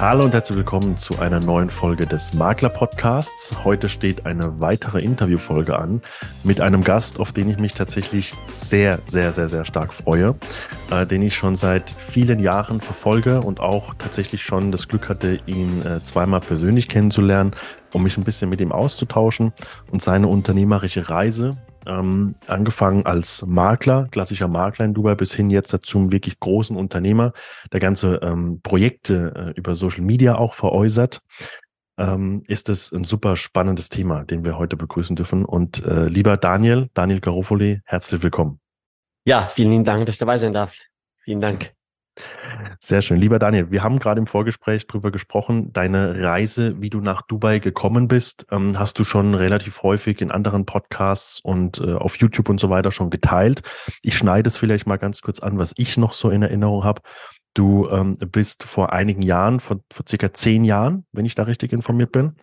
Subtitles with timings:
[0.00, 3.64] Hallo und herzlich willkommen zu einer neuen Folge des Makler Podcasts.
[3.64, 6.00] Heute steht eine weitere Interviewfolge an
[6.42, 10.36] mit einem Gast, auf den ich mich tatsächlich sehr, sehr, sehr, sehr stark freue,
[10.90, 15.38] äh, den ich schon seit vielen Jahren verfolge und auch tatsächlich schon das Glück hatte,
[15.44, 17.50] ihn äh, zweimal persönlich kennenzulernen,
[17.92, 19.52] um mich ein bisschen mit ihm auszutauschen
[19.90, 25.76] und seine unternehmerische Reise ähm, angefangen als Makler, klassischer Makler in Dubai, bis hin jetzt
[25.82, 27.32] zum wirklich großen Unternehmer,
[27.72, 31.20] der ganze ähm, Projekte äh, über Social Media auch veräußert,
[31.98, 35.44] ähm, ist es ein super spannendes Thema, den wir heute begrüßen dürfen.
[35.44, 38.60] Und äh, lieber Daniel, Daniel Garofoli, herzlich willkommen.
[39.26, 40.74] Ja, vielen lieben Dank, dass ich dabei sein darf.
[41.24, 41.74] Vielen Dank.
[42.80, 43.18] Sehr schön.
[43.18, 47.58] Lieber Daniel, wir haben gerade im Vorgespräch darüber gesprochen, deine Reise, wie du nach Dubai
[47.58, 52.48] gekommen bist, ähm, hast du schon relativ häufig in anderen Podcasts und äh, auf YouTube
[52.48, 53.62] und so weiter schon geteilt.
[54.02, 57.02] Ich schneide es vielleicht mal ganz kurz an, was ich noch so in Erinnerung habe.
[57.54, 61.72] Du ähm, bist vor einigen Jahren, vor, vor circa zehn Jahren, wenn ich da richtig
[61.72, 62.36] informiert bin,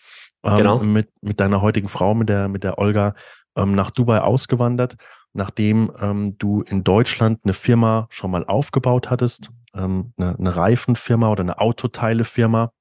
[0.43, 0.79] ähm, genau.
[0.79, 3.13] mit, mit deiner heutigen Frau, mit der, mit der Olga,
[3.59, 4.97] nach Dubai ausgewandert
[5.37, 11.29] nachdem ähm, du in Deutschland eine Firma schon mal aufgebaut hattest, ähm, eine, eine Reifenfirma
[11.31, 12.71] oder eine Autoteilefirma,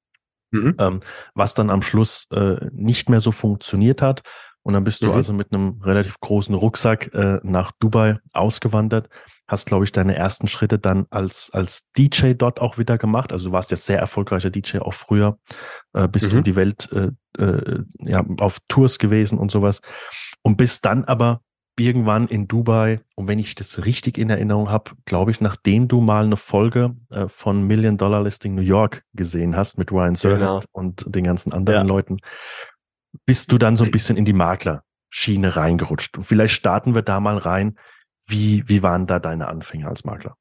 [0.51, 0.75] mhm.
[0.79, 1.01] ähm,
[1.35, 4.23] was dann am Schluss äh, nicht mehr so funktioniert hat.
[4.63, 5.07] Und dann bist mhm.
[5.07, 9.09] du also mit einem relativ großen Rucksack äh, nach Dubai ausgewandert,
[9.47, 13.33] hast, glaube ich, deine ersten Schritte dann als, als DJ dort auch wieder gemacht.
[13.33, 15.39] Also du warst ja sehr erfolgreicher DJ auch früher,
[15.93, 16.31] äh, bist mhm.
[16.31, 19.83] du um die Welt äh, äh, ja, auf Tours gewesen und sowas.
[20.43, 21.43] Und bist dann aber
[21.79, 26.01] irgendwann in Dubai, und wenn ich das richtig in Erinnerung habe, glaube ich, nachdem du
[26.01, 30.41] mal eine Folge äh, von Million Dollar Listing New York gesehen hast mit Ryan Serhant
[30.41, 30.63] genau.
[30.73, 31.87] und den ganzen anderen ja.
[31.87, 32.19] Leuten,
[33.25, 36.17] bist du dann so ein bisschen in die Maklerschiene reingerutscht.
[36.17, 37.79] Und vielleicht starten wir da mal rein.
[38.27, 40.37] Wie, wie waren da deine Anfänge als Makler?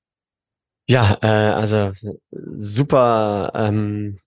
[0.87, 1.93] Ja, äh, also
[2.31, 4.17] super ähm,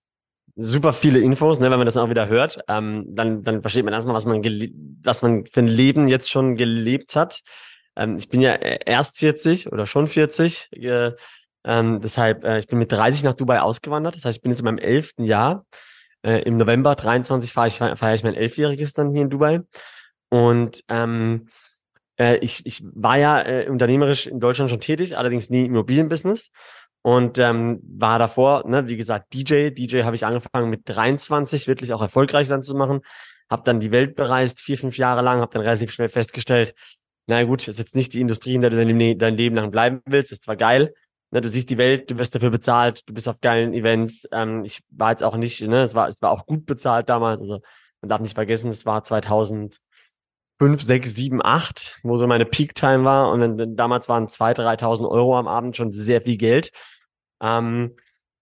[0.59, 2.59] super viele Infos, ne, wenn man das auch wieder hört.
[2.67, 4.43] Ähm, dann, dann versteht man erstmal, was man,
[5.03, 7.41] was man für ein Leben jetzt schon gelebt hat.
[7.95, 10.69] Ähm, ich bin ja erst 40 oder schon 40.
[10.73, 11.11] Äh,
[11.65, 14.15] ähm, deshalb, äh, ich bin mit 30 nach Dubai ausgewandert.
[14.15, 15.65] Das heißt, ich bin jetzt in meinem elften Jahr.
[16.21, 19.61] Äh, Im November 23 feiere ich, feiere ich mein Elfjähriges dann hier in Dubai.
[20.29, 21.47] Und ähm,
[22.19, 26.51] äh, ich, ich war ja äh, unternehmerisch in Deutschland schon tätig, allerdings nie im Immobilienbusiness.
[27.01, 29.69] Und ähm, war davor, ne, wie gesagt, DJ.
[29.69, 33.01] DJ habe ich angefangen mit 23, wirklich auch erfolgreich dann zu machen.
[33.49, 36.75] Habe dann die Welt bereist, vier, fünf Jahre lang, habe dann relativ schnell festgestellt,
[37.27, 40.01] na gut, ist jetzt nicht die Industrie, in der du dein, dein Leben lang bleiben
[40.05, 40.93] willst, ist zwar geil,
[41.31, 44.27] ne, du siehst die Welt, du wirst dafür bezahlt, du bist auf geilen Events.
[44.31, 47.39] Ähm, ich war jetzt auch nicht, ne, es war, es war auch gut bezahlt damals.
[47.41, 47.61] Also
[48.01, 49.03] man darf nicht vergessen, es war
[50.59, 53.31] 2005, 6, 7, 8, wo so meine Peak-Time war.
[53.31, 56.71] Und dann, damals waren 2.000, 3.000 Euro am Abend schon sehr viel Geld.
[57.41, 57.95] Ähm,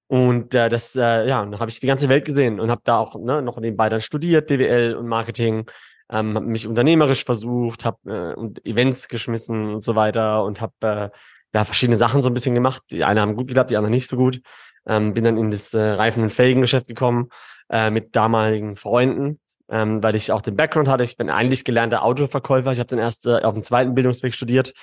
[0.08, 2.98] und äh, das, äh, ja, dann habe ich die ganze Welt gesehen und habe da
[2.98, 5.70] auch ne, noch nebenbei dann studiert, BWL und Marketing,
[6.10, 10.74] ähm, habe mich unternehmerisch versucht, habe äh, und Events geschmissen und so weiter und habe
[10.82, 11.10] äh,
[11.54, 12.82] ja verschiedene Sachen so ein bisschen gemacht.
[12.90, 14.42] Die eine haben gut geklappt, die anderen nicht so gut.
[14.88, 17.30] Ähm, bin dann in das äh, Reifen- und Felgengeschäft gekommen
[17.70, 19.40] äh, mit damaligen Freunden,
[19.70, 21.04] ähm, weil ich auch den Background hatte.
[21.04, 22.72] Ich bin eigentlich gelernter Autoverkäufer.
[22.72, 24.74] Ich habe dann erst äh, auf dem zweiten Bildungsweg studiert,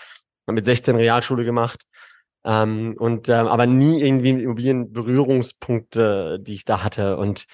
[0.46, 1.86] mit 16 Realschule gemacht
[2.44, 7.16] ähm, und ähm, aber nie irgendwie Immobilien-Berührungspunkte, die ich da hatte.
[7.16, 7.46] Und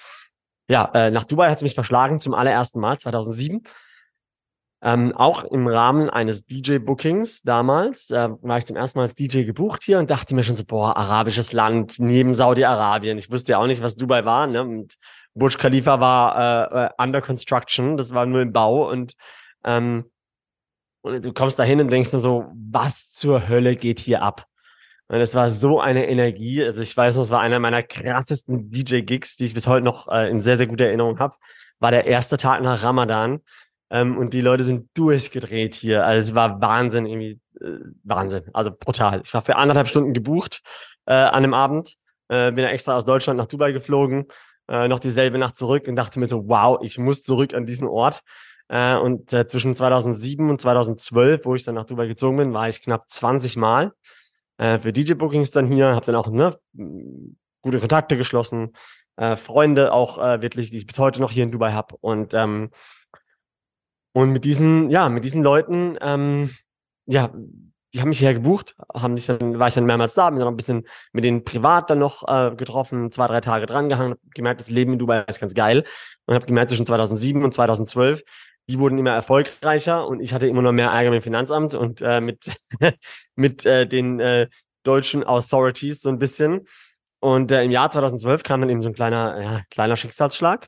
[0.69, 3.63] ja, äh, nach Dubai hat es mich verschlagen zum allerersten Mal 2007.
[4.83, 9.43] Ähm, auch im Rahmen eines DJ-Bookings damals äh, war ich zum ersten Mal als DJ
[9.43, 13.17] gebucht hier und dachte mir schon so, boah, arabisches Land neben Saudi-Arabien.
[13.19, 14.47] Ich wusste ja auch nicht, was Dubai war.
[14.47, 14.63] Ne?
[14.63, 14.95] Und
[15.33, 19.15] Burj Khalifa war äh, äh, under construction, das war nur im Bau und
[19.63, 20.05] ähm,
[21.01, 24.45] und du kommst da hin und denkst dir so, was zur Hölle geht hier ab?
[25.07, 26.63] Und es war so eine Energie.
[26.63, 30.07] Also ich weiß noch, es war einer meiner krassesten DJ-Gigs, die ich bis heute noch
[30.07, 31.35] äh, in sehr, sehr guter Erinnerung habe.
[31.79, 33.41] War der erste Tag nach Ramadan.
[33.89, 36.05] Ähm, und die Leute sind durchgedreht hier.
[36.05, 38.43] Also es war Wahnsinn, irgendwie äh, Wahnsinn.
[38.53, 39.21] Also brutal.
[39.25, 40.61] Ich war für anderthalb Stunden gebucht
[41.05, 41.95] äh, an einem Abend.
[42.29, 44.27] Äh, bin extra aus Deutschland nach Dubai geflogen.
[44.71, 47.89] Äh, noch dieselbe Nacht zurück und dachte mir so, wow, ich muss zurück an diesen
[47.89, 48.21] Ort.
[48.69, 52.69] Äh, und äh, zwischen 2007 und 2012, wo ich dann nach Dubai gezogen bin, war
[52.69, 53.91] ich knapp 20 Mal
[54.57, 56.57] äh, für DJ-Bookings dann hier, habe dann auch ne,
[57.61, 58.71] gute Kontakte geschlossen,
[59.17, 61.97] äh, Freunde auch wirklich, die ich bis heute noch hier in Dubai habe.
[61.99, 62.69] Und, ähm,
[64.13, 66.49] und mit diesen, ja, mit diesen Leuten, ähm,
[67.07, 67.33] ja,
[67.93, 70.45] die haben mich hier gebucht, haben mich dann, war ich dann mehrmals da, bin dann
[70.45, 74.61] noch ein bisschen mit denen privat dann noch äh, getroffen, zwei, drei Tage drangehangen, gemerkt,
[74.61, 75.83] das Leben in Dubai ist ganz geil
[76.25, 78.23] und habe gemerkt, zwischen 2007 und 2012
[78.67, 82.01] die wurden immer erfolgreicher und ich hatte immer noch mehr Ärger mit dem Finanzamt und
[82.01, 82.45] äh, mit,
[83.35, 84.47] mit äh, den äh,
[84.83, 86.67] deutschen Authorities so ein bisschen.
[87.19, 90.67] Und äh, im Jahr 2012 kam dann eben so ein kleiner, ja, kleiner Schicksalsschlag,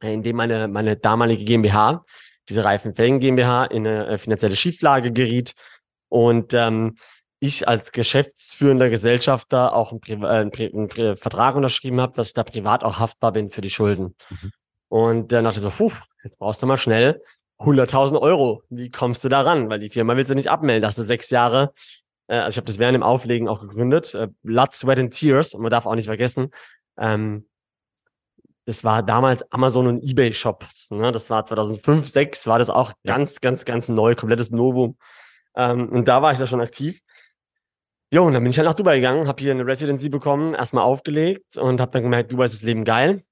[0.00, 2.04] äh, in dem meine, meine damalige GmbH,
[2.48, 5.54] diese Reifenfelgen GmbH, in eine äh, finanzielle Schieflage geriet.
[6.14, 6.96] Und ähm,
[7.40, 12.12] ich als geschäftsführender Gesellschafter auch einen, Pri äh, einen, Pri einen Pri Vertrag unterschrieben habe,
[12.12, 14.14] dass ich da privat auch haftbar bin für die Schulden.
[14.30, 14.52] Mhm.
[14.88, 15.90] Und dann dachte ich so, puh,
[16.22, 17.20] jetzt brauchst du mal schnell
[17.58, 18.62] 100.000 Euro.
[18.70, 19.68] Wie kommst du da ran?
[19.68, 20.86] Weil die Firma willst du nicht abmelden.
[20.86, 21.72] Hast du sechs Jahre
[22.28, 25.52] äh, also ich habe das während dem Auflegen auch gegründet, äh, Blood, Sweat and Tears.
[25.52, 26.52] Und man darf auch nicht vergessen,
[26.96, 27.48] ähm,
[28.66, 30.92] das war damals Amazon und eBay Shops.
[30.92, 31.10] Ne?
[31.10, 34.96] Das war 2005, 2006 war das auch ganz, ganz, ganz neu, komplettes Novum.
[35.56, 37.00] Ähm, und da war ich da schon aktiv.
[38.10, 40.84] Jo, und dann bin ich halt nach Dubai gegangen, habe hier eine Residency bekommen, erstmal
[40.84, 43.24] aufgelegt und habe dann gemerkt, Dubai ist das Leben geil.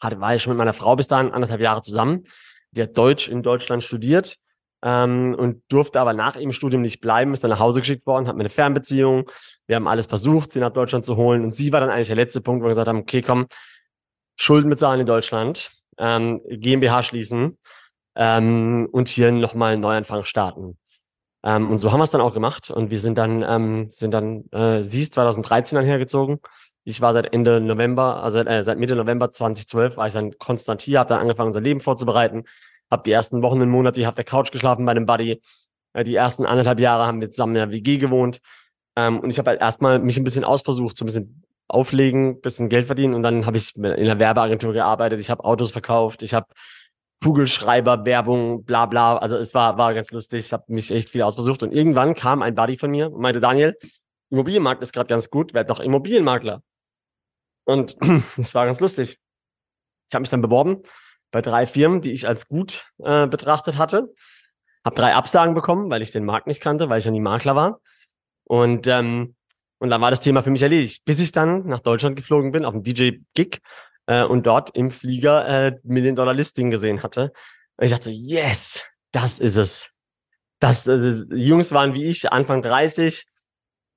[0.00, 2.24] Hatte, war ich schon mit meiner Frau bis dahin anderthalb Jahre zusammen.
[2.72, 4.36] Die hat Deutsch in Deutschland studiert
[4.82, 8.28] ähm, und durfte aber nach ihrem Studium nicht bleiben, ist dann nach Hause geschickt worden,
[8.28, 9.30] hat mir eine Fernbeziehung.
[9.66, 11.42] Wir haben alles versucht, sie nach Deutschland zu holen.
[11.42, 13.46] Und sie war dann eigentlich der letzte Punkt, wo wir gesagt haben, okay, komm,
[14.36, 17.58] Schulden bezahlen in Deutschland, ähm, GmbH schließen
[18.14, 20.78] ähm, und hier nochmal einen Neuanfang starten.
[21.44, 22.70] Ähm, und so haben wir es dann auch gemacht.
[22.70, 26.40] Und wir sind dann, ähm, sind dann, äh, sie ist 2013 dann hergezogen.
[26.84, 30.82] Ich war seit Ende November, also äh, seit Mitte November 2012 war ich dann konstant
[30.82, 32.44] hier, habe dann angefangen, unser Leben vorzubereiten
[32.90, 35.42] habe die ersten Wochen und Monate auf der Couch geschlafen bei einem Buddy.
[35.92, 38.40] Äh, die ersten anderthalb Jahre haben wir zusammen in der WG gewohnt.
[38.96, 42.68] Ähm, und ich habe halt erstmal mich ein bisschen ausversucht, so ein bisschen auflegen, bisschen
[42.68, 43.14] Geld verdienen.
[43.14, 45.20] Und dann habe ich in der Werbeagentur gearbeitet.
[45.20, 46.22] Ich habe Autos verkauft.
[46.22, 46.46] Ich habe
[47.22, 49.16] Kugelschreiber, Werbung, bla bla.
[49.16, 50.46] Also es war, war ganz lustig.
[50.46, 51.62] Ich habe mich echt viel ausversucht.
[51.62, 53.76] Und irgendwann kam ein Buddy von mir und meinte, Daniel,
[54.30, 56.62] Immobilienmarkt ist gerade ganz gut, werd doch Immobilienmakler.
[57.64, 57.96] Und
[58.38, 59.18] es war ganz lustig.
[60.08, 60.82] Ich habe mich dann beworben
[61.30, 64.14] bei drei Firmen, die ich als gut äh, betrachtet hatte.
[64.84, 67.56] Habe drei Absagen bekommen, weil ich den Markt nicht kannte, weil ich ja nie Makler
[67.56, 67.80] war.
[68.44, 69.34] Und, ähm,
[69.78, 72.64] und dann war das Thema für mich erledigt, bis ich dann nach Deutschland geflogen bin,
[72.64, 73.60] auf dem DJ-Gig
[74.08, 77.32] äh, und dort im Flieger äh, Million-Dollar-Listing gesehen hatte.
[77.76, 79.90] Und ich dachte so, yes, das ist es.
[80.58, 83.26] Das, äh, Jungs waren wie ich, Anfang 30,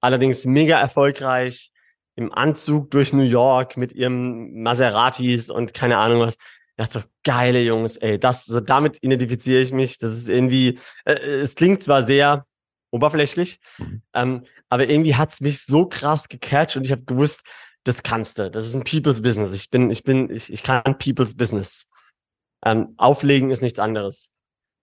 [0.02, 1.72] allerdings mega erfolgreich,
[2.16, 6.38] im Anzug durch New York mit ihrem Maseratis und keine Ahnung was
[6.82, 9.98] dachte so, geile Jungs, ey, das, so damit identifiziere ich mich.
[9.98, 12.46] Das ist irgendwie, äh, es klingt zwar sehr
[12.92, 14.02] oberflächlich, mhm.
[14.14, 17.44] ähm, aber irgendwie hat es mich so krass gecatcht und ich habe gewusst,
[17.84, 18.52] das kannst du.
[18.52, 19.54] Das ist ein People's Business.
[19.54, 21.88] Ich bin, ich bin, ich, ich kann People's Business.
[22.64, 24.32] Ähm, auflegen ist nichts anderes.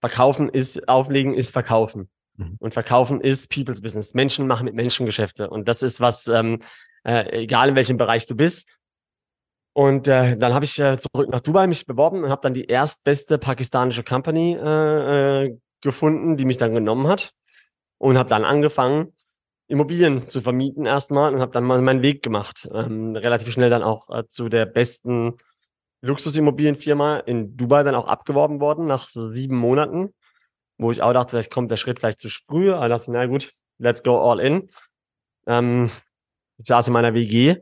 [0.01, 2.09] Verkaufen ist, auflegen ist verkaufen.
[2.35, 2.57] Mhm.
[2.59, 4.13] Und verkaufen ist People's Business.
[4.13, 5.49] Menschen machen mit Menschen Geschäfte.
[5.49, 6.61] Und das ist was, ähm,
[7.03, 8.67] äh, egal in welchem Bereich du bist,
[9.73, 12.65] und äh, dann habe ich äh, zurück nach Dubai mich beworben und habe dann die
[12.65, 17.31] erstbeste pakistanische Company äh, äh, gefunden, die mich dann genommen hat.
[17.97, 19.13] Und habe dann angefangen,
[19.69, 22.67] Immobilien zu vermieten erstmal und habe dann mal meinen Weg gemacht.
[22.73, 25.37] Ähm, relativ schnell dann auch äh, zu der besten
[26.01, 30.13] Luxusimmobilienfirma in Dubai dann auch abgeworben worden nach sieben Monaten,
[30.79, 32.71] wo ich auch dachte, vielleicht kommt der Schritt vielleicht zu früh.
[32.71, 34.69] Aber dachte, na gut, let's go all in.
[35.45, 35.91] Ähm,
[36.57, 37.57] ich saß in meiner WG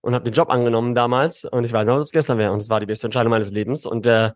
[0.00, 2.60] und habe den Job angenommen damals und ich weiß noch, dass es gestern wäre und
[2.60, 4.32] es war die beste Entscheidung meines Lebens und äh,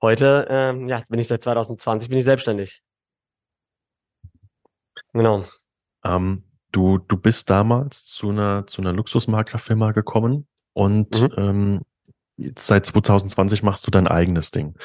[0.00, 2.80] heute, äh, ja, bin ich seit 2020 bin ich selbstständig.
[5.12, 5.44] Genau.
[6.04, 11.30] Ähm, du, du bist damals zu einer, zu einer Luxusmaklerfirma gekommen und mhm.
[11.36, 11.80] ähm,
[12.36, 14.76] jetzt seit 2020 machst du dein eigenes Ding.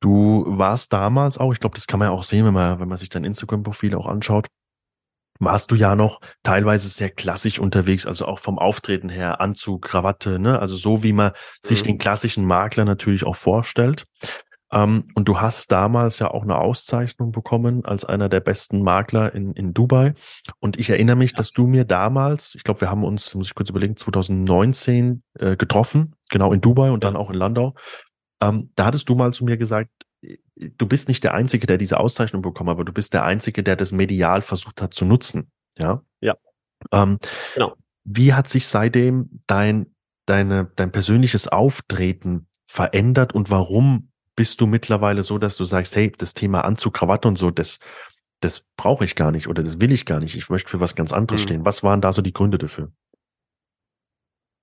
[0.00, 2.88] Du warst damals auch, ich glaube, das kann man ja auch sehen, wenn man, wenn
[2.88, 4.46] man sich dein Instagram-Profil auch anschaut,
[5.38, 10.38] warst du ja noch teilweise sehr klassisch unterwegs, also auch vom Auftreten her, Anzug, Krawatte,
[10.38, 10.58] ne?
[10.58, 11.66] Also so wie man mhm.
[11.66, 14.04] sich den klassischen Makler natürlich auch vorstellt.
[14.72, 19.34] Ähm, und du hast damals ja auch eine Auszeichnung bekommen als einer der besten Makler
[19.34, 20.14] in, in Dubai.
[20.60, 21.38] Und ich erinnere mich, ja.
[21.38, 25.56] dass du mir damals, ich glaube, wir haben uns, muss ich kurz überlegen, 2019 äh,
[25.56, 27.74] getroffen, genau in Dubai und dann auch in Landau.
[28.40, 29.90] Ähm, da hattest du mal zu mir gesagt,
[30.56, 33.76] du bist nicht der Einzige, der diese Auszeichnung bekommen, aber du bist der Einzige, der
[33.76, 35.50] das medial versucht hat zu nutzen.
[35.78, 36.02] Ja.
[36.20, 36.36] Ja.
[36.92, 37.18] Ähm,
[37.54, 37.74] genau.
[38.04, 39.94] Wie hat sich seitdem dein,
[40.26, 44.09] deine, dein persönliches Auftreten verändert und warum
[44.40, 47.78] bist du mittlerweile so, dass du sagst, hey, das Thema Anzug, Krawatte und so, das,
[48.40, 50.34] das brauche ich gar nicht oder das will ich gar nicht.
[50.34, 51.44] Ich möchte für was ganz anderes mhm.
[51.44, 51.64] stehen.
[51.66, 52.90] Was waren da so die Gründe dafür?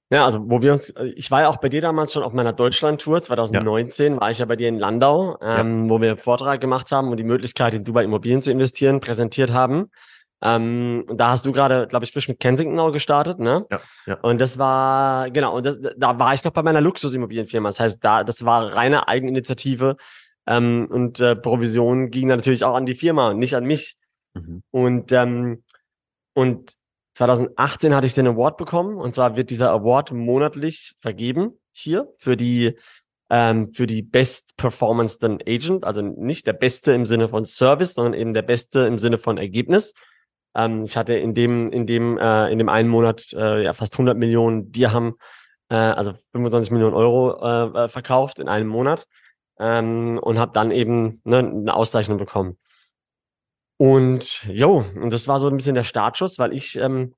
[0.09, 2.33] Ja, also wo wir uns, äh, ich war ja auch bei dir damals schon auf
[2.33, 4.19] meiner Deutschland-Tour, 2019 ja.
[4.19, 5.89] war ich ja bei dir in Landau, ähm, ja.
[5.91, 9.53] wo wir einen Vortrag gemacht haben und die Möglichkeit, in Dubai Immobilien zu investieren, präsentiert
[9.53, 9.91] haben.
[10.41, 13.65] Ähm, und da hast du gerade, glaube ich, frisch mit Kensington auch gestartet, ne?
[13.71, 14.19] Ja, ja.
[14.21, 17.69] Und das war, genau, und das, da war ich noch bei meiner Luxusimmobilienfirma.
[17.69, 19.97] Das heißt, da, das war reine Eigeninitiative
[20.45, 23.97] ähm, und äh, Provision ging dann natürlich auch an die Firma und nicht an mich.
[24.35, 24.61] Mhm.
[24.69, 25.63] Und, ähm,
[26.33, 26.73] und
[27.15, 32.37] 2018 hatte ich den Award bekommen und zwar wird dieser Award monatlich vergeben hier für
[32.37, 32.77] die
[33.29, 38.13] ähm, für die Best Performance Agent, also nicht der Beste im Sinne von Service, sondern
[38.13, 39.93] eben der Beste im Sinne von Ergebnis.
[40.57, 43.93] Ähm, ich hatte in dem in dem äh, in dem einen Monat äh, ja fast
[43.93, 45.15] 100 Millionen Dirham,
[45.69, 49.07] äh, also 25 Millionen Euro äh, äh, verkauft in einem Monat
[49.59, 52.57] ähm, und habe dann eben ne, eine Auszeichnung bekommen.
[53.77, 57.13] Und jo, und das war so ein bisschen der Startschuss, weil ich, ähm,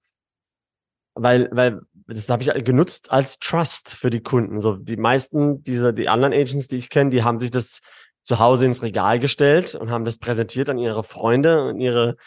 [1.16, 4.60] weil, weil das habe ich genutzt als Trust für die Kunden.
[4.60, 7.80] So die meisten dieser, die anderen Agents, die ich kenne, die haben sich das
[8.22, 12.18] zu Hause ins Regal gestellt und haben das präsentiert an ihre Freunde und ihre,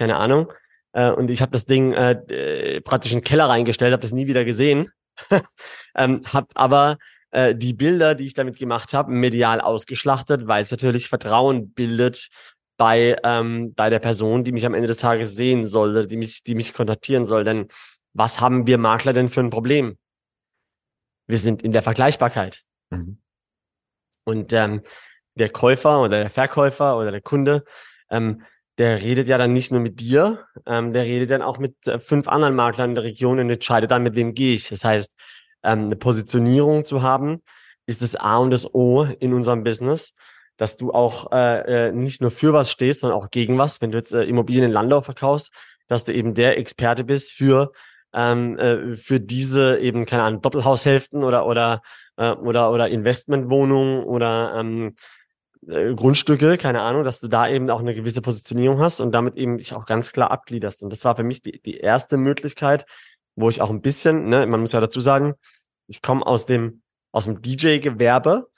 [0.00, 0.50] keine Ahnung.
[0.92, 4.12] Äh, und ich habe das Ding äh, äh praktisch in den Keller reingestellt, habe das
[4.12, 4.90] nie wieder gesehen.
[5.94, 6.96] ähm, habe aber
[7.32, 12.30] äh, die Bilder, die ich damit gemacht habe, medial ausgeschlachtet, weil es natürlich Vertrauen bildet
[12.78, 16.44] bei, ähm, bei der Person, die mich am Ende des Tages sehen soll, die mich,
[16.44, 17.44] die mich kontaktieren soll.
[17.44, 17.68] Denn
[18.14, 19.98] was haben wir Makler denn für ein Problem?
[21.26, 22.62] Wir sind in der Vergleichbarkeit.
[22.88, 23.20] Mhm.
[24.24, 24.80] Und ähm,
[25.34, 27.64] der Käufer oder der Verkäufer oder der Kunde,
[28.08, 28.42] ähm,
[28.80, 32.00] der redet ja dann nicht nur mit dir, ähm, der redet dann auch mit äh,
[32.00, 34.68] fünf anderen Maklern in der Region und entscheidet dann, mit wem gehe ich.
[34.70, 35.12] Das heißt,
[35.62, 37.42] ähm, eine Positionierung zu haben,
[37.86, 40.14] ist das A und das O in unserem Business
[40.60, 43.80] dass du auch äh, äh, nicht nur für was stehst, sondern auch gegen was.
[43.80, 45.54] Wenn du jetzt äh, Immobilien in Landau verkaufst,
[45.88, 47.72] dass du eben der Experte bist für
[48.12, 51.80] ähm, äh, für diese eben keine Ahnung Doppelhaushälften oder oder
[52.18, 54.96] äh, oder oder Investmentwohnungen oder ähm,
[55.66, 59.36] äh, Grundstücke, keine Ahnung, dass du da eben auch eine gewisse Positionierung hast und damit
[59.36, 60.82] eben dich auch ganz klar abgliederst.
[60.82, 62.86] Und das war für mich die, die erste Möglichkeit,
[63.36, 65.34] wo ich auch ein bisschen, ne, man muss ja dazu sagen,
[65.86, 68.48] ich komme aus dem aus dem DJ-Gewerbe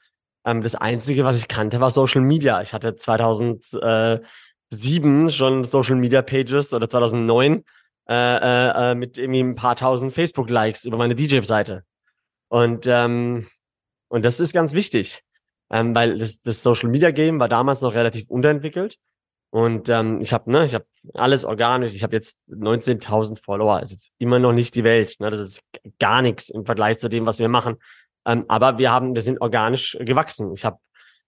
[0.45, 2.61] ähm, das Einzige, was ich kannte, war Social Media.
[2.63, 7.65] Ich hatte 2007 schon Social Media Pages oder 2009
[8.09, 11.85] äh, äh, äh, mit irgendwie ein paar tausend Facebook-Likes über meine DJ-Seite.
[12.49, 13.47] Und, ähm,
[14.09, 15.23] und das ist ganz wichtig,
[15.73, 18.99] ähm, weil das, das Social Media Game war damals noch relativ unterentwickelt.
[19.51, 21.95] Und ähm, ich habe ne, ich habe alles organisch.
[21.95, 23.81] Ich habe jetzt 19.000 Follower.
[23.81, 25.17] Das ist jetzt immer noch nicht die Welt.
[25.19, 25.31] Ne?
[25.31, 25.63] Das ist
[25.99, 27.77] gar nichts im Vergleich zu dem, was wir machen.
[28.27, 30.53] Ähm, aber wir haben, wir sind organisch gewachsen.
[30.55, 30.79] Ich habe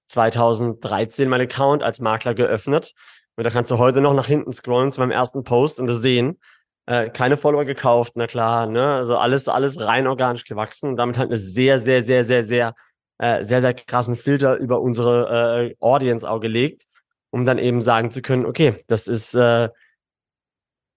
[0.07, 2.95] 2013 meinen Account als Makler geöffnet.
[3.37, 6.01] Und da kannst du heute noch nach hinten scrollen zu meinem ersten Post und das
[6.01, 6.39] sehen.
[6.87, 8.95] Äh, keine Follower gekauft, na klar, ne?
[8.95, 12.75] Also alles, alles rein organisch gewachsen und damit halt eine sehr, sehr, sehr, sehr, sehr,
[13.19, 16.85] äh, sehr, sehr krassen Filter über unsere äh, Audience auch gelegt,
[17.31, 19.69] um dann eben sagen zu können, okay, das ist äh,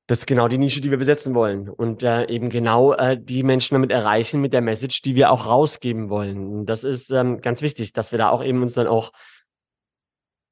[0.07, 3.43] das ist genau die Nische, die wir besetzen wollen und äh, eben genau äh, die
[3.43, 6.65] Menschen damit erreichen mit der Message, die wir auch rausgeben wollen.
[6.65, 9.11] Das ist ähm, ganz wichtig, dass wir da auch eben uns dann auch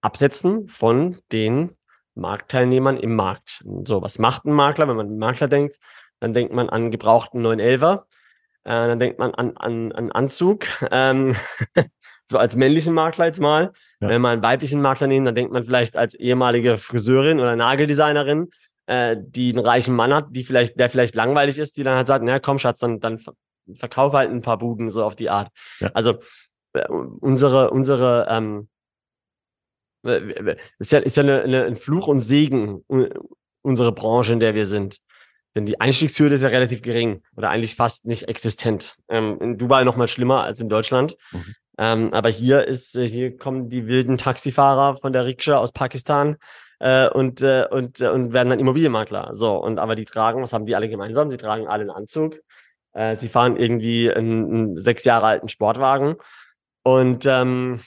[0.01, 1.71] absetzen von den
[2.15, 3.63] Marktteilnehmern im Markt.
[3.85, 4.89] So, was macht ein Makler?
[4.89, 5.77] Wenn man an Makler denkt,
[6.19, 8.03] dann denkt man an gebrauchten 911er,
[8.65, 11.35] äh, dann denkt man an, an, an Anzug, ähm,
[12.27, 13.71] so als männlichen Makler jetzt mal.
[14.01, 14.09] Ja.
[14.09, 18.49] Wenn man einen weiblichen Makler nimmt, dann denkt man vielleicht als ehemalige Friseurin oder Nageldesignerin
[18.87, 22.07] äh, die einen reichen Mann hat, die vielleicht, der vielleicht langweilig ist, die dann halt
[22.07, 23.19] sagt, na komm, Schatz, dann, dann
[23.73, 25.49] verkauf halt ein paar Buden, so auf die Art.
[25.79, 25.89] Ja.
[25.93, 26.19] Also
[26.73, 28.67] äh, unsere, unsere, ähm,
[30.77, 32.85] ist ja, ist ja eine, eine, ein Fluch und Segen,
[33.63, 34.99] unsere Branche, in der wir sind.
[35.55, 38.97] Denn die Einstiegshürde ist ja relativ gering oder eigentlich fast nicht existent.
[39.07, 41.15] Ähm, in Dubai noch mal schlimmer als in Deutschland.
[41.31, 41.55] Mhm.
[41.77, 46.37] Ähm, aber hier ist, hier kommen die wilden Taxifahrer von der Rikscha aus Pakistan
[46.79, 49.31] äh, und, äh, und, äh, und werden dann Immobilienmakler.
[49.33, 51.29] So, und aber die tragen, was haben die alle gemeinsam?
[51.29, 52.39] Sie tragen alle einen Anzug.
[52.93, 56.15] Äh, sie fahren irgendwie einen, einen sechs Jahre alten Sportwagen.
[56.83, 57.79] Und ähm,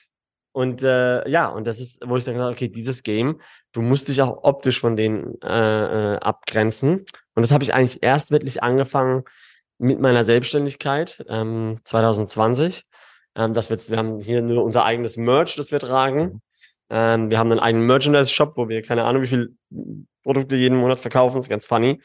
[0.52, 3.40] und äh, ja, und das ist, wo ich dann gesagt okay, dieses Game,
[3.72, 7.04] du musst dich auch optisch von denen äh, äh, abgrenzen.
[7.34, 9.24] Und das habe ich eigentlich erst wirklich angefangen
[9.78, 12.84] mit meiner Selbstständigkeit ähm, 2020.
[13.36, 16.20] Ähm, dass wir, jetzt, wir haben hier nur unser eigenes Merch, das wir tragen.
[16.22, 16.40] Mhm.
[16.90, 19.50] Ähm, wir haben einen eigenen Merchandise-Shop, wo wir keine Ahnung, wie viele
[20.22, 21.36] Produkte jeden Monat verkaufen.
[21.36, 22.00] Das ist ganz funny.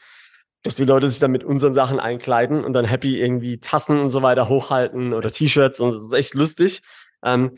[0.62, 4.10] Dass die Leute sich dann mit unseren Sachen einkleiden und dann happy irgendwie Tassen und
[4.10, 6.82] so weiter hochhalten oder T-Shirts und das ist echt lustig.
[7.22, 7.56] Ähm,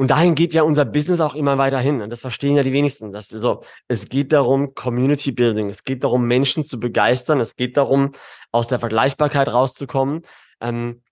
[0.00, 2.00] und dahin geht ja unser Business auch immer weiter hin.
[2.00, 3.12] Und das verstehen ja die wenigsten.
[3.12, 5.68] Das so, es geht darum, Community Building.
[5.68, 7.38] Es geht darum, Menschen zu begeistern.
[7.38, 8.12] Es geht darum,
[8.50, 10.22] aus der Vergleichbarkeit rauszukommen.
[10.62, 11.02] Ähm,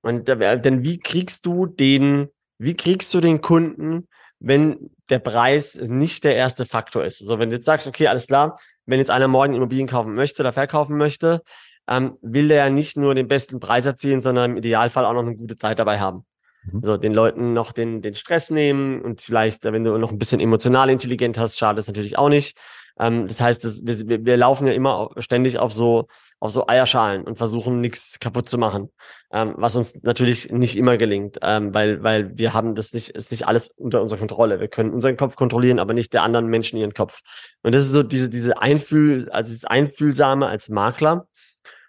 [0.00, 4.08] und denn wie kriegst du den, wie kriegst du den Kunden
[4.40, 7.20] wenn der Preis nicht der erste Faktor ist.
[7.20, 10.42] Also wenn du jetzt sagst, okay, alles klar, wenn jetzt einer morgen Immobilien kaufen möchte
[10.42, 11.42] oder verkaufen möchte,
[11.88, 15.22] ähm, will der ja nicht nur den besten Preis erzielen, sondern im Idealfall auch noch
[15.22, 16.24] eine gute Zeit dabei haben.
[16.64, 16.80] Mhm.
[16.82, 20.40] So, den Leuten noch den, den Stress nehmen und vielleicht, wenn du noch ein bisschen
[20.40, 22.58] emotional intelligent hast, schadet es natürlich auch nicht.
[22.98, 26.08] Ähm, das heißt, das, wir, wir laufen ja immer ständig auf so,
[26.40, 28.90] auf so Eierschalen und versuchen nichts kaputt zu machen,
[29.32, 33.30] ähm, was uns natürlich nicht immer gelingt, ähm, weil, weil wir haben das nicht, ist
[33.30, 34.60] nicht alles unter unserer Kontrolle.
[34.60, 37.20] Wir können unseren Kopf kontrollieren, aber nicht der anderen Menschen ihren Kopf.
[37.62, 41.28] Und das ist so diese, diese Einfühl, also dieses Einfühlsame als Makler.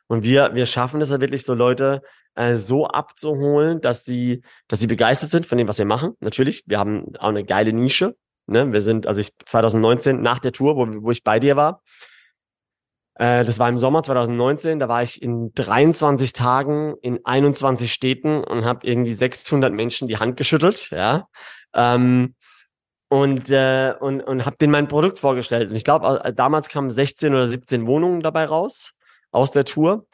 [0.07, 2.01] Und wir, wir schaffen es ja wirklich so Leute,
[2.39, 6.13] äh, so abzuholen, dass sie, dass sie begeistert sind von dem, was wir machen.
[6.22, 8.15] Natürlich, wir haben auch eine geile Nische.
[8.48, 8.72] Ne?
[8.72, 11.81] Wir sind, also ich 2019 nach der Tour, wo, wo ich bei dir war,
[13.15, 18.41] äh, das war im Sommer 2019, da war ich in 23 Tagen in 21 Städten
[18.41, 21.27] und habe irgendwie 600 Menschen die Hand geschüttelt, ja.
[21.74, 22.36] Ähm,
[23.10, 25.72] und, äh, und, und habe denen mein Produkt vorgestellt.
[25.72, 28.93] Und ich glaube, äh, damals kamen 16 oder 17 Wohnungen dabei raus
[29.31, 30.05] aus der Tour.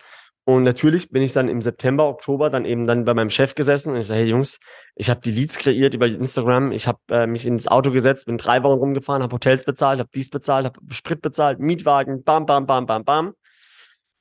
[0.47, 3.93] Und natürlich bin ich dann im September, Oktober dann eben dann bei meinem Chef gesessen
[3.93, 4.59] und ich sage, hey Jungs,
[4.95, 8.37] ich habe die Leads kreiert über Instagram, ich habe äh, mich ins Auto gesetzt, bin
[8.37, 12.67] drei Wochen rumgefahren, habe Hotels bezahlt, habe dies bezahlt, habe Sprit bezahlt, Mietwagen, bam, bam,
[12.67, 13.33] bam, bam, bam.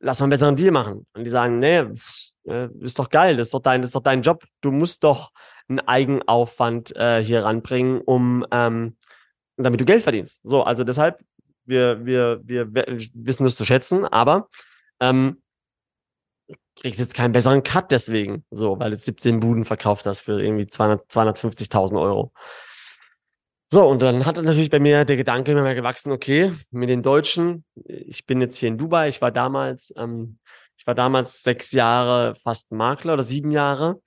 [0.01, 1.07] Lass mal einen besseren Deal machen.
[1.13, 1.85] Und die sagen, nee,
[2.47, 4.45] äh, ist doch geil, das ist doch dein, das ist doch dein Job.
[4.63, 5.31] Du musst doch
[5.69, 8.97] einen Eigenaufwand äh, hier ranbringen, um ähm,
[9.59, 10.41] damit du Geld verdienst.
[10.43, 11.21] So, also deshalb,
[11.67, 14.49] wir, wir, wir, wissen das zu schätzen, aber
[15.01, 15.43] ähm,
[16.77, 20.67] kriegst jetzt keinen besseren Cut deswegen, so, weil du 17 Buden verkauft hast für irgendwie
[20.67, 22.33] 200, 250.000 Euro.
[23.71, 27.03] So, und dann hat natürlich bei mir der Gedanke immer mehr gewachsen, okay, mit den
[27.03, 30.39] Deutschen, ich bin jetzt hier in Dubai, ich war damals, ähm,
[30.77, 34.01] ich war damals sechs Jahre fast Makler oder sieben Jahre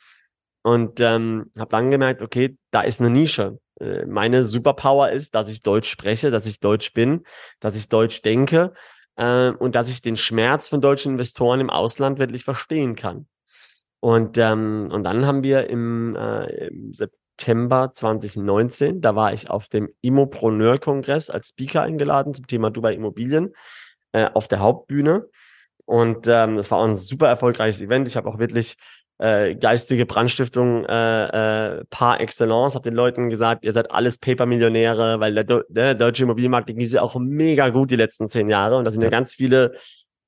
[0.63, 3.59] und ähm, habe dann gemerkt, okay, da ist eine Nische.
[3.79, 7.25] Äh, meine Superpower ist, dass ich Deutsch spreche, dass ich Deutsch bin,
[7.59, 8.73] dass ich Deutsch denke
[9.17, 13.27] äh, und dass ich den Schmerz von deutschen Investoren im Ausland wirklich verstehen kann.
[13.99, 19.67] Und, ähm, und dann haben wir im, äh, im September 2019, da war ich auf
[19.67, 23.53] dem Immopreneur-Kongress als Speaker eingeladen zum Thema Dubai Immobilien
[24.11, 25.27] äh, auf der Hauptbühne.
[25.85, 28.07] Und ähm, das war auch ein super erfolgreiches Event.
[28.07, 28.75] Ich habe auch wirklich
[29.19, 35.19] äh, geistige Brandstiftung äh, äh, par excellence, habe den Leuten gesagt, ihr seid alles Paper-Millionäre,
[35.19, 38.77] weil der, der, der deutsche Immobilienmarkt ging ja auch mega gut die letzten zehn Jahre
[38.77, 39.73] und da sind ja ganz viele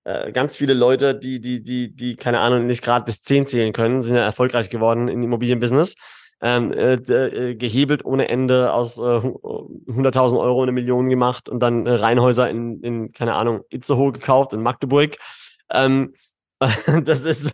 [0.05, 3.73] äh, ganz viele Leute, die die die die keine Ahnung nicht gerade bis zehn zählen
[3.73, 5.95] können, sind ja erfolgreich geworden im Immobilienbusiness.
[6.41, 11.85] Ähm, äh, äh, gehebelt ohne Ende aus äh, 100.000 Euro eine Million gemacht und dann
[11.85, 15.17] äh, Reihenhäuser in, in, keine Ahnung, Itzehoe gekauft in Magdeburg.
[15.69, 16.13] Ähm,
[17.03, 17.51] das ist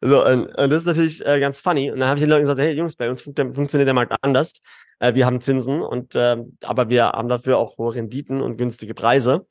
[0.00, 1.90] so, und, und das ist natürlich äh, ganz funny.
[1.90, 4.14] Und dann habe ich den Leuten gesagt, hey Jungs, bei uns fun funktioniert der Markt
[4.22, 4.62] anders.
[4.98, 8.94] Äh, wir haben Zinsen und äh, aber wir haben dafür auch hohe Renditen und günstige
[8.94, 9.46] Preise.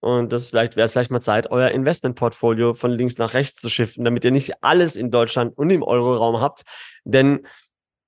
[0.00, 3.70] Und das vielleicht wäre es vielleicht mal Zeit, euer Investmentportfolio von links nach rechts zu
[3.70, 6.64] shiften, damit ihr nicht alles in Deutschland und im Euroraum habt.
[7.04, 7.46] Denn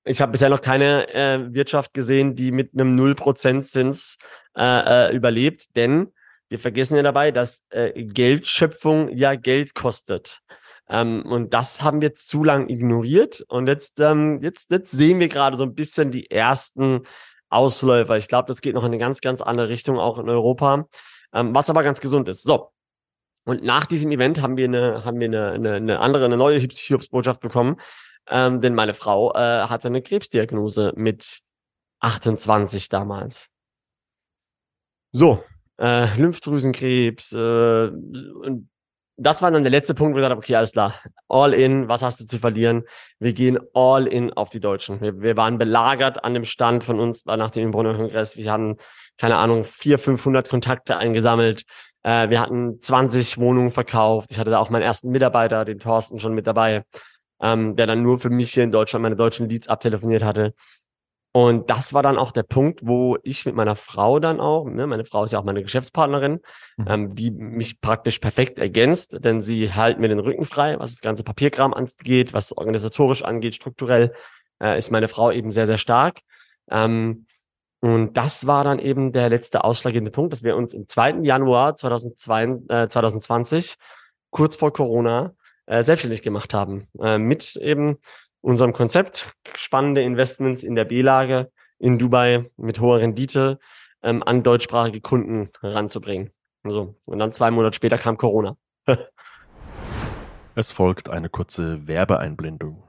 [0.05, 4.19] ich habe bisher noch keine äh, Wirtschaft gesehen, die mit einem 0% Zins
[4.55, 5.75] äh, äh, überlebt.
[5.75, 6.13] Denn
[6.51, 10.43] wir vergessen ja dabei, dass äh, Geldschöpfung ja Geld kostet.
[10.89, 13.45] Ähm, und das haben wir zu lang ignoriert.
[13.49, 17.03] Und jetzt, ähm, jetzt, jetzt sehen wir gerade so ein bisschen die ersten
[17.49, 18.17] Ausläufer.
[18.17, 20.87] Ich glaube, das geht noch in eine ganz, ganz andere Richtung, auch in Europa,
[21.33, 22.43] ähm, was aber ganz gesund ist.
[22.43, 22.71] So.
[23.45, 26.59] Und nach diesem Event haben wir eine, haben wir eine, eine, eine andere, eine neue
[26.59, 27.77] Hiobsbotschaft bekommen.
[28.29, 31.43] Ähm, denn meine Frau äh, hatte eine Krebsdiagnose mit
[32.01, 33.49] 28 damals.
[35.13, 35.45] So,
[35.79, 38.69] äh, Lymphdrüsenkrebs äh, und
[39.17, 40.95] das war dann der letzte Punkt, wo ich habe, okay, alles klar,
[41.29, 42.85] all in, was hast du zu verlieren?
[43.19, 45.01] Wir gehen all in auf die Deutschen.
[45.01, 48.37] Wir, wir waren belagert an dem Stand von uns nach dem Brunner-Kongress.
[48.37, 48.77] Wir haben,
[49.17, 51.65] keine Ahnung, 400, 500 Kontakte eingesammelt.
[52.03, 54.29] Äh, wir hatten 20 Wohnungen verkauft.
[54.33, 56.85] Ich hatte da auch meinen ersten Mitarbeiter, den Thorsten, schon mit dabei,
[57.41, 60.55] ähm, der dann nur für mich hier in Deutschland meine deutschen Leads abtelefoniert hatte.
[61.37, 64.87] Und das war dann auch der Punkt, wo ich mit meiner Frau dann auch, ne,
[64.87, 66.41] meine Frau ist ja auch meine Geschäftspartnerin,
[66.79, 66.87] mhm.
[66.89, 71.03] ähm, die mich praktisch perfekt ergänzt, denn sie hält mir den Rücken frei, was das
[71.03, 74.15] ganze Papierkram angeht, was organisatorisch angeht, strukturell,
[74.63, 76.21] äh, ist meine Frau eben sehr, sehr stark.
[76.71, 77.27] Ähm,
[77.81, 81.19] und das war dann eben der letzte ausschlaggebende Punkt, dass wir uns im 2.
[81.21, 83.77] Januar 2002, äh, 2020,
[84.31, 85.35] kurz vor Corona,
[85.67, 86.89] äh, selbstständig gemacht haben.
[86.99, 87.99] Äh, mit eben
[88.41, 93.59] unserem Konzept, spannende Investments in der B-Lage in Dubai mit hoher Rendite
[94.03, 96.31] ähm, an deutschsprachige Kunden ranzubringen.
[96.65, 96.97] So.
[97.05, 98.57] Und dann zwei Monate später kam Corona.
[100.55, 102.86] es folgt eine kurze Werbeeinblendung.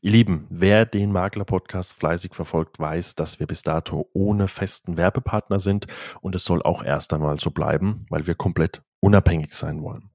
[0.00, 5.60] Ihr Lieben, wer den Makler-Podcast fleißig verfolgt, weiß, dass wir bis dato ohne festen Werbepartner
[5.60, 5.86] sind
[6.20, 10.10] und es soll auch erst einmal so bleiben, weil wir komplett unabhängig sein wollen.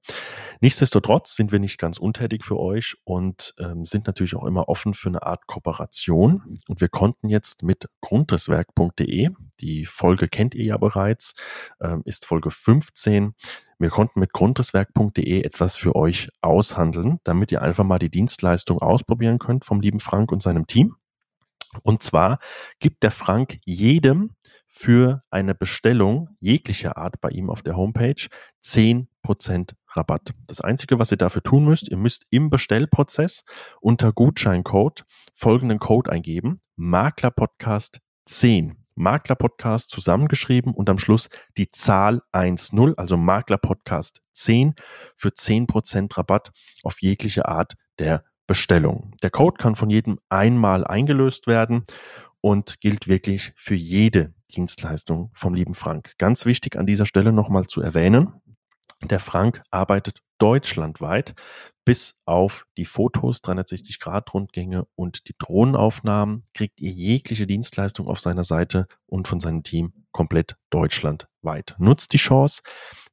[0.60, 4.94] Nichtsdestotrotz sind wir nicht ganz untätig für euch und ähm, sind natürlich auch immer offen
[4.94, 6.58] für eine Art Kooperation.
[6.68, 11.34] Und wir konnten jetzt mit grundrisswerk.de, die Folge kennt ihr ja bereits,
[11.80, 13.34] ähm, ist Folge 15,
[13.80, 19.38] wir konnten mit grundrisswerk.de etwas für euch aushandeln, damit ihr einfach mal die Dienstleistung ausprobieren
[19.38, 20.96] könnt vom lieben Frank und seinem Team.
[21.82, 22.40] Und zwar
[22.78, 24.34] gibt der Frank jedem
[24.68, 28.26] für eine Bestellung jeglicher Art bei ihm auf der Homepage
[28.62, 30.34] 10% Rabatt.
[30.46, 33.44] Das Einzige, was ihr dafür tun müsst, ihr müsst im Bestellprozess
[33.80, 42.96] unter Gutscheincode folgenden Code eingeben, Maklerpodcast 10 Makler-Podcast zusammengeschrieben und am Schluss die Zahl 1.0,
[42.96, 44.74] also Makler-Podcast 10
[45.16, 46.50] für 10% Rabatt
[46.82, 49.14] auf jegliche Art der Bestellung.
[49.22, 51.84] Der Code kann von jedem einmal eingelöst werden
[52.40, 56.14] und gilt wirklich für jede Dienstleistung vom lieben Frank.
[56.18, 58.32] Ganz wichtig an dieser Stelle nochmal zu erwähnen,
[59.02, 61.34] der Frank arbeitet deutschlandweit
[61.90, 68.86] bis auf die Fotos, 360-Grad-Rundgänge und die Drohnenaufnahmen kriegt ihr jegliche Dienstleistung auf seiner Seite
[69.06, 71.74] und von seinem Team komplett deutschlandweit.
[71.78, 72.62] Nutzt die Chance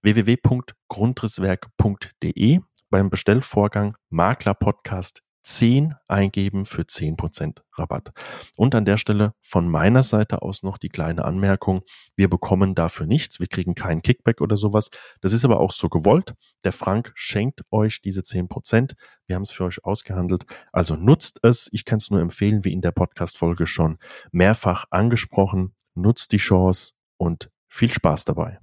[0.03, 2.59] www.grundrisswerk.de
[2.91, 8.11] beim Bestellvorgang Makler Podcast 10 eingeben für 10% Rabatt.
[8.57, 11.83] Und an der Stelle von meiner Seite aus noch die kleine Anmerkung.
[12.17, 13.39] Wir bekommen dafür nichts.
[13.39, 14.89] Wir kriegen keinen Kickback oder sowas.
[15.21, 16.33] Das ist aber auch so gewollt.
[16.65, 18.95] Der Frank schenkt euch diese 10%.
[19.25, 20.45] Wir haben es für euch ausgehandelt.
[20.73, 21.69] Also nutzt es.
[21.71, 23.99] Ich kann es nur empfehlen, wie in der Podcast-Folge schon
[24.33, 25.73] mehrfach angesprochen.
[25.95, 28.59] Nutzt die Chance und viel Spaß dabei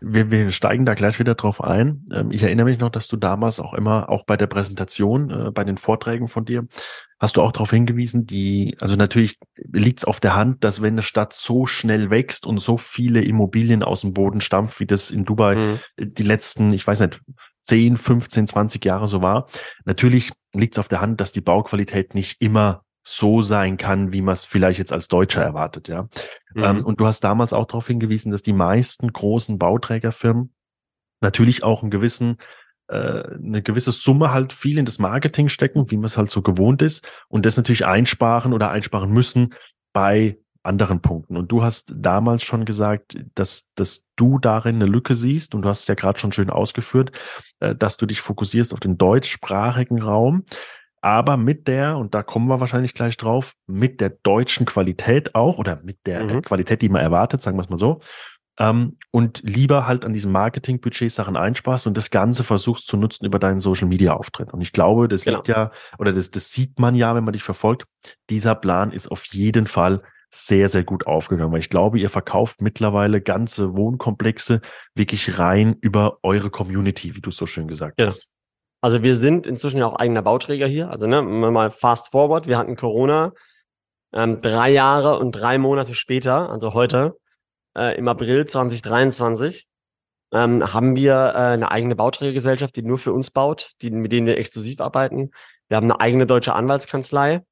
[0.00, 2.06] wir, wir steigen da gleich wieder drauf ein.
[2.12, 5.50] Ähm, ich erinnere mich noch, dass du damals auch immer, auch bei der Präsentation, äh,
[5.50, 6.66] bei den Vorträgen von dir,
[7.18, 10.94] hast du auch darauf hingewiesen, die, also natürlich liegt es auf der Hand, dass wenn
[10.94, 15.10] eine Stadt so schnell wächst und so viele Immobilien aus dem Boden stampft, wie das
[15.10, 15.78] in Dubai mhm.
[15.98, 17.20] die letzten, ich weiß nicht,
[17.62, 19.48] 10, 15, 20 Jahre so war,
[19.84, 24.20] natürlich liegt es auf der Hand, dass die Bauqualität nicht immer so sein kann, wie
[24.20, 26.08] man es vielleicht jetzt als Deutscher erwartet, ja.
[26.54, 26.64] Mhm.
[26.64, 30.52] Ähm, und du hast damals auch darauf hingewiesen, dass die meisten großen Bauträgerfirmen
[31.20, 32.38] natürlich auch einen gewissen
[32.88, 36.42] äh, eine gewisse Summe halt viel in das Marketing stecken, wie man es halt so
[36.42, 39.54] gewohnt ist, und das natürlich einsparen oder einsparen müssen
[39.92, 41.36] bei anderen Punkten.
[41.36, 45.68] Und du hast damals schon gesagt, dass, dass du darin eine Lücke siehst, und du
[45.68, 47.12] hast es ja gerade schon schön ausgeführt,
[47.60, 50.44] äh, dass du dich fokussierst auf den deutschsprachigen Raum
[51.00, 55.58] aber mit der, und da kommen wir wahrscheinlich gleich drauf, mit der deutschen Qualität auch
[55.58, 56.42] oder mit der mhm.
[56.42, 58.00] Qualität, die man erwartet, sagen wir es mal so.
[58.58, 63.26] Ähm, und lieber halt an diesem Marketingbudget Sachen einsparst und das Ganze versuchst zu nutzen
[63.26, 64.52] über deinen Social Media Auftritt.
[64.52, 65.38] Und ich glaube, das genau.
[65.38, 67.84] liegt ja, oder das, das sieht man ja, wenn man dich verfolgt.
[68.30, 72.60] Dieser Plan ist auf jeden Fall sehr, sehr gut aufgegangen, weil ich glaube, ihr verkauft
[72.60, 74.60] mittlerweile ganze Wohnkomplexe
[74.94, 78.06] wirklich rein über eure Community, wie du es so schön gesagt ja.
[78.06, 78.28] hast.
[78.80, 80.90] Also wir sind inzwischen ja auch eigener Bauträger hier.
[80.90, 83.32] Also ne, mal fast forward, wir hatten Corona
[84.12, 87.16] ähm, drei Jahre und drei Monate später, also heute,
[87.76, 89.66] äh, im April 2023,
[90.32, 94.26] ähm, haben wir äh, eine eigene Bauträgergesellschaft, die nur für uns baut, die, mit denen
[94.26, 95.30] wir exklusiv arbeiten.
[95.68, 97.42] Wir haben eine eigene deutsche Anwaltskanzlei.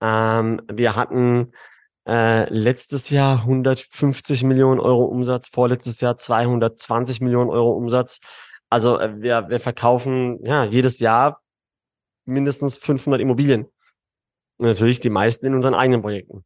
[0.00, 1.52] Ähm, wir hatten
[2.06, 8.20] äh, letztes Jahr 150 Millionen Euro Umsatz, vorletztes Jahr 220 Millionen Euro Umsatz.
[8.72, 11.42] Also äh, wir, wir verkaufen ja jedes Jahr
[12.24, 13.66] mindestens 500 Immobilien.
[14.56, 16.42] Und natürlich die meisten in unseren eigenen Projekten.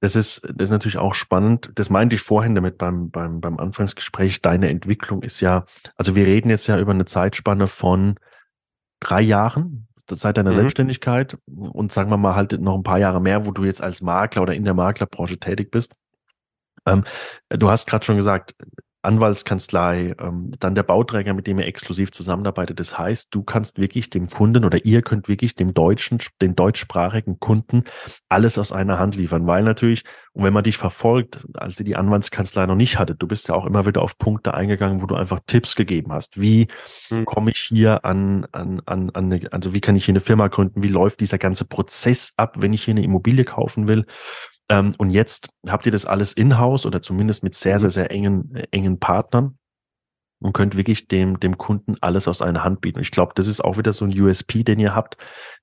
[0.00, 1.70] Das ist, das ist natürlich auch spannend.
[1.76, 4.42] Das meinte ich vorhin damit beim, beim, beim Anfangsgespräch.
[4.42, 8.18] Deine Entwicklung ist ja, also wir reden jetzt ja über eine Zeitspanne von
[8.98, 10.56] drei Jahren seit deiner mhm.
[10.56, 14.02] Selbstständigkeit und sagen wir mal halt noch ein paar Jahre mehr, wo du jetzt als
[14.02, 15.94] Makler oder in der Maklerbranche tätig bist.
[16.86, 17.04] Ähm,
[17.48, 18.54] du hast gerade schon gesagt,
[19.04, 22.80] Anwaltskanzlei, ähm, dann der Bauträger, mit dem ihr exklusiv zusammenarbeitet.
[22.80, 27.38] Das heißt, du kannst wirklich dem Kunden oder ihr könnt wirklich dem deutschen, den deutschsprachigen
[27.38, 27.84] Kunden
[28.28, 31.96] alles aus einer Hand liefern, weil natürlich, und wenn man dich verfolgt, als ihr die
[31.96, 35.14] Anwaltskanzlei noch nicht hattet, du bist ja auch immer wieder auf Punkte eingegangen, wo du
[35.14, 36.40] einfach Tipps gegeben hast.
[36.40, 36.68] Wie
[37.08, 37.24] hm.
[37.24, 40.48] komme ich hier an, an, an, an eine, also wie kann ich hier eine Firma
[40.48, 40.82] gründen?
[40.82, 44.06] Wie läuft dieser ganze Prozess ab, wenn ich hier eine Immobilie kaufen will?
[44.70, 47.92] Ähm, und jetzt habt ihr das alles in-house oder zumindest mit sehr, sehr, mhm.
[47.92, 49.58] sehr engen, äh, engen Partnern
[50.40, 52.98] und könnt wirklich dem, dem Kunden alles aus einer Hand bieten.
[52.98, 55.16] Und ich glaube, das ist auch wieder so ein USP, den ihr habt,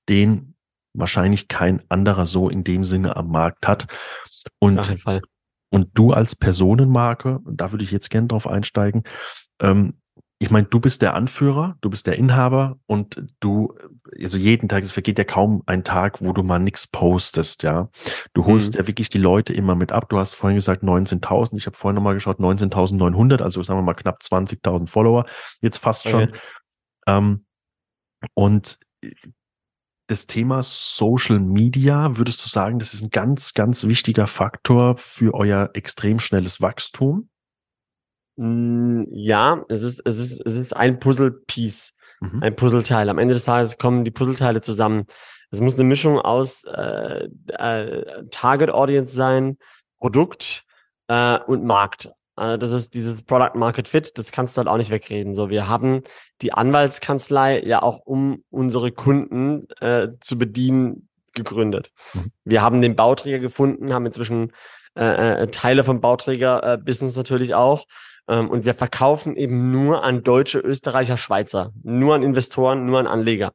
[0.08, 0.54] den
[0.94, 3.86] wahrscheinlich kein anderer so in dem Sinne am Markt hat.
[4.58, 4.94] Und,
[5.70, 9.04] und du als Personenmarke, da würde ich jetzt gerne drauf einsteigen,
[9.60, 9.94] ähm,
[10.42, 13.74] ich meine, du bist der Anführer, du bist der Inhaber und du,
[14.20, 17.90] also jeden Tag, es vergeht ja kaum ein Tag, wo du mal nichts postest, ja.
[18.34, 18.80] Du holst mhm.
[18.80, 20.08] ja wirklich die Leute immer mit ab.
[20.08, 23.94] Du hast vorhin gesagt 19.000, ich habe vorhin nochmal geschaut, 19.900, also sagen wir mal
[23.94, 25.26] knapp 20.000 Follower,
[25.60, 26.24] jetzt fast schon.
[26.24, 26.38] Okay.
[27.06, 27.46] Ähm,
[28.34, 28.80] und
[30.08, 35.34] das Thema Social Media, würdest du sagen, das ist ein ganz, ganz wichtiger Faktor für
[35.34, 37.28] euer extrem schnelles Wachstum?
[38.36, 42.42] Hm, ja, es ist, es ist, es ist ein Puzzle-Piece, mhm.
[42.42, 43.08] ein Puzzleteil.
[43.08, 45.06] Am Ende des Tages kommen die Puzzleteile zusammen.
[45.50, 49.58] Es muss eine Mischung aus äh, äh, Target Audience sein,
[49.98, 50.64] Produkt
[51.08, 52.10] äh, und Markt.
[52.34, 55.34] Also das ist dieses Product Market Fit, das kannst du halt auch nicht wegreden.
[55.34, 56.02] So, wir haben
[56.40, 61.90] die Anwaltskanzlei ja auch, um unsere Kunden äh, zu bedienen, gegründet.
[62.14, 62.32] Mhm.
[62.44, 64.52] Wir haben den Bauträger gefunden, haben inzwischen
[64.94, 67.86] äh, äh, Teile vom Bauträger-Business äh, natürlich auch.
[68.28, 73.06] Ähm, und wir verkaufen eben nur an Deutsche, Österreicher, Schweizer, nur an Investoren, nur an
[73.06, 73.52] Anleger.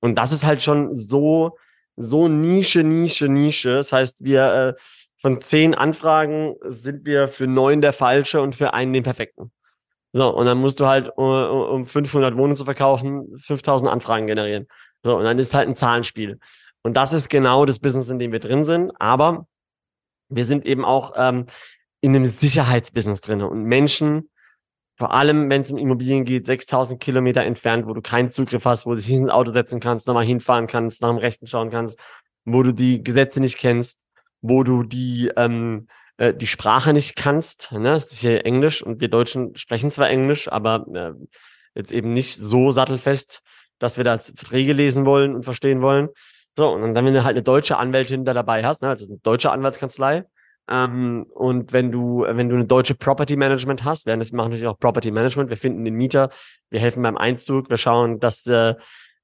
[0.00, 1.56] Und das ist halt schon so,
[1.96, 3.70] so Nische, Nische, Nische.
[3.70, 4.80] Das heißt, wir äh,
[5.22, 9.52] von zehn Anfragen sind wir für neun der falsche und für einen den perfekten.
[10.12, 14.68] So, und dann musst du halt, um 500 Wohnungen zu verkaufen, 5000 Anfragen generieren.
[15.02, 16.38] So, und dann ist halt ein Zahlenspiel.
[16.82, 18.92] Und das ist genau das Business, in dem wir drin sind.
[19.00, 19.46] Aber
[20.34, 21.46] wir sind eben auch ähm,
[22.00, 23.42] in einem Sicherheitsbusiness drin.
[23.42, 24.30] Und Menschen,
[24.96, 28.86] vor allem wenn es um Immobilien geht, 6000 Kilometer entfernt, wo du keinen Zugriff hast,
[28.86, 31.98] wo du dich ins Auto setzen kannst, nochmal hinfahren kannst, nach dem Rechten schauen kannst,
[32.44, 33.98] wo du die Gesetze nicht kennst,
[34.42, 37.72] wo du die, ähm, äh, die Sprache nicht kannst.
[37.72, 37.82] Ne?
[37.82, 41.12] Das ist hier Englisch und wir Deutschen sprechen zwar Englisch, aber äh,
[41.74, 43.40] jetzt eben nicht so sattelfest,
[43.78, 46.08] dass wir da Verträge lesen wollen und verstehen wollen.
[46.56, 49.10] So, und dann, wenn du halt eine deutsche Anwältin da dabei hast, ne, das ist
[49.10, 50.24] eine deutsche Anwaltskanzlei,
[50.68, 54.78] ähm, und wenn du, wenn du eine deutsche Property Management hast, wir machen natürlich auch
[54.78, 56.30] Property Management, wir finden den Mieter,
[56.70, 58.74] wir helfen beim Einzug, wir schauen, dass äh,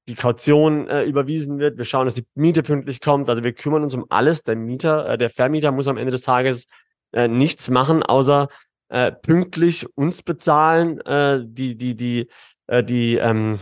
[0.07, 3.83] die Kaution äh, überwiesen wird, wir schauen, dass die Miete pünktlich kommt, also wir kümmern
[3.83, 4.43] uns um alles.
[4.43, 6.67] Der Mieter, äh, der Vermieter muss am Ende des Tages
[7.11, 8.47] äh, nichts machen, außer
[8.89, 12.29] äh, pünktlich uns bezahlen, äh, die, die, die,
[12.67, 13.57] äh, die, ähm,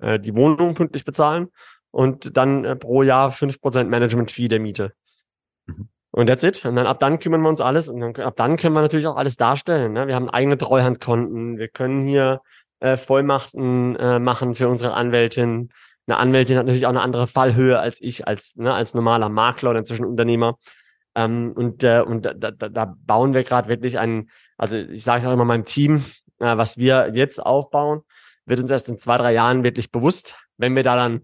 [0.00, 1.48] äh, die Wohnung pünktlich bezahlen
[1.96, 4.92] und dann äh, pro Jahr fünf Prozent Management-Fee der Miete.
[5.64, 5.88] Mhm.
[6.10, 6.62] Und that's it.
[6.66, 9.06] Und dann ab dann kümmern wir uns alles und dann, ab dann können wir natürlich
[9.06, 9.94] auch alles darstellen.
[9.94, 10.06] Ne?
[10.06, 11.56] Wir haben eigene Treuhandkonten.
[11.56, 12.42] Wir können hier
[12.80, 15.70] äh, Vollmachten äh, machen für unsere Anwältin.
[16.06, 19.70] Eine Anwältin hat natürlich auch eine andere Fallhöhe als ich, als, ne, als normaler Makler
[19.70, 20.58] oder inzwischen Unternehmer.
[21.14, 24.28] Ähm, und äh, und da, da, da bauen wir gerade wirklich ein,
[24.58, 26.04] also ich sage auch immer meinem Team,
[26.40, 28.02] äh, was wir jetzt aufbauen,
[28.44, 31.22] wird uns erst in zwei, drei Jahren wirklich bewusst, wenn wir da dann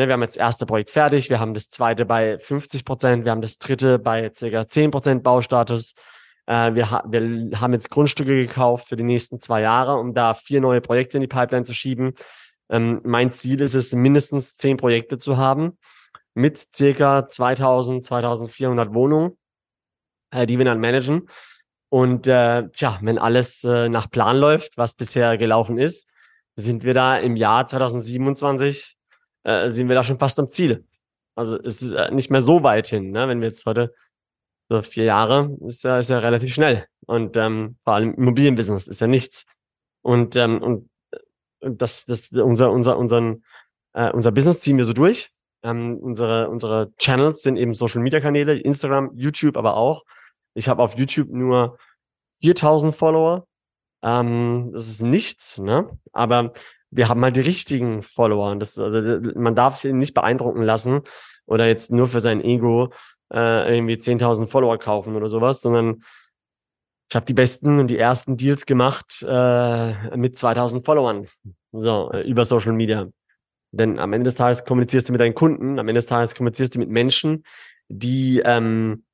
[0.00, 3.26] Ne, wir haben jetzt das erste Projekt fertig, wir haben das zweite bei 50 Prozent,
[3.26, 5.92] wir haben das dritte bei circa 10 Prozent Baustatus.
[6.46, 10.32] Äh, wir, ha wir haben jetzt Grundstücke gekauft für die nächsten zwei Jahre, um da
[10.32, 12.14] vier neue Projekte in die Pipeline zu schieben.
[12.70, 15.76] Ähm, mein Ziel ist es, mindestens zehn Projekte zu haben
[16.32, 19.36] mit circa 2000, 2400 Wohnungen,
[20.30, 21.28] äh, die wir dann managen.
[21.90, 26.08] Und äh, tja, wenn alles äh, nach Plan läuft, was bisher gelaufen ist,
[26.56, 28.96] sind wir da im Jahr 2027
[29.44, 30.86] äh, sind wir da schon fast am Ziel.
[31.34, 33.28] Also es ist äh, nicht mehr so weit hin, ne?
[33.28, 33.94] wenn wir jetzt heute
[34.68, 36.86] so vier Jahre, ist ja, ist ja relativ schnell.
[37.06, 39.46] Und ähm, vor allem Immobilienbusiness ist ja nichts.
[40.02, 41.18] Und, ähm, und, äh,
[41.60, 43.44] und das, das, unser, unser, unseren,
[43.94, 45.30] äh, unser Business ziehen wir so durch.
[45.62, 50.04] Ähm, unsere, unsere Channels sind eben Social Media Kanäle, Instagram, YouTube aber auch.
[50.54, 51.78] Ich habe auf YouTube nur
[52.40, 53.46] 4000 Follower.
[54.02, 55.98] Ähm, das ist nichts, ne?
[56.12, 56.52] Aber
[56.90, 58.50] wir haben halt die richtigen Follower.
[58.50, 61.02] Und das, also, man darf sich nicht beeindrucken lassen
[61.46, 62.92] oder jetzt nur für sein Ego
[63.32, 66.02] äh, irgendwie 10.000 Follower kaufen oder sowas, sondern
[67.08, 71.26] ich habe die besten und die ersten Deals gemacht äh, mit 2000 Followern,
[71.72, 73.08] so äh, über Social Media.
[73.72, 76.74] Denn am Ende des Tages kommunizierst du mit deinen Kunden, am Ende des Tages kommunizierst
[76.74, 77.44] du mit Menschen,
[77.88, 79.04] die ähm,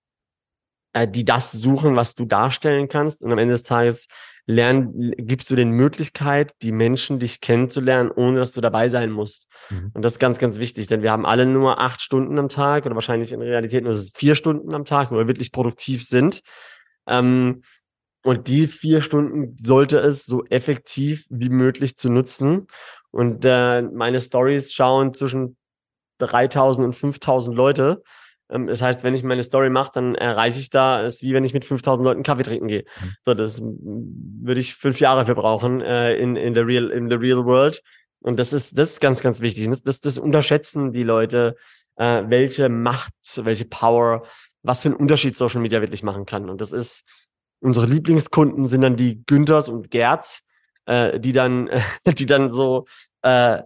[0.97, 3.23] äh, die das suchen, was du darstellen kannst.
[3.23, 4.07] Und am Ende des Tages
[4.47, 9.47] lernen, gibst du den Möglichkeit, die Menschen dich kennenzulernen, ohne dass du dabei sein musst.
[9.69, 9.91] Mhm.
[9.93, 12.87] Und das ist ganz, ganz wichtig, denn wir haben alle nur acht Stunden am Tag
[12.87, 16.41] oder wahrscheinlich in Realität nur vier Stunden am Tag, wo wir wirklich produktiv sind.
[17.07, 17.63] Ähm,
[18.25, 22.69] und die vier Stunden sollte es so effektiv wie möglich zu nutzen.
[23.11, 25.59] Und äh, meine Stories schauen zwischen
[26.21, 28.03] 3000 und 5000 Leute.
[28.51, 31.45] Ähm, das heißt, wenn ich meine Story mache, dann erreiche ich da, ist wie wenn
[31.45, 32.85] ich mit 5000 Leuten Kaffee trinken gehe.
[33.01, 33.15] Mhm.
[33.25, 37.17] So, das würde ich fünf Jahre für brauchen äh, in, in, der real, in the
[37.17, 37.83] real world.
[38.21, 39.69] Und das ist, das ist ganz, ganz wichtig.
[39.69, 41.57] Das, das, das unterschätzen die Leute,
[41.97, 44.25] äh, welche Macht, welche Power,
[44.63, 46.49] was für einen Unterschied Social Media wirklich machen kann.
[46.49, 47.05] Und das ist,
[47.61, 50.43] unsere Lieblingskunden sind dann die Günthers und Gerz,
[50.87, 51.71] äh, die dann,
[52.19, 52.87] die dann so,
[53.23, 53.63] äh,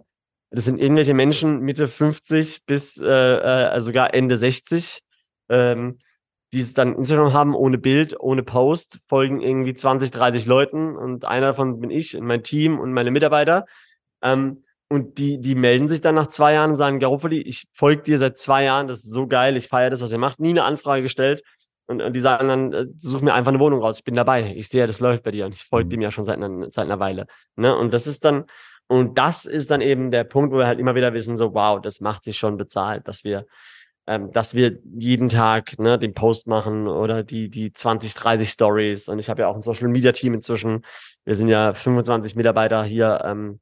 [0.51, 5.01] das sind irgendwelche Menschen Mitte 50 bis äh, äh, sogar Ende 60,
[5.49, 5.99] ähm,
[6.53, 11.23] die es dann Instagram haben, ohne Bild, ohne Post, folgen irgendwie 20, 30 Leuten und
[11.23, 13.65] einer davon bin ich und mein Team und meine Mitarbeiter.
[14.21, 18.03] Ähm, und die, die melden sich dann nach zwei Jahren und sagen, Garofoli, ich folge
[18.03, 20.41] dir seit zwei Jahren, das ist so geil, ich feiere das, was ihr macht.
[20.41, 21.43] Nie eine Anfrage gestellt.
[21.87, 24.53] Und, und die sagen dann, äh, such mir einfach eine Wohnung raus, ich bin dabei.
[24.53, 25.89] Ich sehe, das läuft bei dir und ich folge mhm.
[25.91, 27.27] dem ja schon seit einer, seit einer Weile.
[27.55, 27.73] Ne?
[27.73, 28.45] Und das ist dann,
[28.91, 31.79] und das ist dann eben der Punkt, wo wir halt immer wieder wissen, so, wow,
[31.81, 33.45] das macht sich schon bezahlt, dass wir,
[34.05, 39.07] ähm, dass wir jeden Tag ne, den Post machen oder die, die 20, 30 Stories.
[39.07, 40.85] Und ich habe ja auch ein Social Media Team inzwischen.
[41.23, 43.61] Wir sind ja 25 Mitarbeiter hier ähm,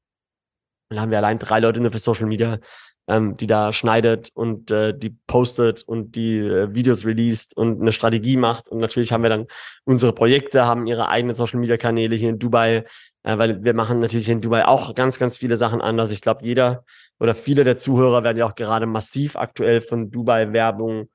[0.89, 2.59] dann haben wir allein drei Leute nur für Social Media,
[3.07, 7.91] ähm, die da schneidet und äh, die postet und die äh, Videos released und eine
[7.91, 8.69] Strategie macht.
[8.69, 9.45] Und natürlich haben wir dann
[9.85, 12.85] unsere Projekte, haben ihre eigenen Social Media Kanäle hier in Dubai,
[13.29, 16.11] äh, weil wir machen natürlich in Dubai auch ganz, ganz viele Sachen anders.
[16.11, 16.83] Ich glaube, jeder
[17.19, 21.09] oder viele der Zuhörer werden ja auch gerade massiv aktuell von Dubai Werbung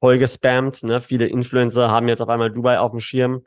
[0.00, 0.82] vollgespammt.
[0.82, 1.00] Ne?
[1.00, 3.42] Viele Influencer haben jetzt auf einmal Dubai auf dem Schirm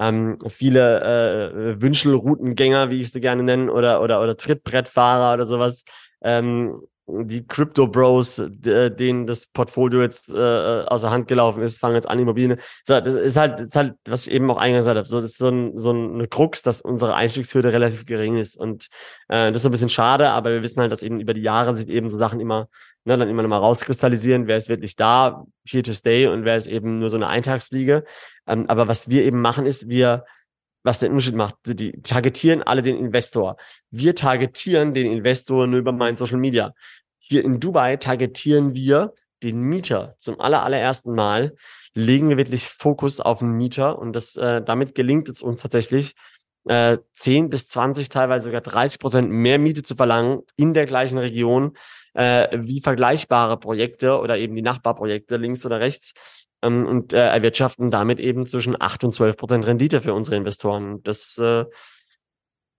[0.00, 5.84] ähm, viele äh, Wünschelroutengänger, wie ich sie gerne nenne, oder, oder, oder Trittbrettfahrer oder sowas,
[6.22, 6.80] ähm,
[7.22, 12.08] die Crypto Bros, denen das Portfolio jetzt äh, aus der Hand gelaufen ist, fangen jetzt
[12.08, 12.58] an, Immobilien.
[12.84, 15.20] So, das ist halt, das ist halt, was ich eben auch eingangs gesagt habe, so,
[15.20, 18.56] das ist so, ein, so eine Krux, dass unsere Einstiegshürde relativ gering ist.
[18.56, 18.88] Und
[19.28, 21.42] äh, das ist so ein bisschen schade, aber wir wissen halt, dass eben über die
[21.42, 22.68] Jahre sich eben so Sachen immer
[23.04, 26.66] ne, dann immer nochmal rauskristallisieren, wer ist wirklich da, here to stay und wer ist
[26.66, 28.04] eben nur so eine Eintagsfliege.
[28.46, 30.24] Ähm, aber was wir eben machen, ist, wir,
[30.82, 33.56] was den Unterschied macht, die targetieren alle den Investor.
[33.90, 36.72] Wir targetieren den Investor nur über mein Social Media.
[37.20, 41.54] Hier in Dubai targetieren wir den Mieter zum aller, allerersten Mal,
[41.94, 46.14] legen wir wirklich Fokus auf den Mieter und das, äh, damit gelingt es uns tatsächlich,
[46.68, 51.18] äh, 10 bis 20, teilweise sogar 30 Prozent mehr Miete zu verlangen in der gleichen
[51.18, 51.76] Region,
[52.14, 56.14] äh, wie vergleichbare Projekte oder eben die Nachbarprojekte links oder rechts
[56.62, 61.02] ähm, und äh, erwirtschaften damit eben zwischen 8 und 12 Prozent Rendite für unsere Investoren.
[61.02, 61.64] Das, äh,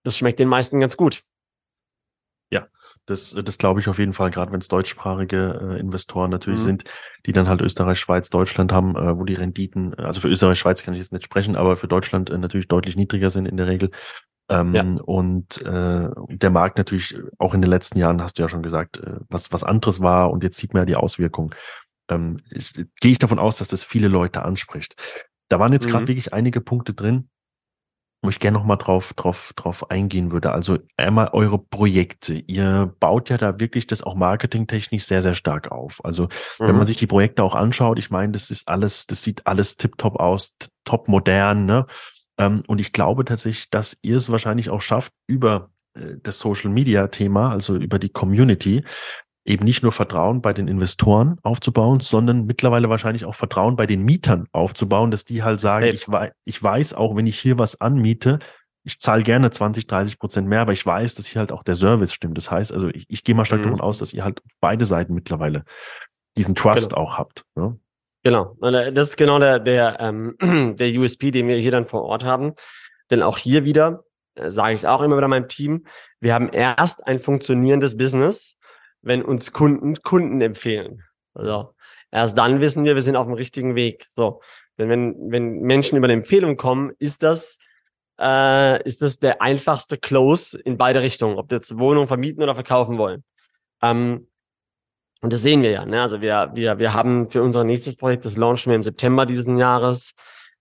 [0.04, 1.23] das schmeckt den meisten ganz gut.
[2.51, 2.67] Ja,
[3.12, 6.65] das, das glaube ich auf jeden Fall, gerade wenn es deutschsprachige äh, Investoren natürlich mhm.
[6.65, 6.84] sind,
[7.26, 10.84] die dann halt Österreich, Schweiz, Deutschland haben, äh, wo die Renditen, also für Österreich, Schweiz
[10.84, 13.67] kann ich jetzt nicht sprechen, aber für Deutschland äh, natürlich deutlich niedriger sind in der
[13.67, 13.91] Regel.
[14.50, 14.84] Ähm, ja.
[15.04, 18.97] Und äh, der Markt natürlich auch in den letzten Jahren, hast du ja schon gesagt,
[18.97, 21.52] äh, was, was anderes war und jetzt sieht man ja die Auswirkungen.
[22.10, 22.41] Ähm,
[23.00, 24.95] gehe ich davon aus, dass das viele Leute anspricht.
[25.50, 25.91] Da waren jetzt mhm.
[25.91, 27.30] gerade wirklich einige Punkte drin,
[28.21, 30.51] wo ich gerne nochmal drauf, drauf, drauf eingehen würde.
[30.51, 32.36] Also einmal eure Projekte.
[32.36, 36.03] Ihr baut ja da wirklich das auch marketingtechnisch sehr, sehr stark auf.
[36.05, 36.27] Also mhm.
[36.60, 36.86] wenn man mhm.
[36.86, 40.55] sich die Projekte auch anschaut, ich meine, das ist alles, das sieht alles tipptopp aus,
[40.84, 41.88] top modern, ne?
[42.38, 46.71] Ähm, und ich glaube tatsächlich, dass ihr es wahrscheinlich auch schafft, über äh, das Social
[46.71, 48.84] Media Thema, also über die Community,
[49.45, 54.04] eben nicht nur Vertrauen bei den Investoren aufzubauen, sondern mittlerweile wahrscheinlich auch Vertrauen bei den
[54.04, 57.82] Mietern aufzubauen, dass die halt sagen, ich, wei ich weiß auch, wenn ich hier was
[57.82, 58.39] anmiete,
[58.84, 61.75] ich zahle gerne 20, 30 Prozent mehr, aber ich weiß, dass hier halt auch der
[61.75, 62.38] Service stimmt.
[62.38, 63.65] Das heißt, also ich, ich gehe mal stark mhm.
[63.65, 65.65] davon aus, dass ihr halt beide Seiten mittlerweile
[66.38, 67.01] diesen Trust genau.
[67.01, 67.43] auch habt.
[67.56, 67.77] Ne?
[68.23, 70.36] Genau, äh, das ist genau der, der, ähm,
[70.77, 72.54] der USP, den wir hier dann vor Ort haben.
[73.10, 74.04] Denn auch hier wieder,
[74.36, 75.86] äh, sage ich auch immer wieder meinem Team,
[76.19, 78.58] wir haben erst ein funktionierendes Business,
[79.01, 81.03] wenn uns Kunden Kunden empfehlen.
[81.33, 81.73] Also
[82.11, 84.05] erst dann wissen wir, wir sind auf dem richtigen Weg.
[84.09, 84.41] So,
[84.77, 87.57] denn wenn, wenn Menschen über eine Empfehlung kommen, ist das
[88.21, 92.53] äh, ist das der einfachste Close in beide Richtungen, ob wir jetzt Wohnung vermieten oder
[92.53, 93.23] verkaufen wollen.
[93.81, 94.27] Ähm,
[95.21, 95.85] und das sehen wir ja.
[95.85, 96.01] Ne?
[96.01, 99.57] Also wir, wir, wir haben für unser nächstes Projekt, das launchen wir im September diesen
[99.57, 100.13] Jahres.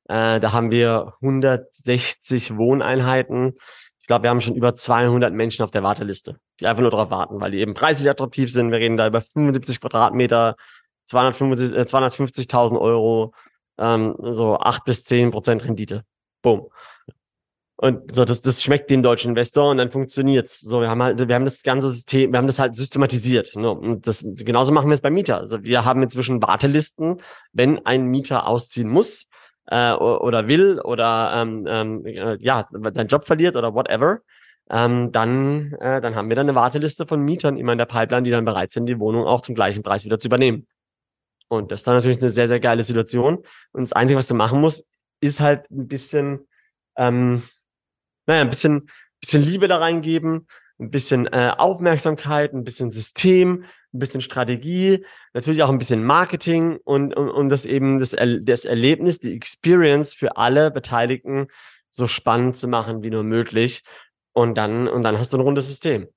[0.09, 3.55] Äh, da haben wir 160 Wohneinheiten.
[4.11, 7.11] Ich glaube, wir haben schon über 200 Menschen auf der Warteliste, die einfach nur darauf
[7.11, 8.73] warten, weil die eben preislich attraktiv sind.
[8.73, 10.57] Wir reden da über 75 Quadratmeter,
[11.05, 13.33] 250, äh, 250.000 Euro,
[13.79, 16.03] ähm, so acht bis zehn Prozent Rendite.
[16.43, 16.71] Boom.
[17.77, 20.61] Und so, das, das schmeckt dem deutschen Investor und dann funktioniert's.
[20.61, 23.55] So, wir haben halt, wir haben das ganze System, wir haben das halt systematisiert.
[23.55, 23.71] Ne?
[23.71, 25.39] Und das, genauso machen wir es beim Mieter.
[25.39, 27.19] Also wir haben inzwischen Wartelisten,
[27.53, 29.30] wenn ein Mieter ausziehen muss
[29.71, 34.21] äh, oder will oder ähm, ähm, äh, ja, seinen Job verliert oder whatever,
[34.71, 38.23] ähm, dann, äh, dann haben wir dann eine Warteliste von Mietern immer in der Pipeline,
[38.23, 40.67] die dann bereit sind, die Wohnung auch zum gleichen Preis wieder zu übernehmen.
[41.49, 43.39] Und das ist dann natürlich eine sehr, sehr geile Situation.
[43.73, 44.87] Und das Einzige, was du machen musst,
[45.21, 46.47] ist halt ein bisschen
[46.97, 47.43] ähm,
[48.27, 48.89] naja, ein bisschen,
[49.21, 50.47] bisschen Liebe da reingeben,
[50.79, 56.79] ein bisschen äh, Aufmerksamkeit, ein bisschen System, ein bisschen Strategie, natürlich auch ein bisschen Marketing
[56.85, 61.49] und, und, und das eben das, das Erlebnis, die Experience für alle Beteiligten
[61.91, 63.83] so spannend zu machen wie nur möglich.
[64.33, 66.09] Und dann, und dann hast du ein rundes System.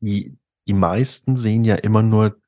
[0.00, 0.36] Die,
[0.68, 2.40] die meisten sehen ja immer nur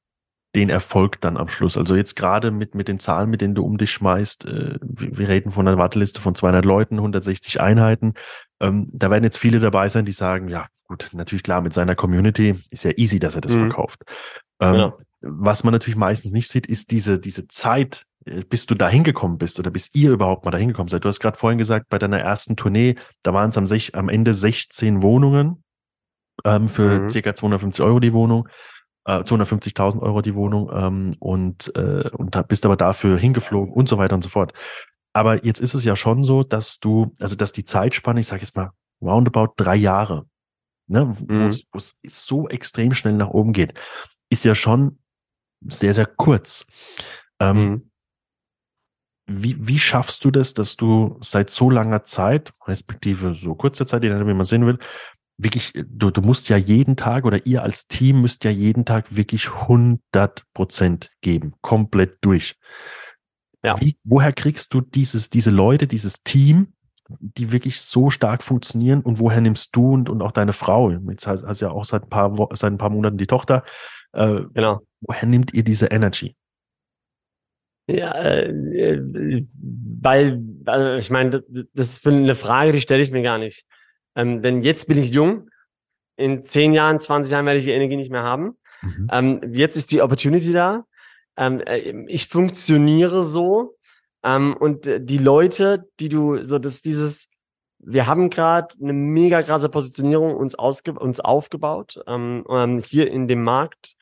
[0.55, 1.77] den Erfolg dann am Schluss.
[1.77, 5.19] Also jetzt gerade mit, mit den Zahlen, mit denen du um dich schmeißt, äh, wir,
[5.19, 8.15] wir, reden von einer Warteliste von 200 Leuten, 160 Einheiten.
[8.61, 11.95] Ähm, da werden jetzt viele dabei sein, die sagen, ja gut, natürlich klar, mit seiner
[11.95, 13.61] Community ist ja easy, dass er das mhm.
[13.61, 14.03] verkauft.
[14.61, 14.99] Ähm, genau.
[15.23, 19.39] Was man natürlich meistens nicht sieht, ist diese, diese Zeit, äh, bis du da hingekommen
[19.39, 21.05] bist oder bis ihr überhaupt mal da hingekommen seid.
[21.05, 23.67] Du hast gerade vorhin gesagt, bei deiner ersten Tournee, da waren es am,
[24.01, 25.63] am Ende 16 Wohnungen
[26.45, 27.11] ähm, für mhm.
[27.11, 28.49] circa 250 Euro die Wohnung
[29.07, 33.89] äh, 250.000 Euro die Wohnung ähm, und, äh, und da bist aber dafür hingeflogen und
[33.89, 34.53] so weiter und so fort.
[35.13, 38.43] Aber jetzt ist es ja schon so, dass du, also dass die Zeitspanne, ich sage
[38.43, 38.71] jetzt mal
[39.03, 40.27] roundabout drei Jahre,
[40.87, 41.49] ne, wo mhm.
[41.49, 41.67] es
[42.05, 43.75] so extrem schnell nach oben geht,
[44.29, 44.99] ist ja schon
[45.67, 46.67] sehr, sehr kurz.
[47.41, 47.91] Ähm, mhm.
[49.27, 54.03] wie, wie schaffst du das, dass du seit so langer Zeit, respektive so kurzer Zeit,
[54.03, 54.79] wie man sehen will,
[55.39, 59.17] wirklich, du, du musst ja jeden Tag oder ihr als Team müsst ja jeden Tag
[59.17, 62.59] wirklich 100 Prozent geben, komplett durch.
[63.63, 63.81] Ja.
[63.81, 66.73] Wie, woher kriegst du dieses, diese Leute, dieses Team,
[67.19, 71.27] die wirklich so stark funktionieren und woher nimmst du und, und auch deine Frau, jetzt
[71.27, 73.65] hast, hast ja auch seit ein paar, seit ein paar Monaten die Tochter,
[74.13, 74.81] äh, genau.
[75.01, 76.37] woher nimmt ihr diese Energy?
[77.87, 79.45] Ja, äh,
[80.01, 81.43] weil, also ich meine,
[81.75, 83.67] das, ist eine Frage, die stelle ich mir gar nicht.
[84.15, 85.49] Ähm, denn jetzt bin ich jung.
[86.17, 88.59] In 10 Jahren, 20 Jahren werde ich die Energie nicht mehr haben.
[88.83, 89.09] Mhm.
[89.11, 90.85] Ähm, jetzt ist die Opportunity da.
[91.41, 93.77] Ähm, äh, ich funktioniere so.
[94.23, 97.29] Ähm, und äh, die Leute, die du, so dass dieses,
[97.79, 103.43] wir haben gerade eine mega krasse Positionierung uns, ausge uns aufgebaut, ähm, hier in dem
[103.43, 103.97] Markt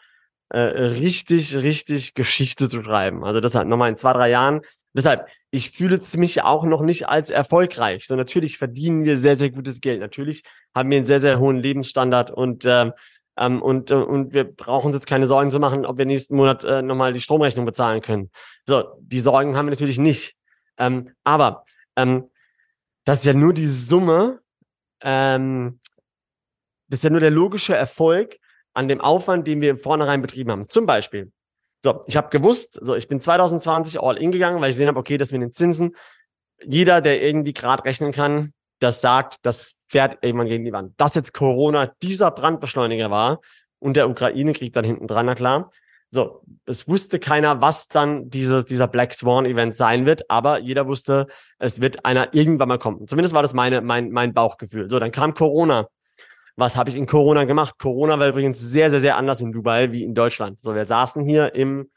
[0.48, 3.24] äh, richtig, richtig Geschichte zu schreiben.
[3.24, 4.62] Also das halt nochmal in zwei, drei Jahren
[4.94, 8.06] Deshalb, ich fühle mich auch noch nicht als erfolgreich.
[8.06, 10.00] So natürlich verdienen wir sehr, sehr gutes Geld.
[10.00, 10.42] Natürlich
[10.74, 12.92] haben wir einen sehr, sehr hohen Lebensstandard und ähm,
[13.38, 16.36] ähm, und, äh, und wir brauchen uns jetzt keine Sorgen zu machen, ob wir nächsten
[16.36, 18.30] Monat äh, nochmal die Stromrechnung bezahlen können.
[18.66, 20.34] So, die Sorgen haben wir natürlich nicht.
[20.76, 21.64] Ähm, aber
[21.96, 22.30] ähm,
[23.04, 24.40] das ist ja nur die Summe,
[25.02, 25.80] ähm,
[26.88, 28.38] das ist ja nur der logische Erfolg
[28.74, 30.68] an dem Aufwand, den wir im Vornherein betrieben haben.
[30.68, 31.32] Zum Beispiel,
[31.80, 34.98] so, ich habe gewusst, so ich bin 2020 all in gegangen, weil ich gesehen habe,
[34.98, 35.96] okay, das mit den Zinsen,
[36.64, 40.94] jeder, der irgendwie gerade rechnen kann, das sagt, das fährt irgendwann gegen die Wand.
[40.98, 43.40] Dass jetzt Corona dieser Brandbeschleuniger war
[43.78, 45.70] und der Ukraine-Krieg dann hinten dran, na klar.
[46.10, 51.26] So, es wusste keiner, was dann diese, dieser Black Swan-Event sein wird, aber jeder wusste,
[51.58, 53.06] es wird einer irgendwann mal kommen.
[53.06, 54.88] Zumindest war das meine, mein, mein Bauchgefühl.
[54.88, 55.86] So, dann kam Corona
[56.58, 57.78] was habe ich in Corona gemacht?
[57.78, 60.60] Corona war übrigens sehr, sehr, sehr anders in Dubai wie in Deutschland.
[60.60, 61.88] So, wir saßen hier im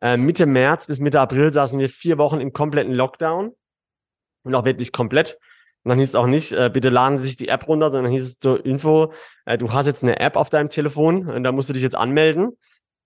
[0.00, 3.52] äh, Mitte März bis Mitte April saßen wir vier Wochen im kompletten Lockdown.
[4.44, 5.38] Und auch wirklich komplett.
[5.84, 8.12] Und dann hieß es auch nicht, äh, bitte laden Sie sich die App runter, sondern
[8.12, 9.12] hieß es zur Info,
[9.46, 11.96] äh, du hast jetzt eine App auf deinem Telefon und da musst du dich jetzt
[11.96, 12.56] anmelden.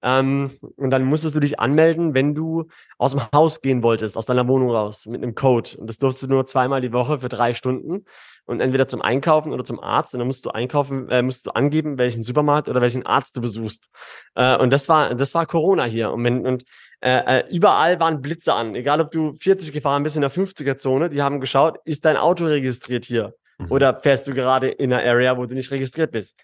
[0.04, 2.66] Ähm, und dann musstest du dich anmelden, wenn du
[2.98, 5.70] aus dem Haus gehen wolltest, aus deiner Wohnung raus, mit einem Code.
[5.78, 8.04] Und das durfst du nur zweimal die Woche für drei Stunden.
[8.44, 10.12] Und entweder zum Einkaufen oder zum Arzt.
[10.12, 13.40] Und dann musst du einkaufen, äh, musst du angeben, welchen Supermarkt oder welchen Arzt du
[13.40, 13.88] besuchst.
[14.34, 16.10] Äh, und das war, das war Corona hier.
[16.10, 16.64] Und, wenn, und
[17.00, 18.74] äh, äh überall waren Blitze an.
[18.74, 22.44] Egal, ob du 40 gefahren bist in der 50er-Zone, die haben geschaut, ist dein Auto
[22.44, 23.34] registriert hier?
[23.58, 23.70] Mhm.
[23.70, 26.36] Oder fährst du gerade in einer Area, wo du nicht registriert bist?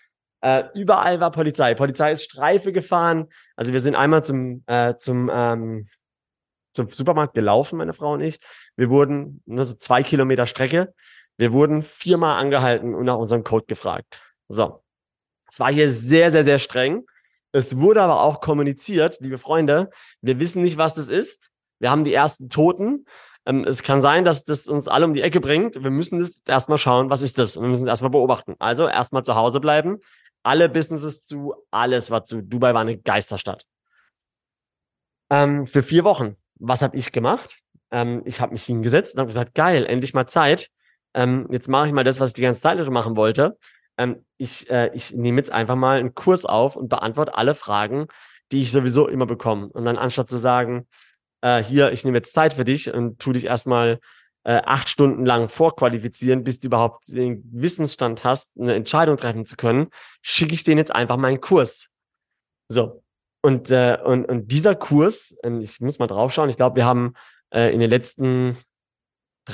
[0.43, 1.75] Äh, überall war Polizei.
[1.75, 3.29] Polizei ist Streife gefahren.
[3.57, 5.87] Also wir sind einmal zum, äh, zum, ähm,
[6.73, 8.41] zum Supermarkt gelaufen, meine Frau und ich.
[8.77, 10.95] Wir wurden, also zwei Kilometer Strecke.
[11.37, 14.23] Wir wurden viermal angehalten und nach unserem Code gefragt.
[14.49, 14.83] So.
[15.51, 17.05] Es war hier sehr, sehr, sehr streng.
[17.53, 19.91] Es wurde aber auch kommuniziert, liebe Freunde,
[20.21, 21.51] wir wissen nicht, was das ist.
[21.81, 23.07] Wir haben die ersten Toten.
[23.47, 25.83] Ähm, es kann sein, dass das uns alle um die Ecke bringt.
[25.83, 27.57] Wir müssen das erstmal schauen, was ist das?
[27.57, 28.55] Und wir müssen es erstmal beobachten.
[28.59, 29.99] Also erstmal zu Hause bleiben,
[30.43, 32.43] alle Businesses zu, alles war zu.
[32.43, 33.67] Dubai war eine Geisterstadt.
[35.31, 36.37] Ähm, für vier Wochen.
[36.59, 37.59] Was habe ich gemacht?
[37.91, 40.71] Ähm, ich habe mich hingesetzt und habe gesagt, geil, endlich mal Zeit.
[41.15, 43.59] Ähm, jetzt mache ich mal das, was ich die ganze Zeit schon machen wollte.
[44.01, 48.07] Ähm, ich äh, ich nehme jetzt einfach mal einen Kurs auf und beantworte alle Fragen,
[48.51, 49.69] die ich sowieso immer bekomme.
[49.69, 50.89] Und dann anstatt zu sagen,
[51.43, 54.01] äh, hier, ich nehme jetzt Zeit für dich und tu dich erstmal
[54.45, 59.57] äh, acht Stunden lang vorqualifizieren, bis du überhaupt den Wissensstand hast, eine Entscheidung treffen zu
[59.57, 59.89] können,
[60.23, 61.91] schicke ich denen jetzt einfach meinen Kurs.
[62.69, 63.03] So.
[63.43, 67.15] Und, äh, und, und dieser Kurs, ich muss mal drauf schauen, ich glaube, wir haben
[67.53, 68.57] äh, in den letzten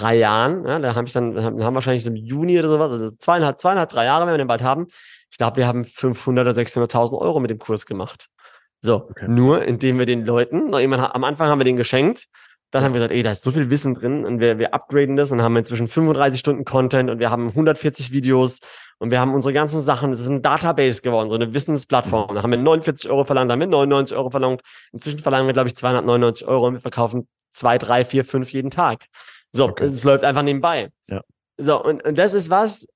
[0.01, 3.61] drei Jahren, ja, da habe ich dann, haben wahrscheinlich im Juni oder sowas, also zweieinhalb,
[3.61, 4.87] zweieinhalb, drei Jahre, wenn wir den bald haben.
[5.31, 8.29] Ich glaube, wir haben 500 oder 600.000 Euro mit dem Kurs gemacht.
[8.81, 9.27] So, okay.
[9.29, 12.27] nur indem wir den Leuten, am Anfang haben wir den geschenkt,
[12.73, 15.17] Dann haben wir gesagt, ey, da ist so viel Wissen drin und wir, wir upgraden
[15.17, 18.59] das und haben inzwischen 35 Stunden Content und wir haben 140 Videos
[18.99, 22.35] und wir haben unsere ganzen Sachen, das ist ein Database geworden, so eine Wissensplattform.
[22.35, 24.63] Da haben wir 49 Euro verlangt, da haben wir 99 Euro verlangt.
[24.93, 28.71] Inzwischen verlangen wir, glaube ich, 299 Euro und wir verkaufen zwei, drei, vier, fünf jeden
[28.71, 29.07] Tag.
[29.57, 29.87] So, okay.
[29.87, 30.91] es läuft einfach nebenbei.
[31.09, 31.23] Ja.
[31.59, 32.87] So, und, und das ist was,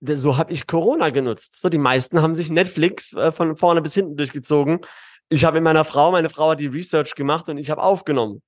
[0.00, 1.60] so habe ich Corona genutzt.
[1.60, 4.80] So, die meisten haben sich Netflix äh, von vorne bis hinten durchgezogen.
[5.28, 8.42] Ich habe mit meiner Frau, meine Frau hat die Research gemacht und ich habe aufgenommen.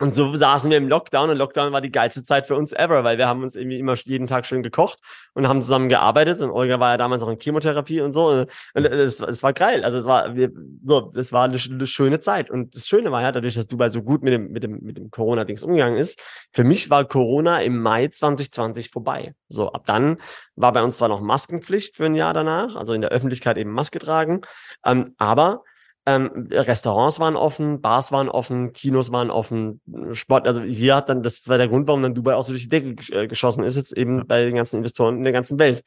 [0.00, 3.02] Und so saßen wir im Lockdown und Lockdown war die geilste Zeit für uns ever,
[3.02, 5.00] weil wir haben uns irgendwie immer jeden Tag schön gekocht
[5.34, 8.84] und haben zusammen gearbeitet und Olga war ja damals auch in Chemotherapie und so und
[8.84, 10.50] es, es war geil, also es war wir,
[10.84, 13.90] so, es war eine, eine, schöne Zeit und das Schöne war ja dadurch, dass Dubai
[13.90, 16.20] so gut mit dem mit dem mit dem Corona Dings umgegangen ist.
[16.52, 19.34] Für mich war Corona im Mai 2020 vorbei.
[19.48, 20.18] So ab dann
[20.54, 23.72] war bei uns zwar noch Maskenpflicht für ein Jahr danach, also in der Öffentlichkeit eben
[23.72, 24.42] Maske tragen,
[24.84, 25.64] ähm, aber
[26.08, 29.82] ähm, Restaurants waren offen, Bars waren offen, Kinos waren offen,
[30.12, 32.62] Sport, also hier hat dann, das war der Grund, warum dann Dubai auch so durch
[32.62, 35.82] die Decke äh, geschossen ist, jetzt eben bei den ganzen Investoren in der ganzen Welt.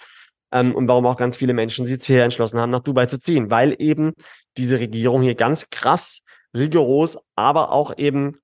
[0.52, 3.20] Ähm, und warum auch ganz viele Menschen sich jetzt hier entschlossen haben, nach Dubai zu
[3.20, 4.14] ziehen, weil eben
[4.58, 6.22] diese Regierung hier ganz krass,
[6.56, 8.38] rigoros, aber auch eben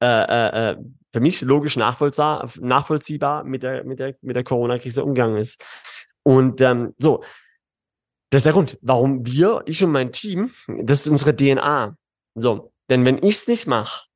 [0.00, 0.76] äh, äh, äh
[1.10, 5.58] für mich logisch nachvollziehbar, nachvollziehbar mit der, mit der, mit der Corona-Krise umgegangen ist.
[6.22, 7.22] Und ähm, so,
[8.30, 11.96] das ist der Grund, warum wir, ich und mein Team, das ist unsere DNA.
[12.34, 14.06] So, denn wenn ich es nicht mache,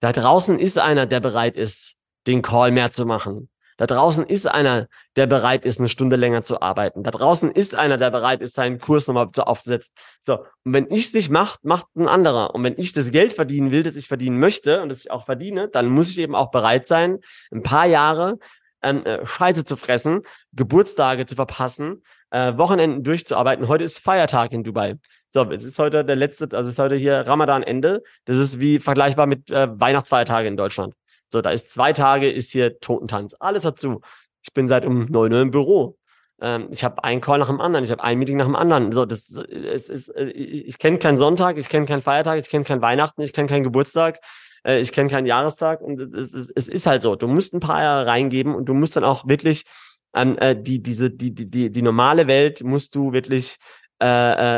[0.00, 1.96] da draußen ist einer, der bereit ist,
[2.26, 3.48] den Call mehr zu machen.
[3.78, 4.86] Da draußen ist einer,
[5.16, 7.02] der bereit ist, eine Stunde länger zu arbeiten.
[7.02, 9.94] Da draußen ist einer, der bereit ist, seinen Kurs nochmal aufzusetzen.
[10.20, 12.54] So, und wenn ich es nicht mache, macht ein anderer.
[12.54, 15.24] Und wenn ich das Geld verdienen will, das ich verdienen möchte und das ich auch
[15.24, 17.18] verdiene, dann muss ich eben auch bereit sein,
[17.50, 18.38] ein paar Jahre
[18.82, 22.02] ähm, äh, Scheiße zu fressen, Geburtstage zu verpassen,
[22.32, 23.68] äh, Wochenenden durchzuarbeiten.
[23.68, 24.96] Heute ist Feiertag in Dubai.
[25.28, 28.02] So, es ist heute der letzte, also es ist heute hier Ramadan-Ende.
[28.24, 30.94] Das ist wie vergleichbar mit äh, Weihnachtsfeiertage in Deutschland.
[31.28, 33.36] So, da ist zwei Tage, ist hier Totentanz.
[33.38, 34.00] Alles dazu.
[34.42, 35.98] Ich bin seit um neun Uhr im Büro.
[36.40, 38.92] Ähm, ich habe einen Call nach dem anderen, ich habe ein Meeting nach dem anderen.
[38.92, 42.64] So, das es ist, äh, ich kenne keinen Sonntag, ich kenne keinen Feiertag, ich kenne
[42.64, 44.20] keinen Weihnachten, ich kenne keinen Geburtstag,
[44.64, 47.14] äh, ich kenne keinen Jahrestag und es, es, es ist halt so.
[47.14, 49.64] Du musst ein paar Jahre reingeben und du musst dann auch wirklich
[50.12, 53.56] an äh, die, diese, die, die, die, die normale Welt musst du wirklich
[54.02, 54.06] äh,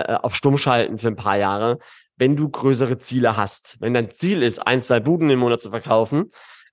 [0.00, 1.78] äh, auf Stumm schalten für ein paar Jahre,
[2.16, 3.76] wenn du größere Ziele hast.
[3.80, 6.32] Wenn dein Ziel ist, ein, zwei Buden im Monat zu verkaufen,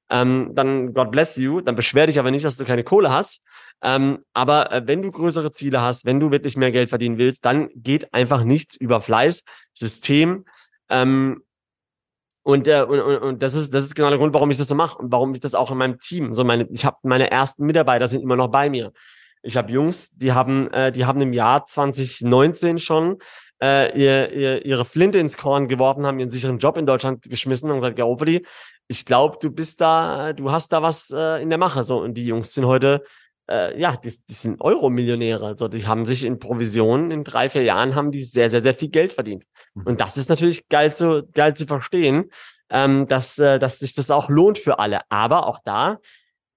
[0.09, 3.41] ähm, dann God bless you, dann beschwer dich aber nicht, dass du keine Kohle hast.
[3.84, 7.45] Ähm, aber äh, wenn du größere Ziele hast, wenn du wirklich mehr Geld verdienen willst,
[7.45, 10.45] dann geht einfach nichts über Fleiß, System
[10.89, 11.43] ähm,
[12.44, 14.68] und, äh, und, und, und das ist das ist genau der Grund, warum ich das
[14.68, 17.30] so mache und warum ich das auch in meinem Team so meine ich habe meine
[17.30, 18.92] ersten Mitarbeiter sind immer noch bei mir.
[19.44, 23.18] Ich habe Jungs, die haben äh, die haben im Jahr 2019 schon
[23.62, 27.70] äh, ihr, ihr, ihre Flinte ins Korn geworfen, haben ihren sicheren Job in Deutschland geschmissen
[27.70, 28.46] und gesagt, Garopoli,
[28.88, 32.16] ich glaube, du bist da, du hast da was äh, in der Mache so und
[32.16, 33.04] die Jungs sind heute
[33.52, 35.45] äh, ja, die, die sind Euro-Millionäre.
[35.45, 38.74] Also die haben sich in Provisionen in drei, vier Jahren haben die sehr, sehr, sehr
[38.74, 39.45] viel Geld verdient.
[39.74, 39.84] Mhm.
[39.84, 42.32] Und das ist natürlich geil zu, geil zu verstehen,
[42.70, 45.02] ähm, dass, äh, dass sich das auch lohnt für alle.
[45.10, 45.99] Aber auch da,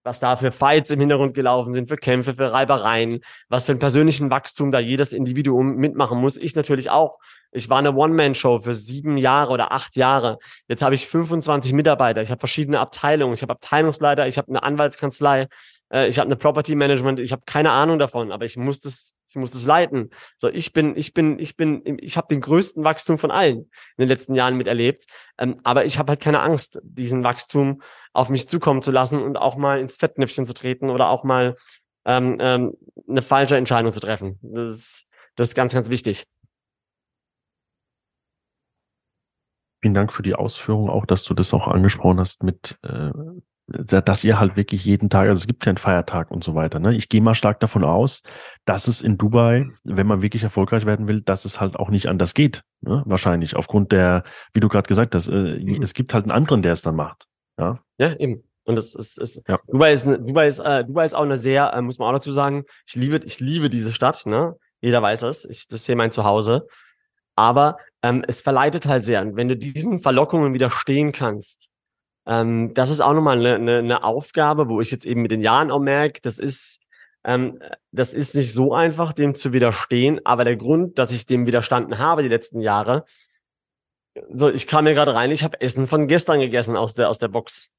[0.04, 3.78] was da für Fights im Hintergrund gelaufen sind, für Kämpfe, für Reibereien, was für ein
[3.78, 6.36] persönlichen Wachstum da jedes Individuum mitmachen muss.
[6.36, 7.18] Ich natürlich auch.
[7.50, 10.38] Ich war eine One-Man-Show für sieben Jahre oder acht Jahre.
[10.68, 12.20] Jetzt habe ich 25 Mitarbeiter.
[12.20, 13.34] Ich habe verschiedene Abteilungen.
[13.34, 14.26] Ich habe Abteilungsleiter.
[14.26, 15.48] Ich habe eine Anwaltskanzlei
[15.94, 19.14] äh, ich habe eine Property Management, ich habe keine Ahnung davon, aber ich muss das,
[19.28, 20.10] ich muss das leiten.
[20.38, 23.68] So, ich bin, ich bin, ich bin, ich habe den größten Wachstum von allen in
[23.98, 25.06] den letzten Jahren miterlebt.
[25.38, 27.80] Ähm, aber ich habe halt keine Angst, diesen Wachstum
[28.12, 31.56] auf mich zukommen zu lassen und auch mal ins Fettnäpfchen zu treten oder auch mal
[32.04, 32.76] ähm, ähm,
[33.08, 34.38] eine falsche Entscheidung zu treffen.
[34.42, 36.24] Das ist, das ist ganz, ganz wichtig.
[39.80, 43.10] Vielen Dank für die Ausführung, auch dass du das auch angesprochen hast mit äh,
[43.66, 46.78] dass ihr halt wirklich jeden Tag, also es gibt keinen Feiertag und so weiter.
[46.80, 46.94] Ne?
[46.94, 48.22] Ich gehe mal stark davon aus,
[48.66, 52.06] dass es in Dubai, wenn man wirklich erfolgreich werden will, dass es halt auch nicht
[52.06, 52.62] anders geht.
[52.82, 53.02] Ne?
[53.06, 55.82] Wahrscheinlich aufgrund der, wie du gerade gesagt hast, äh, mhm.
[55.82, 57.24] es gibt halt einen anderen, der es dann macht.
[57.58, 58.44] Ja, ja eben.
[58.64, 59.58] Und das ist, ist ja.
[59.66, 62.32] Dubai ist, Dubai ist, äh, Dubai ist auch eine sehr, äh, muss man auch dazu
[62.32, 64.26] sagen, ich liebe, ich liebe diese Stadt.
[64.26, 64.56] Ne?
[64.80, 65.44] Jeder weiß es.
[65.46, 66.66] Ich, das ist hier mein Zuhause.
[67.36, 69.22] Aber ähm, es verleitet halt sehr.
[69.22, 71.68] Und wenn du diesen Verlockungen widerstehen kannst,
[72.26, 75.42] ähm, das ist auch nochmal eine, eine, eine Aufgabe, wo ich jetzt eben mit den
[75.42, 76.80] Jahren auch merke, das ist,
[77.24, 77.60] ähm,
[77.92, 80.20] das ist nicht so einfach, dem zu widerstehen.
[80.24, 83.04] Aber der Grund, dass ich dem widerstanden habe die letzten Jahre,
[84.32, 87.18] so, ich kam mir gerade rein, ich habe Essen von gestern gegessen aus der, aus
[87.18, 87.72] der Box.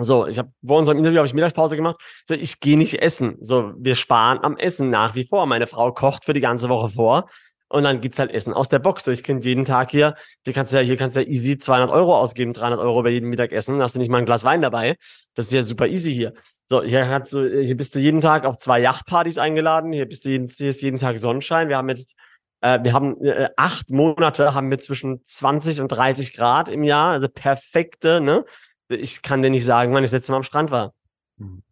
[0.00, 2.00] So, ich habe vor unserem Interview habe ich Mittagspause gemacht.
[2.28, 3.36] So, ich gehe nicht essen.
[3.40, 5.46] So, wir sparen am Essen nach wie vor.
[5.46, 7.28] Meine Frau kocht für die ganze Woche vor.
[7.70, 9.04] Und dann gibt's halt Essen aus der Box.
[9.04, 10.14] So, ich könnte jeden Tag hier,
[10.44, 13.10] hier kannst du ja, hier kannst du ja easy 200 Euro ausgeben, 300 Euro bei
[13.10, 13.74] jedem Mittagessen.
[13.74, 14.96] Dann hast du nicht mal ein Glas Wein dabei.
[15.34, 16.32] Das ist ja super easy hier.
[16.68, 19.92] So, hier kannst du, hier bist du jeden Tag auf zwei Yachtpartys eingeladen.
[19.92, 21.68] Hier bist du jeden, hier ist jeden Tag Sonnenschein.
[21.68, 22.14] Wir haben jetzt,
[22.62, 27.12] äh, wir haben äh, acht Monate haben wir zwischen 20 und 30 Grad im Jahr.
[27.12, 28.44] Also perfekte, ne?
[28.88, 30.94] Ich kann dir nicht sagen, wann ich das letzte Mal am Strand war.
[31.36, 31.62] Mhm.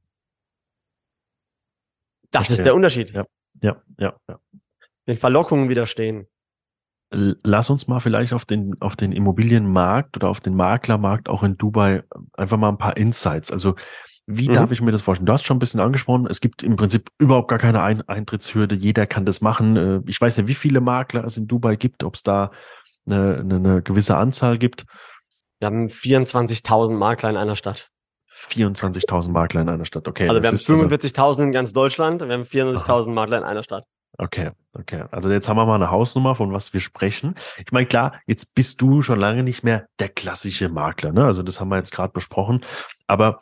[2.31, 2.53] Das okay.
[2.53, 3.13] ist der Unterschied.
[3.13, 3.25] Ja,
[3.63, 4.39] ja, ja, ja.
[5.07, 6.27] Den Verlockungen widerstehen.
[7.11, 11.57] Lass uns mal vielleicht auf den, auf den Immobilienmarkt oder auf den Maklermarkt auch in
[11.57, 12.03] Dubai
[12.33, 13.53] einfach mal ein paar Insights.
[13.53, 13.77] Also,
[14.27, 14.55] wie mhm.
[14.55, 15.27] darf ich mir das vorstellen?
[15.27, 18.75] Du hast schon ein bisschen angesprochen, es gibt im Prinzip überhaupt gar keine ein Eintrittshürde.
[18.75, 19.77] Jeder kann das machen.
[19.77, 22.51] Äh, ich weiß nicht, wie viele Makler es in Dubai gibt, ob es da
[23.07, 24.85] eine, eine, eine gewisse Anzahl gibt.
[25.61, 27.89] Wir haben 24.000 Makler in einer Stadt.
[28.35, 30.29] 24.000 Makler in einer Stadt, okay.
[30.29, 33.85] Also wir haben 45.000 also in ganz Deutschland, wir haben 24.000 Makler in einer Stadt.
[34.19, 35.05] Okay, okay.
[35.11, 37.35] Also jetzt haben wir mal eine Hausnummer, von was wir sprechen.
[37.59, 41.25] Ich meine, klar, jetzt bist du schon lange nicht mehr der klassische Makler, ne?
[41.25, 42.61] Also das haben wir jetzt gerade besprochen.
[43.07, 43.41] Aber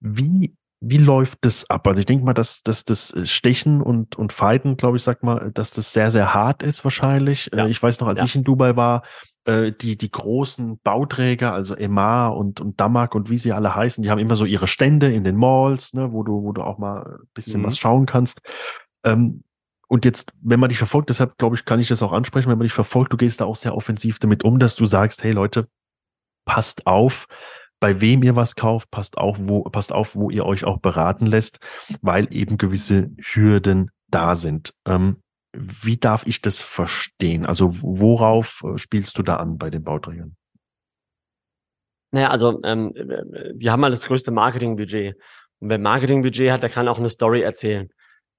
[0.00, 1.86] wie, wie läuft das ab?
[1.86, 5.50] Also ich denke mal, dass, dass das Stechen und, und Fighten, glaube ich, sag mal,
[5.52, 7.50] dass das sehr, sehr hart ist wahrscheinlich.
[7.52, 7.66] Ja.
[7.66, 8.26] Äh, ich weiß noch, als ja.
[8.26, 9.02] ich in Dubai war,
[9.44, 14.02] äh, die, die großen Bauträger, also Emar und, und Damak und wie sie alle heißen,
[14.02, 16.78] die haben immer so ihre Stände in den Malls, ne, wo du, wo du auch
[16.78, 17.66] mal ein bisschen mhm.
[17.66, 18.40] was schauen kannst.
[19.04, 19.44] Ähm,
[19.88, 22.58] und jetzt, wenn man dich verfolgt, deshalb glaube ich, kann ich das auch ansprechen, wenn
[22.58, 25.32] man dich verfolgt, du gehst da auch sehr offensiv damit um, dass du sagst, hey
[25.32, 25.68] Leute,
[26.44, 27.26] passt auf,
[27.80, 31.26] bei wem ihr was kauft, passt auf, wo, passt auf, wo ihr euch auch beraten
[31.26, 31.60] lässt,
[32.00, 34.74] weil eben gewisse Hürden da sind.
[34.86, 35.22] Ähm,
[35.52, 37.46] wie darf ich das verstehen?
[37.46, 40.36] Also worauf äh, spielst du da an bei den Bauträgern?
[42.12, 45.16] Naja, also ähm, wir haben mal das größte Marketingbudget.
[45.58, 47.88] Und wer Marketingbudget hat, der kann auch eine Story erzählen.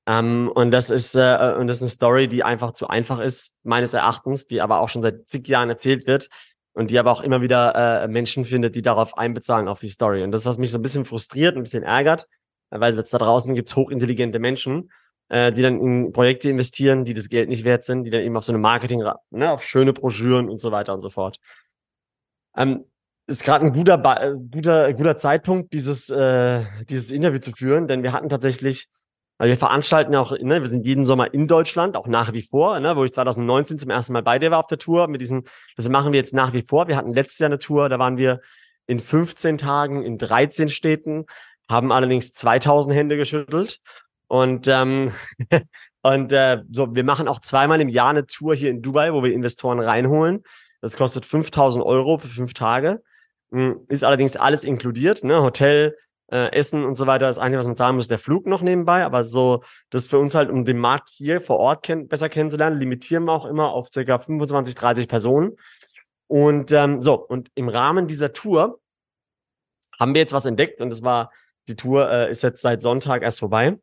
[0.07, 3.53] Ähm, und das ist äh, und das ist eine Story, die einfach zu einfach ist
[3.63, 6.29] meines Erachtens, die aber auch schon seit zig Jahren erzählt wird
[6.73, 10.23] und die aber auch immer wieder äh, Menschen findet, die darauf einbezahlen auf die Story.
[10.23, 12.27] Und das, was mich so ein bisschen frustriert und ein bisschen ärgert,
[12.69, 14.91] weil da draußen gibt's hochintelligente Menschen,
[15.27, 18.37] äh, die dann in Projekte investieren, die das Geld nicht wert sind, die dann eben
[18.37, 21.37] auf so eine Marketing, ne, auf schöne Broschüren und so weiter und so fort.
[22.55, 22.85] Ähm,
[23.27, 28.03] ist gerade ein guter, ba guter, guter Zeitpunkt, dieses, äh, dieses Interview zu führen, denn
[28.03, 28.87] wir hatten tatsächlich
[29.37, 32.41] weil wir veranstalten ja auch, ne, wir sind jeden Sommer in Deutschland, auch nach wie
[32.41, 35.07] vor, ne, wo ich 2019 zum ersten Mal bei dir war auf der Tour.
[35.07, 35.43] Mit diesen,
[35.75, 36.87] das machen wir jetzt nach wie vor.
[36.87, 38.41] Wir hatten letztes Jahr eine Tour, da waren wir
[38.87, 41.25] in 15 Tagen in 13 Städten,
[41.69, 43.79] haben allerdings 2000 Hände geschüttelt.
[44.27, 45.11] Und, ähm,
[46.01, 49.23] und äh, so, wir machen auch zweimal im Jahr eine Tour hier in Dubai, wo
[49.23, 50.43] wir Investoren reinholen.
[50.81, 53.01] Das kostet 5000 Euro für fünf Tage.
[53.51, 55.41] Hm, ist allerdings alles inkludiert, ne?
[55.41, 55.95] Hotel,
[56.31, 57.27] äh, Essen und so weiter.
[57.27, 59.05] Das Einzige, was man sagen muss, der Flug noch nebenbei.
[59.05, 62.79] Aber so, das für uns halt, um den Markt hier vor Ort kenn besser kennenzulernen,
[62.79, 65.57] limitieren wir auch immer auf circa 25, 30 Personen.
[66.27, 68.79] Und ähm, so, und im Rahmen dieser Tour
[69.99, 71.31] haben wir jetzt was entdeckt und das war,
[71.67, 73.77] die Tour äh, ist jetzt seit Sonntag erst vorbei.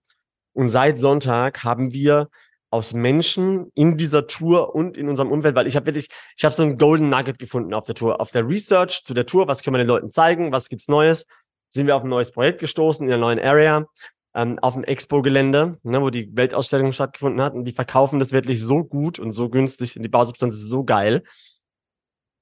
[0.52, 2.28] Und seit Sonntag haben wir
[2.70, 6.54] aus Menschen in dieser Tour und in unserem Umfeld, weil ich habe wirklich, ich habe
[6.54, 9.62] so ein Golden Nugget gefunden auf der Tour, auf der Research zu der Tour, was
[9.62, 11.26] können wir den Leuten zeigen, was gibt's Neues,
[11.74, 13.86] sind wir auf ein neues Projekt gestoßen in einer neuen Area,
[14.34, 17.54] ähm, auf dem Expo-Gelände, ne, wo die Weltausstellung stattgefunden hat.
[17.54, 20.84] Und die verkaufen das wirklich so gut und so günstig und die Bausubstanz ist so
[20.84, 21.24] geil.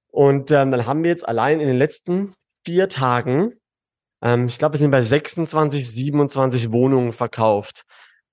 [0.09, 2.35] Und ähm, dann haben wir jetzt allein in den letzten
[2.67, 3.55] vier Tagen,
[4.23, 7.85] ähm, ich glaube, wir sind bei 26, 27 Wohnungen verkauft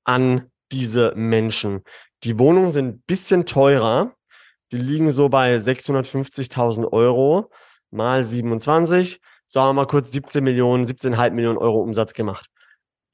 [0.04, 1.84] an diese Menschen.
[2.24, 4.14] Die Wohnungen sind ein bisschen teurer.
[4.74, 7.50] Die liegen so bei 650.000 Euro
[7.90, 12.50] mal 27 sagen wir mal kurz 17 Millionen, 17,5 Millionen Euro Umsatz gemacht.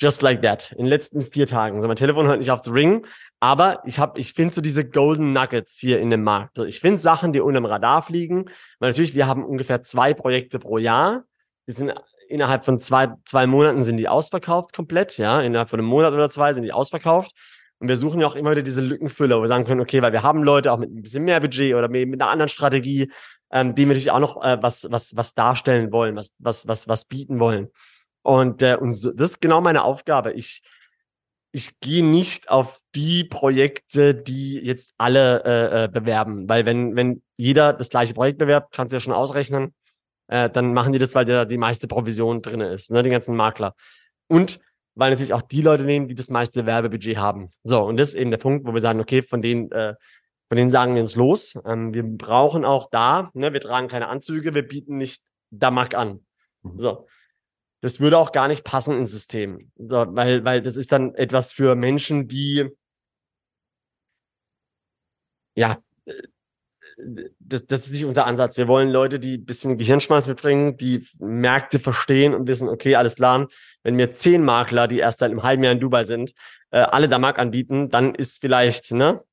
[0.02, 0.74] Just like that.
[0.74, 1.82] In den letzten vier Tagen.
[1.82, 3.06] So, mein Telefon hört nicht auf zu ringen.
[3.40, 6.60] Aber ich habe, ich finde so diese Golden Nuggets hier in dem Markt.
[6.60, 8.50] Ich finde Sachen, die unter dem Radar fliegen.
[8.80, 11.24] Weil natürlich, wir haben ungefähr zwei Projekte pro Jahr.
[11.68, 11.94] Die sind
[12.28, 15.18] innerhalb von zwei, zwei Monaten sind die ausverkauft komplett.
[15.18, 17.32] Ja, innerhalb von einem Monat oder zwei sind die ausverkauft.
[17.86, 20.12] Und wir suchen ja auch immer wieder diese Lückenfüller, wo wir sagen können, okay, weil
[20.12, 23.12] wir haben Leute auch mit ein bisschen mehr Budget oder mit, einer anderen Strategie,
[23.52, 27.06] ähm, die natürlich auch noch äh, was, was, was darstellen wollen, was, was, was, was
[27.06, 27.68] bieten wollen.
[28.24, 30.32] Und, äh, und so, das ist genau meine Aufgabe.
[30.32, 30.64] Ich,
[31.52, 37.22] ich gehe nicht auf die Projekte, die jetzt alle äh, äh, bewerben, weil wenn, wenn
[37.38, 39.76] jeder das gleiche Projekt bewerbt, kannst du ja schon ausrechnen,
[40.28, 43.36] äh, dann machen die das, weil da die meiste Provision drin ist, ne, die ganzen
[43.36, 43.76] Makler.
[44.28, 44.60] Und
[44.96, 47.50] weil natürlich auch die Leute nehmen, die das meiste Werbebudget haben.
[47.64, 49.96] So, und das ist eben der Punkt, wo wir sagen, okay, von denen äh,
[50.48, 51.60] von denen sagen wir uns los.
[51.66, 56.26] Ähm, wir brauchen auch da, ne, wir tragen keine Anzüge, wir bieten nicht Damak an.
[56.62, 56.78] Mhm.
[56.78, 57.08] So.
[57.82, 59.72] Das würde auch gar nicht passen ins System.
[59.76, 62.70] So, weil, weil das ist dann etwas für Menschen, die
[65.56, 65.78] ja,
[67.40, 68.58] das, das ist nicht unser Ansatz.
[68.58, 73.16] Wir wollen Leute, die ein bisschen Gehirnschmalz mitbringen, die Märkte verstehen und wissen, okay, alles
[73.16, 73.48] klar,
[73.84, 76.34] wenn mir zehn Makler, die erst seit einem halben Jahr in Dubai sind,
[76.72, 79.24] äh, alle da Markt anbieten, dann ist vielleicht, ne?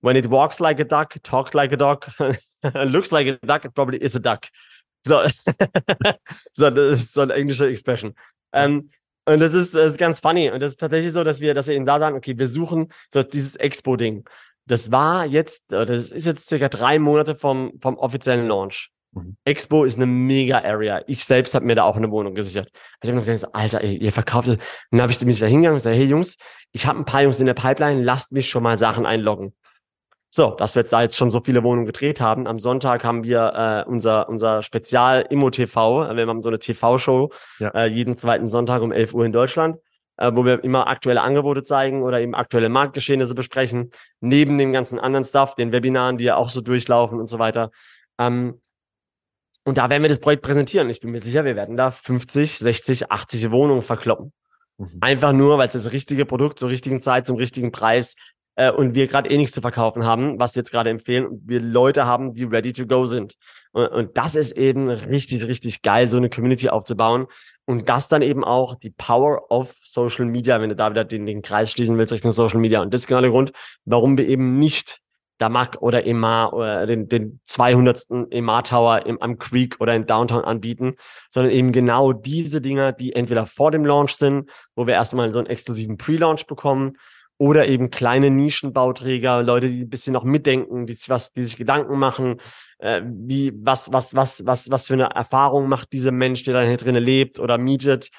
[0.00, 2.06] When it walks like a duck, talks like a dog,
[2.84, 4.48] looks like a duck, it probably is a duck.
[5.06, 5.22] So,
[6.54, 8.14] so das ist so eine englische Expression.
[8.52, 8.90] Ähm,
[9.26, 10.50] und das ist, das ist ganz funny.
[10.50, 12.92] Und das ist tatsächlich so, dass wir, dass wir eben da sagen, okay, wir suchen
[13.12, 14.28] so dieses Expo-Ding.
[14.66, 18.90] Das war jetzt, äh, das ist jetzt circa drei Monate vom, vom offiziellen Launch.
[19.12, 19.36] Mhm.
[19.44, 21.02] Expo ist eine mega Area.
[21.06, 22.70] Ich selbst habe mir da auch eine Wohnung gesichert.
[23.02, 24.58] Ich habe mir gesagt, Alter, ey, ihr verkauft es.
[24.90, 26.36] Dann habe ich mich da hingegangen und gesagt, hey Jungs,
[26.72, 29.54] ich habe ein paar Jungs in der Pipeline, lasst mich schon mal Sachen einloggen.
[30.30, 32.48] So, dass wir jetzt da jetzt schon so viele Wohnungen gedreht haben.
[32.48, 36.12] Am Sonntag haben wir äh, unser, unser Spezial Immo TV.
[36.12, 37.68] Wir haben so eine TV-Show ja.
[37.68, 39.76] äh, jeden zweiten Sonntag um 11 Uhr in Deutschland
[40.16, 43.90] äh, wo wir immer aktuelle Angebote zeigen oder eben aktuelle Marktgeschehnisse besprechen,
[44.20, 47.70] neben dem ganzen anderen Stuff, den Webinaren, die ja auch so durchlaufen und so weiter.
[48.18, 48.60] Ähm,
[49.64, 50.90] und da werden wir das Projekt präsentieren.
[50.90, 54.32] Ich bin mir sicher, wir werden da 50, 60, 80 Wohnungen verkloppen.
[54.78, 54.98] Mhm.
[55.00, 58.14] Einfach nur, weil es das richtige Produkt zur richtigen Zeit, zum richtigen Preis
[58.56, 61.48] äh, und wir gerade eh nichts zu verkaufen haben, was wir jetzt gerade empfehlen und
[61.48, 63.36] wir Leute haben, die ready to go sind.
[63.72, 67.26] Und, und das ist eben richtig, richtig geil, so eine Community aufzubauen.
[67.66, 71.26] Und das dann eben auch die Power of Social Media, wenn du da wieder den,
[71.26, 72.80] den Kreis schließen willst Richtung Social Media.
[72.80, 73.52] Und das ist genau der Grund,
[73.84, 75.00] warum wir eben nicht
[75.38, 78.06] Damak oder Emar oder den, den 200.
[78.30, 80.94] Emar Tower im, am Creek oder in Downtown anbieten,
[81.30, 85.40] sondern eben genau diese Dinger, die entweder vor dem Launch sind, wo wir erstmal so
[85.40, 86.96] einen exklusiven Pre-Launch bekommen,
[87.38, 91.56] oder eben kleine Nischenbauträger, Leute, die ein bisschen noch mitdenken, die sich was, die sich
[91.56, 92.36] Gedanken machen,
[92.78, 96.62] äh, wie, was, was, was, was, was für eine Erfahrung macht dieser Mensch, der da
[96.62, 98.10] hier drinnen lebt oder mietet,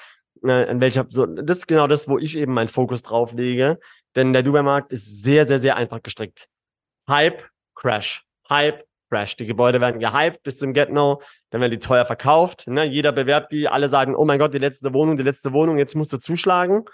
[0.44, 3.78] äh, in welcher, so, das ist genau das, wo ich eben meinen Fokus drauf lege,
[4.14, 6.48] denn der Dubai-Markt ist sehr, sehr, sehr einfach gestrickt.
[7.08, 7.44] Hype,
[7.74, 9.36] Crash, Hype, Crash.
[9.36, 12.84] Die Gebäude werden gehypt bis zum Get-No, dann werden die teuer verkauft, ne?
[12.84, 15.94] jeder bewerbt die, alle sagen, oh mein Gott, die letzte Wohnung, die letzte Wohnung, jetzt
[15.94, 16.84] musst du zuschlagen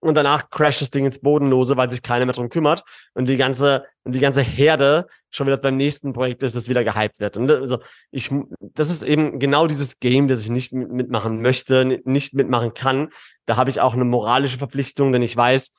[0.00, 2.84] und danach crasht das Ding ins Bodenlose, weil sich keiner mehr drum kümmert
[3.14, 6.84] und die ganze und die ganze Herde schon wieder beim nächsten Projekt ist, das wieder
[6.84, 7.36] gehypt wird.
[7.36, 7.78] Und also
[8.10, 8.30] ich,
[8.60, 13.10] das ist eben genau dieses Game, das ich nicht mitmachen möchte, nicht mitmachen kann.
[13.46, 15.70] Da habe ich auch eine moralische Verpflichtung, denn ich weiß,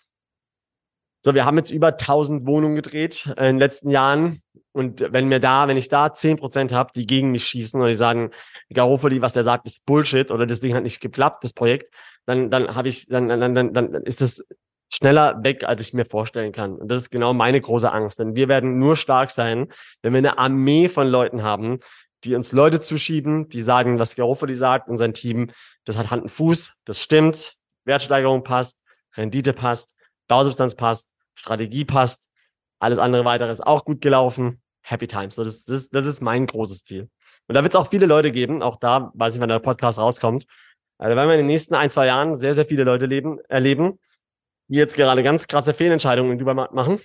[1.23, 4.41] so, wir haben jetzt über 1000 Wohnungen gedreht in den letzten Jahren.
[4.71, 7.89] Und wenn mir da, wenn ich da zehn Prozent habe, die gegen mich schießen oder
[7.89, 8.31] die sagen,
[8.73, 11.93] Garofoli, was der sagt, ist Bullshit oder das Ding hat nicht geklappt, das Projekt,
[12.25, 14.45] dann, dann habe ich, dann, dann, dann, dann ist es
[14.89, 16.75] schneller weg, als ich mir vorstellen kann.
[16.75, 18.19] Und das ist genau meine große Angst.
[18.19, 21.79] Denn wir werden nur stark sein, wenn wir eine Armee von Leuten haben,
[22.23, 25.49] die uns Leute zuschieben, die sagen, was Garofoli sagt und sein Team,
[25.85, 27.55] das hat Hand und Fuß, das stimmt,
[27.85, 28.79] Wertsteigerung passt,
[29.15, 29.95] Rendite passt,
[30.27, 32.29] Bausubstanz passt, Strategie passt,
[32.79, 34.61] alles andere weitere ist auch gut gelaufen.
[34.81, 35.35] Happy Times.
[35.35, 37.09] Das ist, das, ist mein großes Ziel.
[37.47, 39.99] Und da wird es auch viele Leute geben, auch da, weiß ich, wann der Podcast
[39.99, 40.45] rauskommt.
[41.01, 43.99] Also werden wir in den nächsten ein, zwei Jahren sehr, sehr viele Leute leben, erleben,
[44.67, 46.99] die jetzt gerade ganz krasse Fehlentscheidungen in Dubai machen,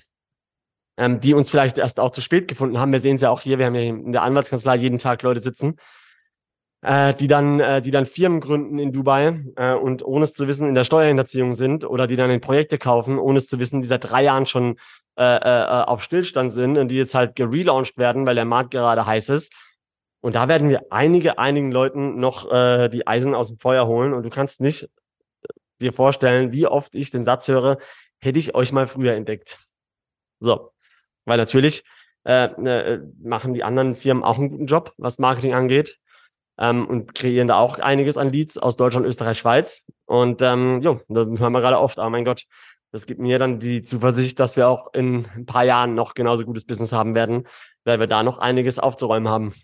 [0.98, 2.92] ähm, die uns vielleicht erst auch zu spät gefunden haben.
[2.92, 5.42] Wir sehen es ja auch hier, wir haben ja in der Anwaltskanzlei jeden Tag Leute
[5.42, 5.76] sitzen,
[6.82, 10.46] äh, die dann, äh, die dann Firmen gründen in Dubai äh, und ohne es zu
[10.46, 13.80] wissen in der Steuerhinterziehung sind oder die dann in Projekte kaufen, ohne es zu wissen,
[13.80, 14.76] die seit drei Jahren schon
[15.18, 19.06] äh, äh, auf Stillstand sind und die jetzt halt gelauncht werden, weil der Markt gerade
[19.06, 19.54] heiß ist.
[20.20, 24.12] Und da werden wir einige, einigen Leuten noch äh, die Eisen aus dem Feuer holen.
[24.12, 24.88] Und du kannst nicht äh,
[25.80, 27.78] dir vorstellen, wie oft ich den Satz höre,
[28.18, 29.58] hätte ich euch mal früher entdeckt.
[30.40, 30.72] So,
[31.24, 31.84] weil natürlich
[32.26, 35.98] äh, äh, machen die anderen Firmen auch einen guten Job, was Marketing angeht
[36.58, 39.86] ähm, und kreieren da auch einiges an Leads aus Deutschland, Österreich, Schweiz.
[40.06, 42.44] Und ähm, jo, da hören wir gerade oft, oh mein Gott,
[42.92, 46.44] das gibt mir dann die Zuversicht, dass wir auch in ein paar Jahren noch genauso
[46.44, 47.46] gutes Business haben werden,
[47.84, 49.54] weil wir da noch einiges aufzuräumen haben.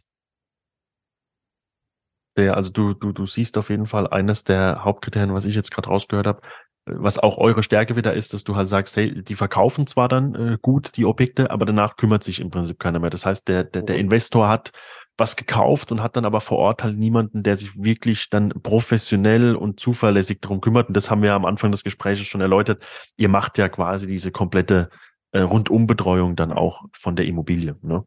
[2.36, 5.70] Ja, also du, du, du siehst auf jeden Fall eines der Hauptkriterien, was ich jetzt
[5.70, 6.40] gerade rausgehört habe,
[6.86, 10.34] was auch eure Stärke wieder ist, dass du halt sagst, hey, die verkaufen zwar dann
[10.34, 13.10] äh, gut die Objekte, aber danach kümmert sich im Prinzip keiner mehr.
[13.10, 14.02] Das heißt, der, der, der mhm.
[14.02, 14.72] Investor hat
[15.18, 19.54] was gekauft und hat dann aber vor Ort halt niemanden, der sich wirklich dann professionell
[19.54, 20.88] und zuverlässig darum kümmert.
[20.88, 22.82] Und das haben wir am Anfang des Gesprächs schon erläutert.
[23.16, 24.90] Ihr macht ja quasi diese komplette
[25.32, 27.76] äh, Rundumbetreuung dann auch von der Immobilie.
[27.82, 28.04] Ne?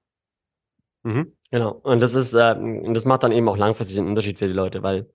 [1.03, 1.71] Mhm, genau.
[1.83, 2.55] Und das ist, äh,
[2.93, 5.09] das macht dann eben auch langfristig einen Unterschied für die Leute, weil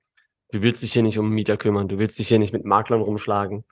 [0.53, 3.03] du willst dich hier nicht um Mieter kümmern, du willst dich hier nicht mit Maklern
[3.03, 3.65] rumschlagen.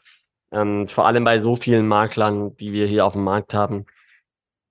[0.52, 3.86] Ähm, vor allem bei so vielen Maklern, die wir hier auf dem Markt haben,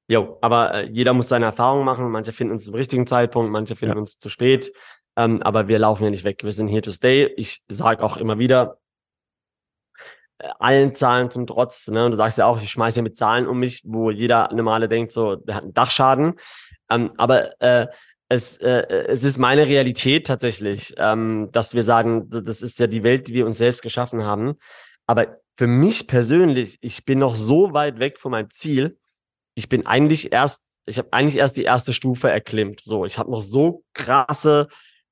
[0.10, 2.10] Jo, aber äh, jeder muss seine Erfahrungen machen.
[2.10, 4.00] Manche finden uns zum richtigen Zeitpunkt, manche finden ja.
[4.00, 4.72] uns zu spät.
[5.18, 6.44] Ähm, aber wir laufen ja nicht weg.
[6.44, 7.26] Wir sind here to stay.
[7.36, 8.78] Ich sage auch immer wieder,
[10.60, 12.06] allen Zahlen zum Trotz, ne?
[12.06, 14.88] Und du sagst ja auch, ich schmeiße ja mit Zahlen um mich, wo jeder normale
[14.88, 16.36] denkt, so, der hat einen Dachschaden.
[16.90, 17.88] Ähm, aber äh,
[18.30, 23.04] es, äh, es ist meine Realität tatsächlich, ähm, dass wir sagen, das ist ja die
[23.04, 24.56] Welt, die wir uns selbst geschaffen haben.
[25.06, 29.00] Aber für mich persönlich, ich bin noch so weit weg von meinem Ziel.
[29.56, 32.82] Ich bin eigentlich erst, ich habe eigentlich erst die erste Stufe erklimmt.
[32.84, 34.68] So, ich habe noch so krasse,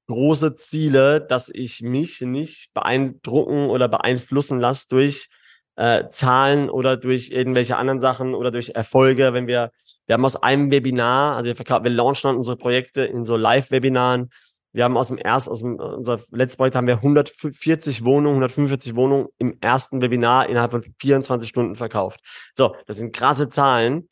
[0.07, 5.29] große Ziele, dass ich mich nicht beeindrucken oder beeinflussen lasse durch
[5.77, 9.71] äh, Zahlen oder durch irgendwelche anderen Sachen oder durch Erfolge, wenn wir
[10.07, 14.29] wir haben aus einem Webinar, also wir, wir launchen unsere Projekte in so Live-Webinaren.
[14.71, 18.95] Wir haben aus dem ersten, aus dem, unser letztes Projekt haben wir 140 Wohnungen, 145
[18.95, 22.19] Wohnungen im ersten Webinar innerhalb von 24 Stunden verkauft.
[22.53, 24.09] So, das sind krasse Zahlen.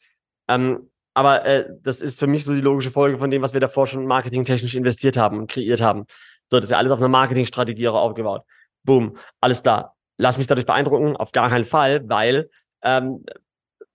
[0.48, 3.60] Ähm, aber äh, das ist für mich so die logische Folge von dem, was wir
[3.60, 6.06] davor schon marketingtechnisch investiert haben und kreiert haben.
[6.50, 8.44] So, das ist ja alles auf einer Marketingstrategie auch aufgebaut.
[8.84, 9.94] Boom, alles da.
[10.18, 12.50] Lass mich dadurch beeindrucken, auf gar keinen Fall, weil
[12.84, 13.26] ähm,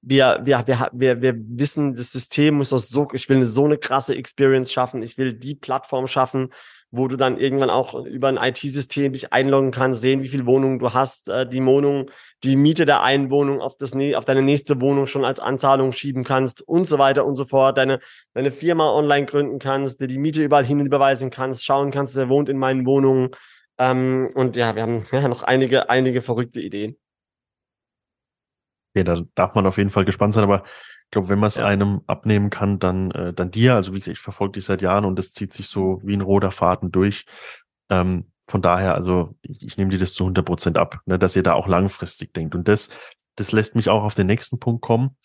[0.00, 3.78] wir, wir, wir, wir, wir wissen, das System muss auch so, ich will so eine
[3.78, 6.50] krasse Experience schaffen, ich will die Plattform schaffen,
[6.90, 10.78] wo du dann irgendwann auch über ein IT-System dich einloggen kannst, sehen, wie viele Wohnungen
[10.78, 12.10] du hast, äh, die Wohnung,
[12.44, 16.24] die Miete der einen Wohnung auf, das, auf deine nächste Wohnung schon als Anzahlung schieben
[16.24, 18.00] kannst und so weiter und so fort, deine,
[18.32, 22.28] deine Firma online gründen kannst, dir die Miete überall hin überweisen kannst, schauen kannst, wer
[22.28, 23.30] wohnt in meinen Wohnungen.
[23.78, 26.96] Ähm, und ja, wir haben ja noch einige, einige verrückte Ideen.
[28.98, 31.54] Okay, da darf man auf jeden Fall gespannt sein, aber ich glaube, wenn man es
[31.54, 31.66] ja.
[31.66, 33.76] einem abnehmen kann, dann, äh, dann dir.
[33.76, 36.20] Also wie gesagt, ich verfolge dich seit Jahren und es zieht sich so wie ein
[36.20, 37.24] roter Faden durch.
[37.90, 41.36] Ähm, von daher, also ich, ich nehme dir das zu 100 Prozent ab, ne, dass
[41.36, 42.56] ihr da auch langfristig denkt.
[42.56, 42.88] Und das,
[43.36, 45.16] das lässt mich auch auf den nächsten Punkt kommen.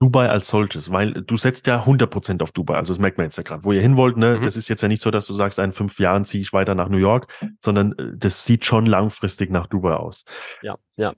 [0.00, 2.76] Dubai als solches, weil du setzt ja 100 Prozent auf Dubai.
[2.76, 4.16] Also das merkt man jetzt ja gerade, wo ihr hin wollt.
[4.16, 4.38] Ne?
[4.38, 4.44] Mhm.
[4.44, 6.74] Das ist jetzt ja nicht so, dass du sagst, in fünf Jahren ziehe ich weiter
[6.74, 10.24] nach New York, sondern äh, das sieht schon langfristig nach Dubai aus.
[10.62, 11.14] Ja, ja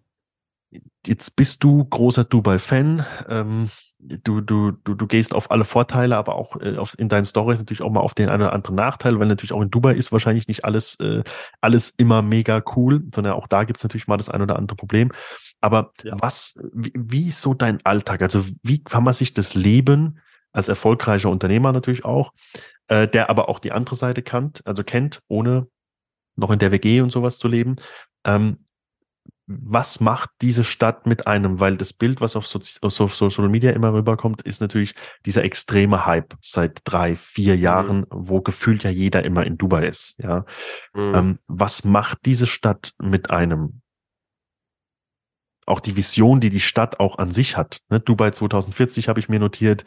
[1.06, 3.06] jetzt bist du großer Dubai-Fan.
[3.28, 7.24] Ähm, du, du, du, du gehst auf alle Vorteile, aber auch äh, auf, in deinen
[7.24, 9.94] Stories natürlich auch mal auf den einen oder anderen Nachteil, weil natürlich auch in Dubai
[9.94, 11.22] ist wahrscheinlich nicht alles, äh,
[11.60, 14.76] alles immer mega cool, sondern auch da gibt es natürlich mal das ein oder andere
[14.76, 15.12] Problem.
[15.60, 16.14] Aber ja.
[16.18, 18.22] was, wie, wie ist so dein Alltag?
[18.22, 20.20] Also wie kann man sich das Leben
[20.52, 22.32] als erfolgreicher Unternehmer natürlich auch,
[22.88, 25.68] äh, der aber auch die andere Seite kannt, also kennt, ohne
[26.36, 27.76] noch in der WG und sowas zu leben.
[28.24, 28.65] Ähm,
[29.46, 31.60] was macht diese Stadt mit einem?
[31.60, 34.94] Weil das Bild, was auf, Sozi auf Social Media immer rüberkommt, ist natürlich
[35.24, 37.62] dieser extreme Hype seit drei, vier mhm.
[37.62, 38.06] Jahren, mhm.
[38.10, 40.16] wo gefühlt ja jeder immer in Dubai ist.
[40.18, 40.44] Ja,
[40.94, 41.14] mhm.
[41.14, 43.82] ähm, was macht diese Stadt mit einem?
[45.64, 47.80] Auch die Vision, die die Stadt auch an sich hat.
[47.88, 47.98] Ne?
[47.98, 49.84] Dubai 2040 habe ich mir notiert.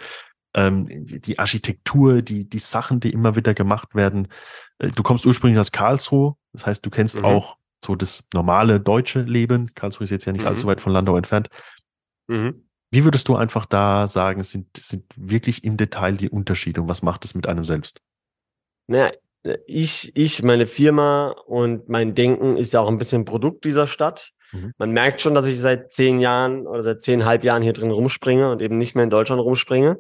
[0.56, 4.30] Ähm, die Architektur, die die Sachen, die immer wieder gemacht werden.
[4.80, 7.26] Äh, du kommst ursprünglich aus Karlsruhe, das heißt, du kennst mhm.
[7.26, 9.74] auch so das normale deutsche Leben.
[9.74, 10.48] Karlsruhe ist jetzt ja nicht mhm.
[10.48, 11.50] allzu weit von Landau entfernt.
[12.28, 12.66] Mhm.
[12.92, 17.04] Wie würdest du einfach da sagen, sind, sind wirklich im Detail die Unterschiede und was
[17.04, 18.02] macht es mit einem selbst?
[18.88, 19.12] Naja,
[19.68, 24.32] ich, ich, meine Firma und mein Denken ist ja auch ein bisschen Produkt dieser Stadt.
[24.52, 24.74] Mhm.
[24.78, 28.52] Man merkt schon, dass ich seit zehn Jahren oder seit zehnhalb Jahren hier drin rumspringe
[28.52, 30.00] und eben nicht mehr in Deutschland rumspringe,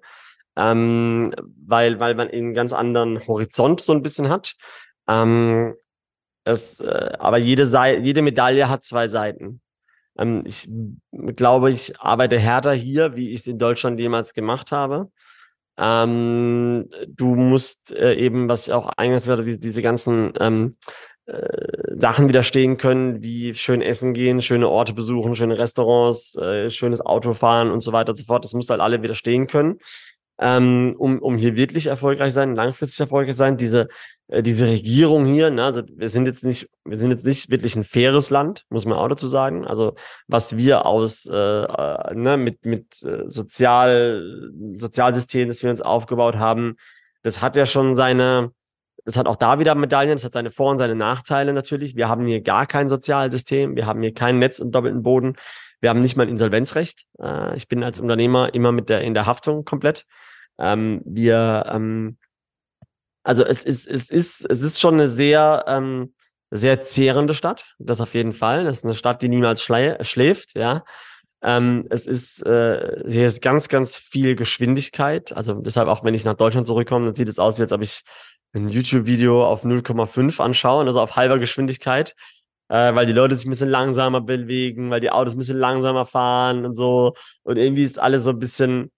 [0.57, 1.33] ähm,
[1.65, 4.55] weil, weil man einen ganz anderen Horizont so ein bisschen hat.
[5.07, 5.75] Ähm,
[6.43, 9.61] es, äh, aber jede, Seite, jede Medaille hat zwei Seiten.
[10.17, 10.69] Ähm, ich
[11.35, 15.11] glaube, ich arbeite härter hier, wie ich es in Deutschland jemals gemacht habe.
[15.77, 20.75] Ähm, du musst äh, eben, was ich auch eingangs gesagt diese, diese ganzen ähm,
[21.25, 26.99] äh, Sachen widerstehen können, wie schön essen gehen, schöne Orte besuchen, schöne Restaurants, äh, schönes
[27.01, 28.43] Auto fahren und so weiter und so fort.
[28.43, 29.79] Das musst du halt alle widerstehen können
[30.39, 33.57] ähm, um, um hier wirklich erfolgreich sein, langfristig erfolgreich sein.
[33.57, 33.89] Diese,
[34.29, 37.75] äh, diese Regierung hier, ne, also wir sind jetzt nicht, wir sind jetzt nicht wirklich
[37.75, 39.67] ein faires Land, muss man auch dazu sagen.
[39.67, 39.95] Also
[40.27, 46.37] was wir aus äh, äh, ne, mit, mit äh, Sozial, Sozialsystem, das wir uns aufgebaut
[46.37, 46.77] haben,
[47.21, 48.53] das hat ja schon seine,
[49.03, 51.97] das hat auch da wieder Medaillen, das hat seine Vor- und seine Nachteile natürlich.
[51.97, 55.35] Wir haben hier gar kein Sozialsystem, wir haben hier kein Netz und doppelten Boden.
[55.81, 57.03] Wir haben nicht mal ein Insolvenzrecht.
[57.21, 60.05] Äh, ich bin als Unternehmer immer mit der in der Haftung komplett.
[60.59, 62.17] Ähm, wir, ähm,
[63.23, 66.13] also es ist, es ist, es ist schon eine sehr, ähm,
[66.51, 67.73] sehr zehrende Stadt.
[67.79, 68.65] Das auf jeden Fall.
[68.65, 70.83] Das ist eine Stadt, die niemals schläft, ja.
[71.41, 75.31] Ähm, es ist, äh, hier ist ganz, ganz viel Geschwindigkeit.
[75.31, 78.01] Also deshalb auch, wenn ich nach Deutschland zurückkomme, dann sieht es aus, als ob ich
[78.53, 82.15] ein YouTube-Video auf 0,5 anschaue, also auf halber Geschwindigkeit,
[82.69, 86.05] äh, weil die Leute sich ein bisschen langsamer bewegen, weil die Autos ein bisschen langsamer
[86.05, 87.13] fahren und so.
[87.43, 88.91] Und irgendwie ist alles so ein bisschen,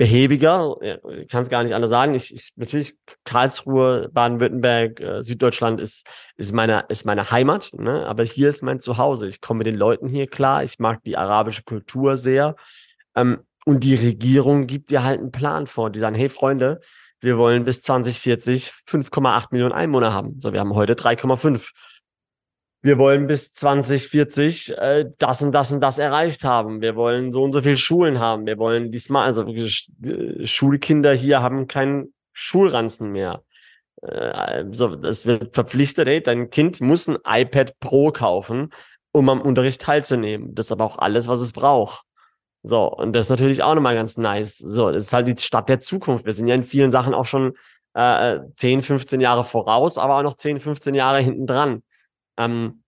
[0.00, 0.76] behäbiger.
[1.18, 2.14] Ich kann es gar nicht anders sagen.
[2.14, 6.06] Ich, ich natürlich Karlsruhe, Baden-Württemberg, äh, Süddeutschland ist
[6.38, 7.70] ist meine ist meine Heimat.
[7.74, 8.06] Ne?
[8.06, 9.26] Aber hier ist mein Zuhause.
[9.26, 10.64] Ich komme mit den Leuten hier klar.
[10.64, 12.56] Ich mag die arabische Kultur sehr.
[13.14, 15.90] Ähm, und die Regierung gibt dir halt einen Plan vor.
[15.90, 16.80] Die sagen, hey Freunde,
[17.20, 20.40] wir wollen bis 2040 5,8 Millionen Einwohner haben.
[20.40, 21.72] So, wir haben heute 3,5
[22.82, 26.80] wir wollen bis 2040 äh, das und das und das erreicht haben.
[26.80, 28.46] Wir wollen so und so viele Schulen haben.
[28.46, 33.42] Wir wollen diesmal, also äh, Schulkinder hier haben keinen Schulranzen mehr.
[34.02, 38.72] Äh, so, es wird verpflichtet, ey, dein Kind muss ein iPad Pro kaufen,
[39.12, 40.54] um am Unterricht teilzunehmen.
[40.54, 42.04] Das ist aber auch alles, was es braucht.
[42.62, 44.56] So, und das ist natürlich auch nochmal ganz nice.
[44.58, 46.24] So, das ist halt die Stadt der Zukunft.
[46.24, 47.54] Wir sind ja in vielen Sachen auch schon
[47.94, 51.82] äh, 10, 15 Jahre voraus, aber auch noch 10, 15 Jahre hinten dran.
[52.40, 52.82] Ähm,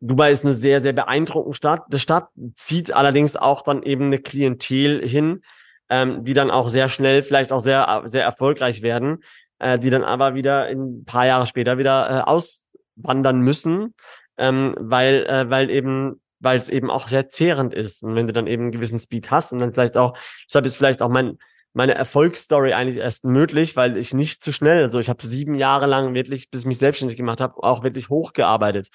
[0.00, 1.84] Dubai ist eine sehr, sehr beeindruckende Stadt.
[1.88, 5.42] Die Stadt zieht allerdings auch dann eben eine Klientel hin,
[5.88, 9.22] ähm, die dann auch sehr schnell, vielleicht auch sehr, sehr erfolgreich werden,
[9.60, 13.94] äh, die dann aber wieder ein paar Jahre später wieder äh, auswandern müssen,
[14.38, 18.02] ähm, weil, äh, weil eben weil es eben auch sehr zehrend ist.
[18.02, 20.18] Und wenn du dann eben einen gewissen Speed hast und dann vielleicht auch,
[20.48, 21.38] deshalb ist vielleicht auch mein,
[21.74, 25.86] meine Erfolgsstory eigentlich erst möglich, weil ich nicht zu schnell, also ich habe sieben Jahre
[25.86, 28.88] lang wirklich, bis ich mich selbstständig gemacht habe, auch wirklich hochgearbeitet.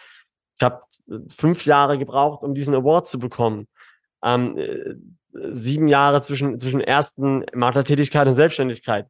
[0.59, 0.82] Ich habe
[1.36, 3.67] fünf Jahre gebraucht, um diesen Award zu bekommen.
[4.23, 4.95] Ähm, äh,
[5.51, 9.07] sieben Jahre zwischen, zwischen ersten Maklertätigkeit und Selbstständigkeit.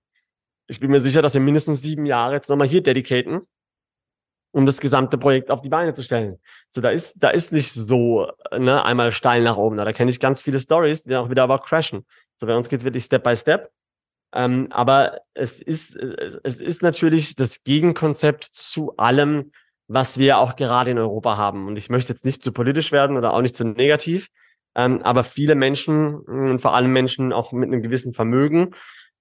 [0.68, 3.42] Ich bin mir sicher, dass wir mindestens sieben Jahre jetzt nochmal hier dedicaten,
[4.52, 6.40] um das gesamte Projekt auf die Beine zu stellen.
[6.70, 9.78] So, da ist, da ist nicht so, ne, einmal steil nach oben.
[9.78, 12.06] Da, da kenne ich ganz viele Stories, die dann auch wieder aber crashen.
[12.38, 13.72] So, bei uns geht es wirklich Step by Step.
[14.34, 19.52] Ähm, aber es ist, es ist natürlich das Gegenkonzept zu allem,
[19.88, 21.68] was wir auch gerade in Europa haben.
[21.68, 24.28] Und ich möchte jetzt nicht zu politisch werden oder auch nicht zu negativ,
[24.76, 28.76] ähm, aber viele Menschen, und vor allem Menschen auch mit einem gewissen Vermögen,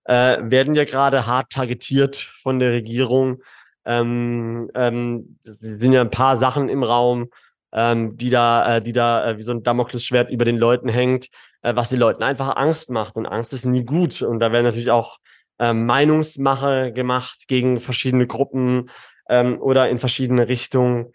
[0.05, 3.43] äh, werden ja gerade hart targetiert von der Regierung.
[3.85, 7.31] Ähm, ähm, es sind ja ein paar Sachen im Raum,
[7.73, 11.29] ähm, die da, äh, die da äh, wie so ein Damoklesschwert über den Leuten hängt,
[11.63, 13.17] äh, was den Leuten einfach Angst macht.
[13.17, 14.23] Und Angst ist nie gut.
[14.23, 15.19] Und da werden natürlich auch
[15.59, 18.91] äh, Meinungsmache gemacht gegen verschiedene Gruppen
[19.29, 21.13] ähm, oder in verschiedene Richtungen.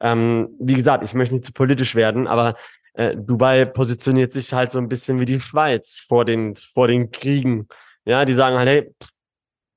[0.00, 2.56] Ähm, wie gesagt, ich möchte nicht zu politisch werden, aber
[2.94, 7.10] äh, Dubai positioniert sich halt so ein bisschen wie die Schweiz vor den, vor den
[7.10, 7.68] Kriegen.
[8.04, 8.94] Ja, die sagen halt, hey,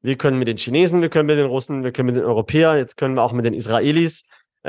[0.01, 2.77] wir können mit den Chinesen, wir können mit den Russen, wir können mit den Europäern,
[2.77, 4.23] jetzt können wir auch mit den Israelis,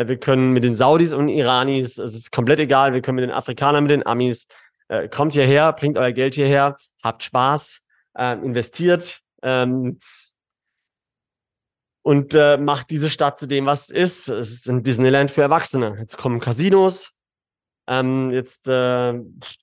[0.04, 3.30] wir können mit den Saudis und Iranis, es ist komplett egal, wir können mit den
[3.30, 4.46] Afrikanern, mit den Amis,
[4.88, 7.80] äh, kommt hierher, bringt euer Geld hierher, habt Spaß,
[8.16, 10.00] äh, investiert ähm,
[12.02, 14.28] und äh, macht diese Stadt zu dem, was es ist.
[14.28, 15.96] Es ist ein Disneyland für Erwachsene.
[15.98, 17.12] Jetzt kommen Casinos,
[17.88, 19.14] ähm, jetzt äh,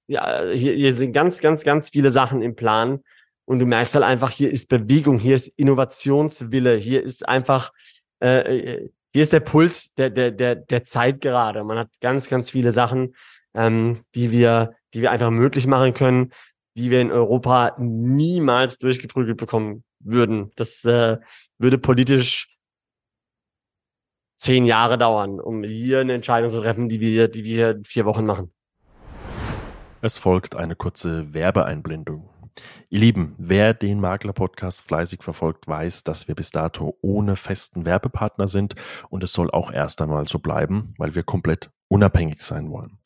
[0.07, 3.03] ja, hier, hier sind ganz, ganz, ganz viele Sachen im Plan.
[3.45, 7.73] Und du merkst halt einfach, hier ist Bewegung, hier ist Innovationswille, hier ist einfach,
[8.21, 11.63] äh, äh hier ist der Puls der, der, der, der Zeit gerade.
[11.63, 13.15] Man hat ganz, ganz viele Sachen,
[13.53, 16.33] ähm, die wir, die wir einfach möglich machen können,
[16.75, 20.51] die wir in Europa niemals durchgeprügelt bekommen würden.
[20.55, 21.17] Das äh,
[21.59, 22.57] würde politisch
[24.35, 28.25] zehn Jahre dauern, um hier eine Entscheidung zu treffen, die wir, die wir vier Wochen
[28.25, 28.51] machen.
[30.01, 32.32] Es folgt eine kurze Werbeeinblendung.
[32.89, 38.47] Ihr Lieben, wer den Makler-Podcast fleißig verfolgt, weiß, dass wir bis dato ohne festen Werbepartner
[38.47, 38.75] sind
[39.09, 42.97] und es soll auch erst einmal so bleiben, weil wir komplett unabhängig sein wollen.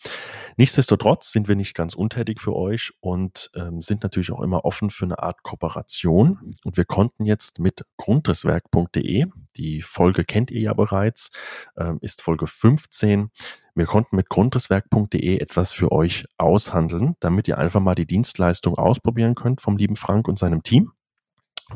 [0.56, 4.90] Nichtsdestotrotz sind wir nicht ganz untätig für euch und ähm, sind natürlich auch immer offen
[4.90, 6.54] für eine Art Kooperation.
[6.64, 9.26] Und wir konnten jetzt mit grundrisswerk.de,
[9.58, 11.32] die Folge kennt ihr ja bereits,
[11.78, 13.30] ähm, ist Folge 15,
[13.78, 19.36] wir konnten mit grundrisswerk.de etwas für euch aushandeln, damit ihr einfach mal die Dienstleistung ausprobieren
[19.36, 20.92] könnt vom lieben Frank und seinem Team.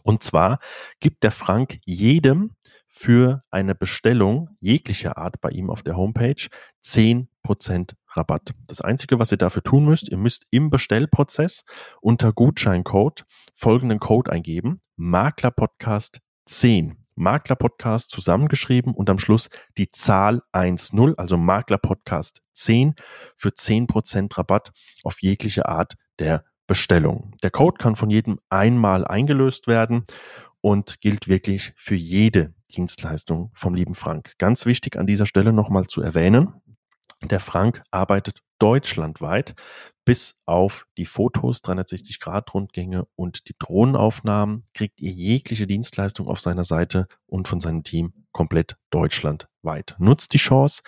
[0.04, 0.60] Und zwar
[1.00, 2.56] gibt der Frank jedem
[2.88, 6.48] für eine Bestellung jeglicher Art bei ihm auf der Homepage
[6.84, 8.54] 10% Rabatt.
[8.68, 11.64] Das Einzige, was ihr dafür tun müsst, ihr müsst im Bestellprozess
[12.02, 17.01] unter Gutscheincode folgenden Code eingeben, Maklerpodcast 10.
[17.22, 22.96] Maklerpodcast zusammengeschrieben und am Schluss die Zahl 10, also Maklerpodcast 10
[23.38, 24.72] für 10% Rabatt
[25.04, 27.36] auf jegliche Art der Bestellung.
[27.44, 30.06] Der Code kann von jedem einmal eingelöst werden
[30.62, 34.34] und gilt wirklich für jede Dienstleistung vom lieben Frank.
[34.38, 36.54] Ganz wichtig an dieser Stelle nochmal zu erwähnen,
[37.24, 39.56] der Frank arbeitet deutschlandweit
[40.06, 47.08] bis auf die Fotos, 360-Grad-Rundgänge und die Drohnenaufnahmen kriegt ihr jegliche Dienstleistung auf seiner Seite
[47.28, 49.96] und von seinem Team komplett deutschlandweit.
[50.00, 50.82] Nutzt die Chance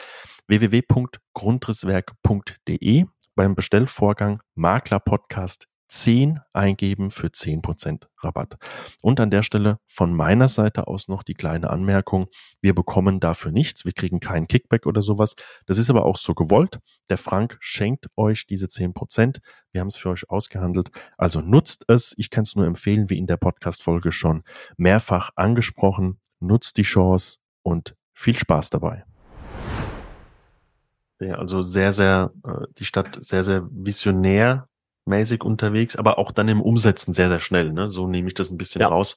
[0.48, 3.06] www.grundrisswerk.de
[3.36, 8.58] beim Bestellvorgang Makler Podcast 10 eingeben für 10% Rabatt.
[9.02, 12.28] Und an der Stelle von meiner Seite aus noch die kleine Anmerkung.
[12.62, 13.86] Wir bekommen dafür nichts.
[13.86, 15.36] Wir kriegen keinen Kickback oder sowas.
[15.66, 16.80] Das ist aber auch so gewollt.
[17.10, 19.40] Der Frank schenkt euch diese 10%.
[19.72, 20.90] Wir haben es für euch ausgehandelt.
[21.18, 22.14] Also nutzt es.
[22.18, 24.44] Ich kann es nur empfehlen, wie in der Podcast-Folge schon
[24.78, 26.20] mehrfach angesprochen.
[26.40, 29.06] Nutzt die Chance und viel Spaß dabei.
[31.20, 34.68] Ja, also sehr, sehr, äh, die Stadt sehr, sehr visionär
[35.06, 37.74] mäßig unterwegs, aber auch dann im Umsetzen sehr, sehr schnell.
[37.74, 37.88] Ne?
[37.90, 38.88] So nehme ich das ein bisschen ja.
[38.88, 39.16] raus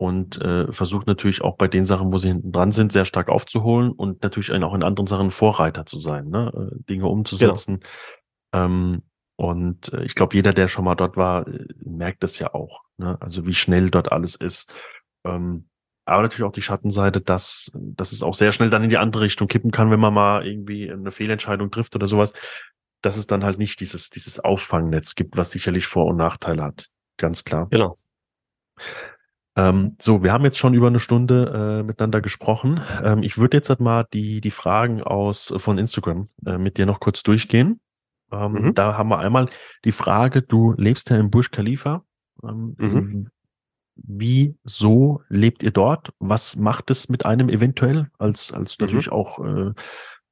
[0.00, 3.28] und äh, versucht natürlich auch bei den Sachen, wo sie hinten dran sind, sehr stark
[3.28, 6.50] aufzuholen und natürlich auch in anderen Sachen Vorreiter zu sein, ne?
[6.54, 7.80] Äh, Dinge umzusetzen.
[8.52, 8.64] Genau.
[8.64, 9.02] Ähm,
[9.36, 12.82] und äh, ich glaube, jeder, der schon mal dort war, äh, merkt es ja auch.
[12.96, 13.18] Ne?
[13.20, 14.72] Also wie schnell dort alles ist.
[15.24, 15.68] Ähm,
[16.06, 19.22] aber natürlich auch die Schattenseite, dass, dass es auch sehr schnell dann in die andere
[19.22, 22.32] Richtung kippen kann, wenn man mal irgendwie eine Fehlentscheidung trifft oder sowas
[23.02, 26.86] dass es dann halt nicht dieses, dieses Auffangnetz gibt, was sicherlich Vor- und Nachteile hat.
[27.16, 27.68] Ganz klar.
[27.70, 27.94] Genau.
[29.56, 32.80] Ähm, so, wir haben jetzt schon über eine Stunde äh, miteinander gesprochen.
[33.02, 36.86] Ähm, ich würde jetzt halt mal die, die Fragen aus von Instagram äh, mit dir
[36.86, 37.80] noch kurz durchgehen.
[38.32, 38.74] Ähm, mhm.
[38.74, 39.48] Da haben wir einmal
[39.84, 42.04] die Frage, du lebst ja in Burj Khalifa.
[42.42, 43.28] Ähm, mhm.
[43.96, 46.12] Wieso lebt ihr dort?
[46.20, 48.86] Was macht es mit einem eventuell als, als mhm.
[48.86, 49.72] natürlich auch äh, äh,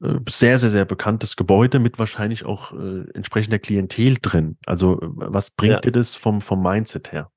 [0.01, 4.57] sehr, sehr, sehr bekanntes Gebäude mit wahrscheinlich auch äh, entsprechender Klientel drin.
[4.66, 5.80] Also was bringt ja.
[5.80, 7.30] dir das vom, vom Mindset her?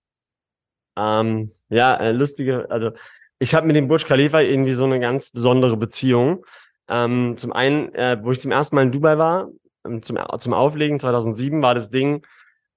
[0.98, 2.92] Ähm, ja, äh, lustige, also
[3.40, 6.46] ich habe mit dem Burj Khalifa irgendwie so eine ganz besondere Beziehung.
[6.88, 9.50] Ähm, zum einen, äh, wo ich zum ersten Mal in Dubai war,
[9.86, 12.26] ähm, zum, zum Auflegen 2007 war das Ding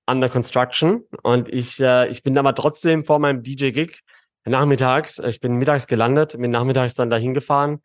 [0.07, 4.01] under construction und ich, äh, ich bin aber trotzdem vor meinem DJ-Gig
[4.45, 7.81] nachmittags, ich bin mittags gelandet, bin nachmittags dann dahin gefahren,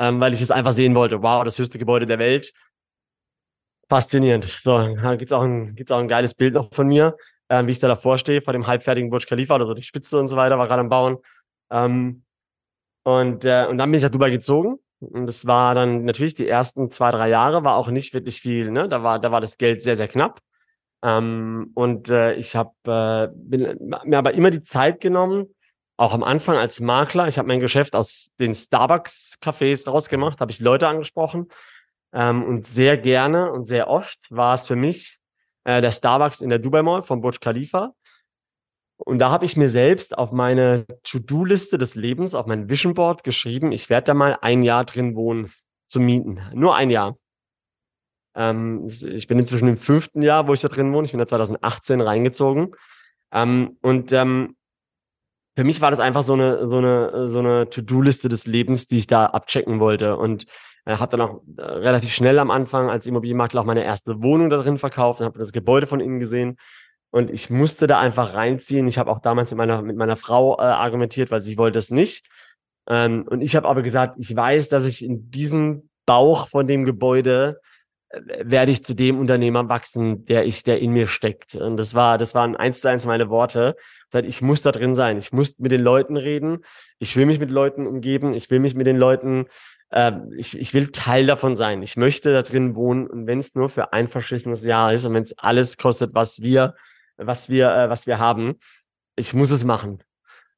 [0.00, 1.22] ähm, weil ich es einfach sehen wollte.
[1.22, 2.54] Wow, das höchste Gebäude der Welt.
[3.88, 4.44] Faszinierend.
[4.46, 7.16] So, da gibt's auch auch ein geiles Bild noch von mir,
[7.50, 10.18] ähm, wie ich da davor stehe, vor dem halbfertigen Burj Khalifa oder so, die Spitze
[10.18, 11.18] und so weiter, war gerade am Bauen.
[11.70, 12.24] Ähm,
[13.04, 14.78] und, äh, und dann bin ich nach Dubai gezogen.
[15.00, 18.70] Und das war dann natürlich die ersten zwei, drei Jahre, war auch nicht wirklich viel,
[18.70, 18.88] ne?
[18.88, 20.40] Da war, da war das Geld sehr, sehr knapp.
[21.02, 23.28] Ähm, und äh, ich habe äh,
[24.04, 25.54] mir aber immer die Zeit genommen,
[26.00, 30.58] auch am Anfang als Makler, ich habe mein Geschäft aus den Starbucks-Cafés rausgemacht, habe ich
[30.58, 31.48] Leute angesprochen.
[32.14, 35.18] Ähm, und sehr gerne und sehr oft war es für mich
[35.64, 37.92] äh, der Starbucks in der Dubai Mall von Burj Khalifa.
[38.96, 43.22] Und da habe ich mir selbst auf meine To-Do-Liste des Lebens, auf mein Vision Board
[43.22, 45.52] geschrieben, ich werde da mal ein Jahr drin wohnen,
[45.86, 46.40] zu mieten.
[46.54, 47.18] Nur ein Jahr.
[48.34, 51.04] Ähm, ich bin inzwischen im fünften Jahr, wo ich da drin wohne.
[51.04, 52.74] Ich bin da 2018 reingezogen.
[53.32, 54.56] Ähm, und ähm,
[55.60, 58.96] für mich war das einfach so eine, so eine, so eine To-Do-Liste des Lebens, die
[58.96, 60.16] ich da abchecken wollte.
[60.16, 60.46] Und
[60.86, 64.48] äh, habe dann auch äh, relativ schnell am Anfang als Immobilienmakler auch meine erste Wohnung
[64.48, 66.56] da drin verkauft und habe das Gebäude von innen gesehen.
[67.10, 68.88] Und ich musste da einfach reinziehen.
[68.88, 71.90] Ich habe auch damals mit meiner, mit meiner Frau äh, argumentiert, weil sie wollte es
[71.90, 72.26] nicht.
[72.88, 76.86] Ähm, und ich habe aber gesagt, ich weiß, dass ich in diesem Bauch von dem
[76.86, 77.60] Gebäude
[78.12, 81.54] werde ich zu dem Unternehmer wachsen, der ich, der in mir steckt.
[81.54, 83.76] Und das war, das waren eins zu eins meine Worte
[84.18, 86.64] ich muss da drin sein, ich muss mit den Leuten reden,
[86.98, 89.46] ich will mich mit Leuten umgeben, ich will mich mit den Leuten,
[89.90, 93.54] äh, ich, ich will Teil davon sein, ich möchte da drin wohnen und wenn es
[93.54, 96.74] nur für ein verschissenes Jahr ist und wenn es alles kostet, was wir,
[97.16, 98.58] was wir, äh, was wir haben,
[99.16, 100.02] ich muss es machen.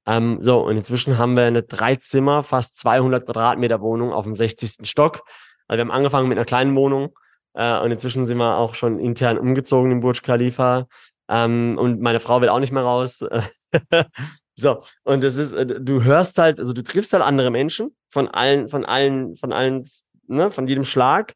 [0.06, 4.88] Ähm, so, und inzwischen haben wir eine Dreizimmer, fast 200 Quadratmeter Wohnung auf dem 60.
[4.88, 5.22] Stock.
[5.68, 7.14] Also wir haben angefangen mit einer kleinen Wohnung
[7.54, 10.86] äh, und inzwischen sind wir auch schon intern umgezogen im Burj Khalifa.
[11.28, 13.24] Ähm, und meine Frau will auch nicht mehr raus.
[14.56, 18.28] so, und das ist, äh, du hörst halt, also du triffst halt andere Menschen von
[18.28, 19.84] allen, von allen, von allen,
[20.26, 21.34] ne, von jedem Schlag.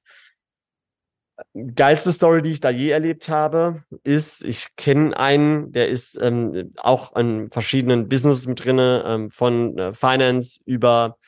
[1.75, 6.73] Geilste Story, die ich da je erlebt habe, ist, ich kenne einen, der ist ähm,
[6.79, 11.19] auch an verschiedenen Businesses mit drinne, ähm, von äh, Finance über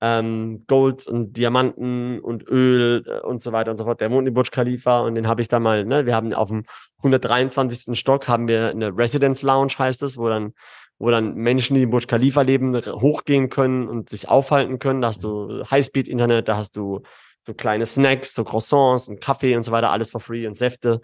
[0.00, 4.00] ähm, Gold und Diamanten und Öl äh, und so weiter und so fort.
[4.00, 6.48] Der wohnt in Burj Khalifa und den habe ich da mal, ne, wir haben auf
[6.48, 6.64] dem
[6.98, 7.98] 123.
[7.98, 10.54] Stock haben wir eine Residence Lounge, heißt es, wo dann,
[10.98, 15.00] wo dann Menschen, die in Burj Khalifa leben, hochgehen können und sich aufhalten können.
[15.00, 17.02] Da hast du Highspeed-Internet, da hast du
[17.40, 21.00] so kleine Snacks, so Croissants und Kaffee und so weiter, alles for free und Säfte.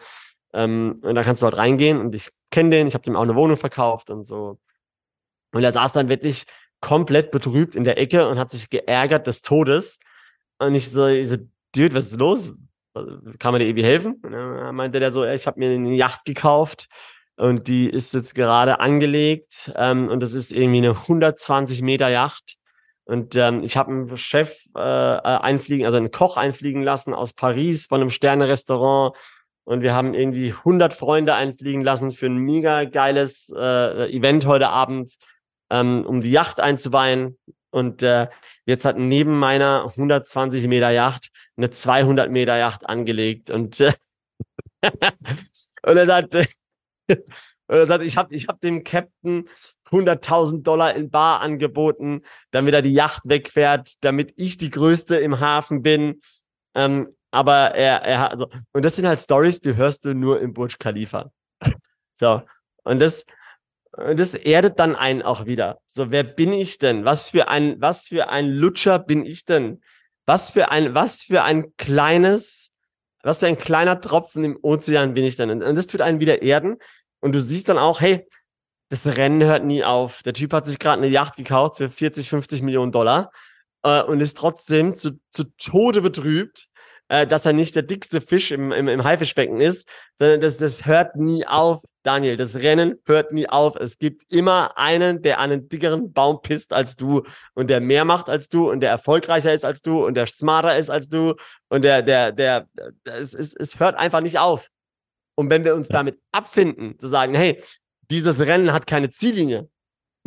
[0.53, 3.23] Ähm, und da kannst du dort reingehen und ich kenne den, ich habe dem auch
[3.23, 4.59] eine Wohnung verkauft und so.
[5.53, 6.47] Und er saß dann wirklich
[6.85, 9.99] komplett betrübt in der Ecke und hat sich geärgert des Todes.
[10.59, 11.37] Und ich so, ich so
[11.75, 12.53] Dude, was ist los?
[13.39, 14.21] Kann man dir irgendwie helfen?
[14.23, 16.89] Und dann meinte der so, ich habe mir eine Yacht gekauft
[17.37, 22.57] und die ist jetzt gerade angelegt ähm, und das ist irgendwie eine 120 Meter Yacht.
[23.07, 27.87] Und ähm, ich habe einen Chef äh, einfliegen, also einen Koch einfliegen lassen aus Paris
[27.87, 29.17] von einem Sterne-Restaurant
[29.65, 34.69] und wir haben irgendwie 100 Freunde einfliegen lassen für ein mega geiles äh, Event heute
[34.69, 35.17] Abend,
[35.71, 37.39] ähm, um die Yacht einzuweihen.
[37.71, 38.29] Und äh,
[38.67, 43.93] jetzt hat neben meiner 120 Meter Yacht eine 200 Meter Yacht angelegt und äh,
[45.83, 46.35] und er sagt,
[47.09, 47.19] und
[47.67, 49.49] er sagt ich habe ich hab dem Captain
[49.91, 55.41] 100.000 Dollar in Bar angeboten, damit er die Yacht wegfährt, damit ich die Größte im
[55.41, 56.21] Hafen bin.
[56.75, 60.41] Ähm, aber er, er hat, also, und das sind halt Stories, die hörst du nur
[60.41, 61.31] im Burj Khalifa.
[62.17, 62.43] So.
[62.85, 63.27] Und das,
[63.97, 65.81] das erdet dann einen auch wieder.
[65.87, 67.05] So, wer bin ich denn?
[67.05, 69.83] Was für ein, was für ein Lutscher bin ich denn?
[70.27, 72.73] Was für ein, was für ein kleines,
[73.23, 75.51] was für ein kleiner Tropfen im Ozean bin ich denn?
[75.51, 76.77] Und, und das tut einen wieder erden.
[77.21, 78.27] Und du siehst dann auch, hey,
[78.91, 80.23] das Rennen hört nie auf.
[80.23, 83.31] Der Typ hat sich gerade eine Yacht gekauft für 40, 50 Millionen Dollar
[83.83, 86.67] äh, und ist trotzdem zu, zu Tode betrübt,
[87.09, 89.89] äh, dass er nicht der dickste Fisch im, im, im Haifischbecken ist,
[90.19, 92.37] sondern das, das hört nie auf, Daniel.
[92.37, 93.77] Das Rennen hört nie auf.
[93.77, 97.23] Es gibt immer einen, der an einen dickeren Baum pisst als du
[97.55, 100.77] und der mehr macht als du und der erfolgreicher ist als du und der smarter
[100.79, 101.35] ist als du
[101.69, 102.69] und der, der, der,
[103.05, 104.69] es, es, es hört einfach nicht auf.
[105.37, 107.61] Und wenn wir uns damit abfinden, zu sagen, hey,
[108.11, 109.69] dieses Rennen hat keine Ziellinie,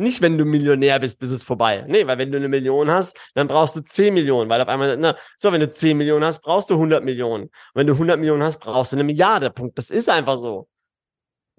[0.00, 1.84] nicht, wenn du Millionär bist, bis es vorbei.
[1.88, 4.96] Nee, weil wenn du eine Million hast, dann brauchst du 10 Millionen, weil auf einmal,
[4.96, 7.44] na, so, wenn du 10 Millionen hast, brauchst du 100 Millionen.
[7.44, 9.50] Und wenn du 100 Millionen hast, brauchst du eine Milliarde.
[9.50, 9.76] Punkt.
[9.76, 10.68] Das ist einfach so.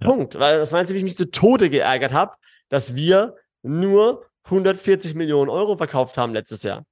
[0.01, 0.07] Ja.
[0.07, 0.38] Punkt.
[0.39, 2.34] Weil das meinst du, wie ich mich zu Tode geärgert habe,
[2.69, 6.85] dass wir nur 140 Millionen Euro verkauft haben letztes Jahr.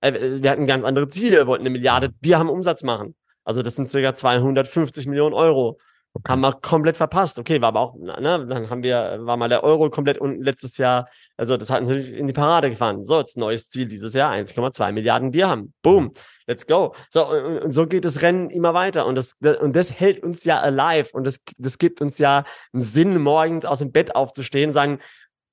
[0.00, 1.38] Äh, wir hatten ganz andere Ziele.
[1.38, 3.14] Wir wollten eine Milliarde, wir haben Umsatz machen.
[3.44, 5.78] Also das sind circa 250 Millionen Euro.
[6.12, 6.32] Okay.
[6.32, 7.38] Haben wir komplett verpasst.
[7.38, 10.76] Okay, war aber auch, ne, dann haben wir, war mal der Euro komplett unten letztes
[10.76, 11.08] Jahr.
[11.36, 13.06] Also, das hat natürlich in die Parade gefahren.
[13.06, 15.72] So, jetzt neues Ziel dieses Jahr, 1,2 Milliarden Dirham.
[15.82, 16.12] Boom,
[16.46, 16.96] let's go.
[17.10, 19.06] So, und, und, so geht das Rennen immer weiter.
[19.06, 21.10] Und das, und das hält uns ja alive.
[21.12, 22.42] Und das, das gibt uns ja
[22.72, 24.98] einen Sinn, morgens aus dem Bett aufzustehen, sagen,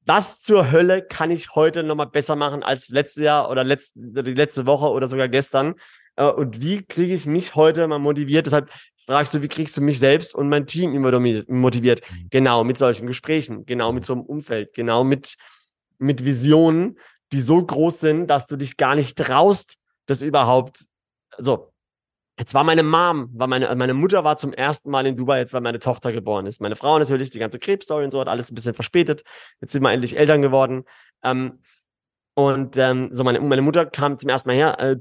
[0.07, 4.33] was zur Hölle kann ich heute nochmal besser machen als letztes Jahr oder letzt, die
[4.33, 5.75] letzte Woche oder sogar gestern?
[6.15, 8.47] Äh, und wie kriege ich mich heute mal motiviert?
[8.47, 8.71] Deshalb
[9.07, 11.17] fragst du, wie kriegst du mich selbst und mein Team immer
[11.47, 12.01] motiviert?
[12.11, 12.27] Mhm.
[12.29, 15.37] Genau mit solchen Gesprächen, genau mit so einem Umfeld, genau mit,
[15.97, 16.99] mit Visionen,
[17.31, 20.85] die so groß sind, dass du dich gar nicht traust, das überhaupt,
[21.37, 21.71] so.
[22.39, 25.53] Jetzt war meine Mom, war meine, meine Mutter war zum ersten Mal in Dubai, jetzt
[25.53, 26.61] weil meine Tochter geboren ist.
[26.61, 29.23] Meine Frau natürlich, die ganze Krebsstory und so hat alles ein bisschen verspätet.
[29.59, 30.83] Jetzt sind wir endlich Eltern geworden.
[31.23, 31.59] Ähm,
[32.37, 34.97] und ähm, so meine, meine Mutter kam zum ersten Mal her, äh,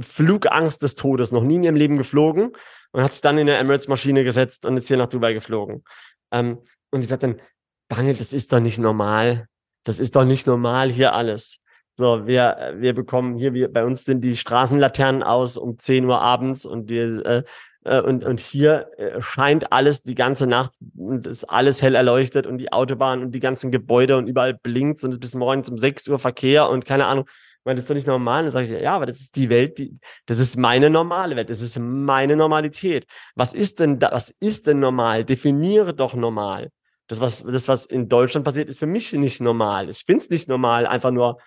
[0.00, 2.52] Flugangst des Todes, noch nie in ihrem Leben geflogen
[2.92, 5.82] und hat sich dann in eine Emirates-Maschine gesetzt und ist hier nach Dubai geflogen.
[6.30, 6.58] Ähm,
[6.90, 7.40] und ich sagte dann,
[7.88, 9.48] Daniel, das ist doch nicht normal.
[9.84, 11.60] Das ist doch nicht normal hier alles.
[11.96, 16.20] So, wir, wir bekommen hier, wir, bei uns sind die Straßenlaternen aus um 10 Uhr
[16.20, 17.42] abends und wir, äh, äh,
[17.84, 22.58] und, und hier äh, scheint alles die ganze Nacht und ist alles hell erleuchtet und
[22.58, 25.76] die Autobahn und die ganzen Gebäude und überall blinkt und es ist bis morgens um
[25.78, 27.26] 6 Uhr Verkehr und keine Ahnung.
[27.28, 28.42] Ich meine, das ist doch nicht normal.
[28.42, 31.48] Dann sage ich, ja, aber das ist die Welt, die, das ist meine normale Welt,
[31.50, 33.06] das ist meine Normalität.
[33.34, 35.24] Was ist denn da, was ist denn normal?
[35.24, 36.70] Definiere doch normal.
[37.06, 39.90] Das, was, das, was in Deutschland passiert, ist für mich nicht normal.
[39.90, 41.38] Ich finde es nicht normal, einfach nur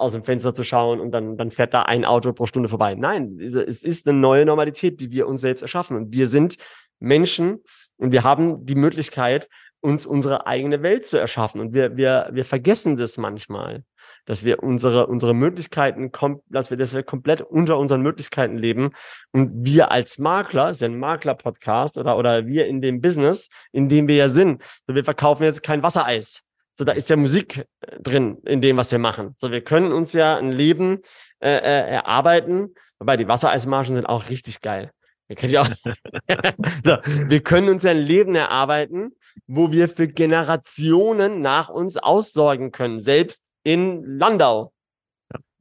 [0.00, 2.94] aus dem Fenster zu schauen und dann, dann fährt da ein Auto pro Stunde vorbei.
[2.94, 5.96] Nein, es ist eine neue Normalität, die wir uns selbst erschaffen.
[5.96, 6.56] Und wir sind
[6.98, 7.62] Menschen
[7.96, 9.48] und wir haben die Möglichkeit,
[9.80, 11.60] uns unsere eigene Welt zu erschaffen.
[11.60, 13.84] Und wir, wir, wir vergessen das manchmal,
[14.26, 16.10] dass wir unsere, unsere Möglichkeiten,
[16.48, 18.90] dass wir, dass wir komplett unter unseren Möglichkeiten leben.
[19.32, 23.88] Und wir als Makler, ist ja ein Makler-Podcast oder, oder wir in dem Business, in
[23.88, 26.42] dem wir ja sind, wir verkaufen jetzt kein Wassereis.
[26.80, 29.34] So, da ist ja Musik äh, drin in dem, was wir machen.
[29.36, 31.02] So, wir können uns ja ein Leben
[31.38, 34.90] äh, äh, erarbeiten, wobei die Wassereismargen sind auch richtig geil.
[35.28, 35.68] Wir, auch
[36.84, 39.14] so, wir können uns ja ein Leben erarbeiten,
[39.46, 44.72] wo wir für Generationen nach uns aussorgen können, selbst in Landau.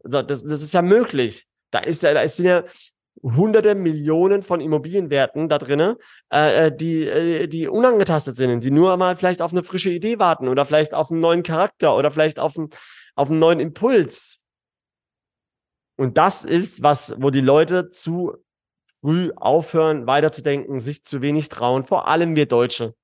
[0.02, 1.48] So, das, das ist ja möglich.
[1.72, 2.64] Da ist ja, da ist ja
[3.22, 5.96] hunderte Millionen von Immobilienwerten da drinnen,
[6.32, 10.20] äh, äh, die, äh, die unangetastet sind, die nur mal vielleicht auf eine frische Idee
[10.20, 12.70] warten oder vielleicht auf einen neuen Charakter oder vielleicht auf einen,
[13.16, 14.44] auf einen neuen Impuls.
[15.98, 18.38] Und das ist was, wo die Leute zu
[19.02, 22.96] früh aufhören, weiterzudenken, sich zu wenig trauen, vor allem wir Deutsche.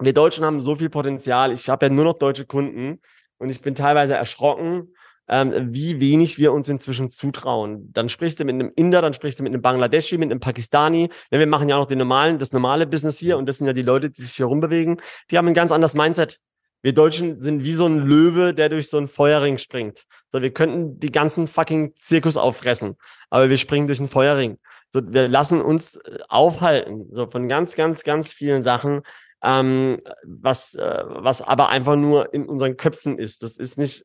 [0.00, 1.52] Wir Deutschen haben so viel Potenzial.
[1.52, 3.00] Ich habe ja nur noch deutsche Kunden
[3.38, 4.94] und ich bin teilweise erschrocken,
[5.32, 7.90] ähm, wie wenig wir uns inzwischen zutrauen.
[7.94, 11.08] Dann sprichst du mit einem Inder, dann sprichst du mit einem Bangladeschi, mit einem Pakistani.
[11.30, 13.66] Ja, wir machen ja auch noch den normalen, das normale Business hier und das sind
[13.66, 15.00] ja die Leute, die sich hier rumbewegen.
[15.30, 16.38] Die haben ein ganz anderes Mindset.
[16.82, 20.04] Wir Deutschen sind wie so ein Löwe, der durch so einen Feuerring springt.
[20.30, 22.98] So, wir könnten die ganzen fucking Zirkus auffressen,
[23.30, 24.58] aber wir springen durch einen Feuerring.
[24.92, 29.00] So, wir lassen uns äh, aufhalten, so von ganz, ganz, ganz vielen Sachen,
[29.42, 33.42] ähm, was, äh, was aber einfach nur in unseren Köpfen ist.
[33.42, 34.04] Das ist nicht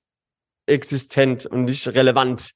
[0.68, 2.52] existent und nicht relevant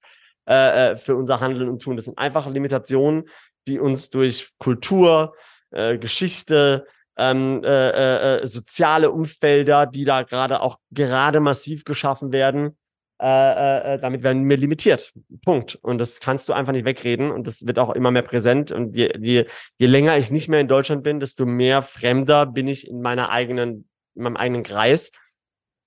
[0.48, 1.96] äh, äh für unser Handeln und Tun.
[1.96, 3.28] Das sind einfach Limitationen,
[3.68, 5.36] die uns durch Kultur,
[5.72, 6.86] äh, Geschichte,
[7.18, 12.78] ähm, äh, äh, soziale Umfelder, die da gerade auch gerade massiv geschaffen werden,
[13.22, 15.14] äh, äh, damit werden wir limitiert.
[15.46, 15.76] Punkt.
[15.76, 18.72] Und das kannst du einfach nicht wegreden und das wird auch immer mehr präsent.
[18.72, 19.46] Und je, je,
[19.78, 23.30] je länger ich nicht mehr in Deutschland bin, desto mehr Fremder bin ich in meiner
[23.30, 25.12] eigenen, in meinem eigenen Kreis.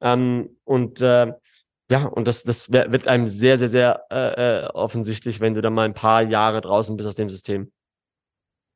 [0.01, 1.33] Ähm, und äh,
[1.91, 5.71] ja, und das, das wird einem sehr, sehr, sehr äh, äh, offensichtlich, wenn du da
[5.71, 7.71] mal ein paar Jahre draußen bist aus dem System.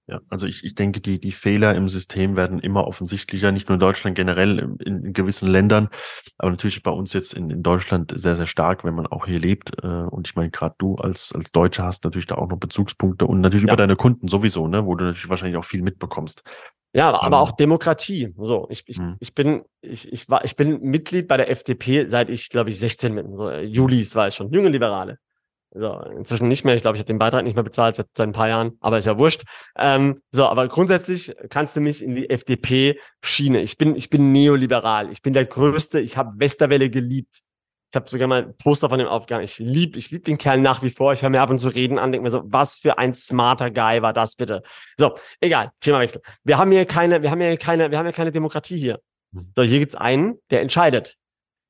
[0.09, 3.75] Ja, also ich, ich denke, die, die Fehler im System werden immer offensichtlicher, nicht nur
[3.75, 5.91] in Deutschland, generell in, in gewissen Ländern,
[6.39, 9.39] aber natürlich bei uns jetzt in, in Deutschland sehr, sehr stark, wenn man auch hier
[9.39, 9.73] lebt.
[9.83, 13.27] Äh, und ich meine, gerade du als, als Deutscher hast natürlich da auch noch Bezugspunkte
[13.27, 13.75] und natürlich ja.
[13.75, 16.43] über deine Kunden sowieso, ne, wo du natürlich wahrscheinlich auch viel mitbekommst.
[16.94, 18.35] Ja, aber, aber ähm, auch Demokratie.
[18.39, 19.16] So, ich, ich, hm.
[19.20, 22.78] ich bin, ich, ich war, ich bin Mitglied bei der FDP, seit ich, glaube ich,
[22.78, 23.36] 16 bin.
[23.36, 25.19] So, Juli war ich schon, junge Liberale.
[25.70, 26.74] So, inzwischen nicht mehr.
[26.74, 28.97] Ich glaube, ich habe den Beitrag nicht mehr bezahlt seit, seit ein paar Jahren, aber
[28.97, 29.43] ist ja wurscht.
[29.77, 33.60] Ähm, so, aber grundsätzlich kannst du mich in die FDP-Schiene.
[33.60, 35.12] Ich bin, ich bin neoliberal.
[35.12, 36.01] Ich bin der Größte.
[36.01, 37.40] Ich habe Westerwelle geliebt.
[37.90, 39.44] Ich habe sogar mal ein Poster von dem aufgegangen.
[39.44, 41.12] Ich lieb, ich lieb den Kerl nach wie vor.
[41.12, 43.70] Ich höre mir ab und zu reden an, denke mir so, was für ein smarter
[43.70, 44.62] Guy war das bitte?
[44.97, 46.20] So, egal, Themawechsel.
[46.44, 49.01] Wir haben hier keine, wir haben hier keine, wir haben hier keine Demokratie hier.
[49.32, 49.52] Mhm.
[49.56, 51.16] So, hier gibt's einen, der entscheidet.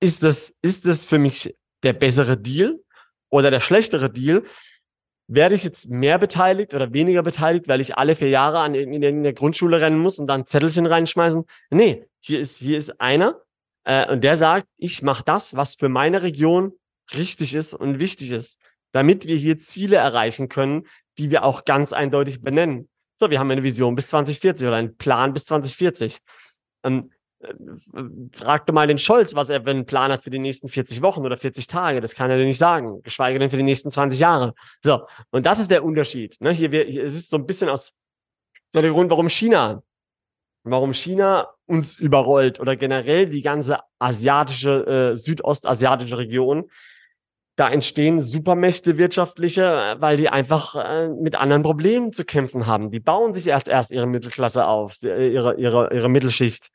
[0.00, 2.80] Ist das, ist das für mich der bessere Deal?
[3.30, 4.44] oder der schlechtere Deal,
[5.30, 9.02] werde ich jetzt mehr beteiligt oder weniger beteiligt, weil ich alle vier Jahre an, in,
[9.02, 11.44] in der Grundschule rennen muss und dann Zettelchen reinschmeißen?
[11.70, 13.42] Nee, hier ist, hier ist einer
[13.88, 16.72] äh, und der sagt, ich mache das, was für meine Region
[17.14, 18.58] richtig ist und wichtig ist,
[18.92, 20.86] damit wir hier Ziele erreichen können,
[21.16, 22.90] die wir auch ganz eindeutig benennen.
[23.16, 26.18] So, wir haben eine Vision bis 2040 oder einen Plan bis 2040.
[26.84, 27.10] Ähm,
[27.40, 27.54] äh,
[28.32, 31.24] fragte mal den Scholz, was er für einen Plan hat für die nächsten 40 Wochen
[31.24, 32.02] oder 40 Tage.
[32.02, 34.54] Das kann er dir nicht sagen, geschweige denn für die nächsten 20 Jahre.
[34.82, 36.36] So, und das ist der Unterschied.
[36.40, 36.50] Ne?
[36.50, 37.94] Hier, wir, hier es ist so ein bisschen aus
[38.70, 39.82] so der Grund, warum China,
[40.70, 46.70] warum China uns überrollt oder generell die ganze asiatische, äh, südostasiatische Region.
[47.56, 52.90] Da entstehen Supermächte wirtschaftliche, weil die einfach äh, mit anderen Problemen zu kämpfen haben.
[52.90, 56.70] Die bauen sich erst erst ihre Mittelklasse auf, ihre, ihre, ihre Mittelschicht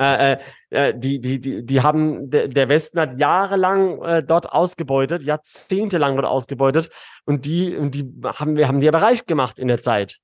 [0.00, 0.38] äh, äh,
[0.70, 6.26] äh, die, die, die, die haben, der Westen hat jahrelang äh, dort ausgebeutet, jahrzehntelang dort
[6.26, 6.88] ausgebeutet
[7.26, 10.18] und die, und die haben wir haben die aber reich gemacht in der Zeit.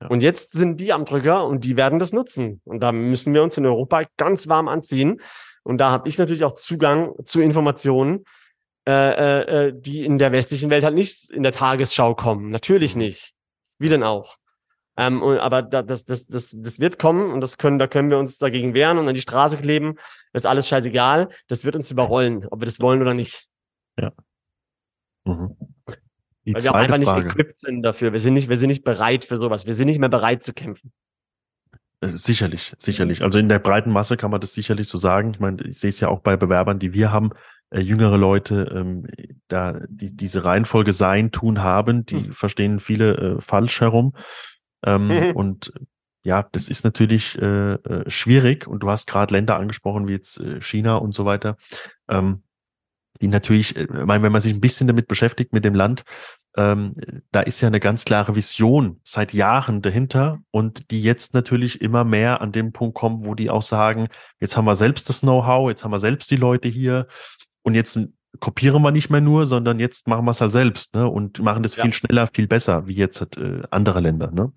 [0.00, 0.08] Ja.
[0.08, 2.60] Und jetzt sind die am Drücker und die werden das nutzen.
[2.64, 5.20] Und da müssen wir uns in Europa ganz warm anziehen.
[5.64, 8.24] Und da habe ich natürlich auch Zugang zu Informationen,
[8.86, 12.50] äh, äh, äh die in der westlichen Welt halt nicht in der Tagesschau kommen.
[12.50, 13.02] Natürlich mhm.
[13.02, 13.34] nicht.
[13.78, 14.36] Wie denn auch?
[14.96, 18.10] Ähm, und, aber da, das, das, das, das wird kommen und das können, da können
[18.10, 19.96] wir uns dagegen wehren und an die Straße kleben.
[20.32, 21.28] Das ist alles scheißegal.
[21.46, 23.46] Das wird uns überrollen, ob wir das wollen oder nicht.
[23.96, 24.12] Ja.
[25.24, 25.56] Mhm.
[26.48, 28.12] Die Weil wir auch einfach nicht equipped sind dafür.
[28.12, 29.66] Wir sind nicht, wir sind nicht bereit für sowas.
[29.66, 30.92] Wir sind nicht mehr bereit zu kämpfen.
[32.00, 33.22] Äh, sicherlich, sicherlich.
[33.22, 35.32] Also in der breiten Masse kann man das sicherlich so sagen.
[35.32, 37.32] Ich meine, ich sehe es ja auch bei Bewerbern, die wir haben,
[37.68, 39.06] äh, jüngere Leute, ähm,
[39.48, 42.32] da die, diese Reihenfolge sein, tun, haben, die hm.
[42.32, 44.14] verstehen viele äh, falsch herum.
[44.86, 45.30] Ähm, mhm.
[45.36, 45.74] Und
[46.22, 48.66] ja, das ist natürlich äh, äh, schwierig.
[48.66, 51.58] Und du hast gerade Länder angesprochen, wie jetzt äh, China und so weiter,
[52.08, 52.42] ähm,
[53.20, 56.04] die natürlich, äh, meine, wenn man sich ein bisschen damit beschäftigt, mit dem Land,
[56.56, 56.94] ähm,
[57.30, 62.04] da ist ja eine ganz klare Vision seit Jahren dahinter und die jetzt natürlich immer
[62.04, 64.08] mehr an den Punkt kommen, wo die auch sagen,
[64.40, 67.06] jetzt haben wir selbst das Know-how, jetzt haben wir selbst die Leute hier
[67.62, 67.98] und jetzt
[68.40, 71.08] kopieren wir nicht mehr nur, sondern jetzt machen wir es halt selbst ne?
[71.08, 71.84] und machen das ja.
[71.84, 74.30] viel schneller, viel besser, wie jetzt äh, andere Länder.
[74.30, 74.52] Ne?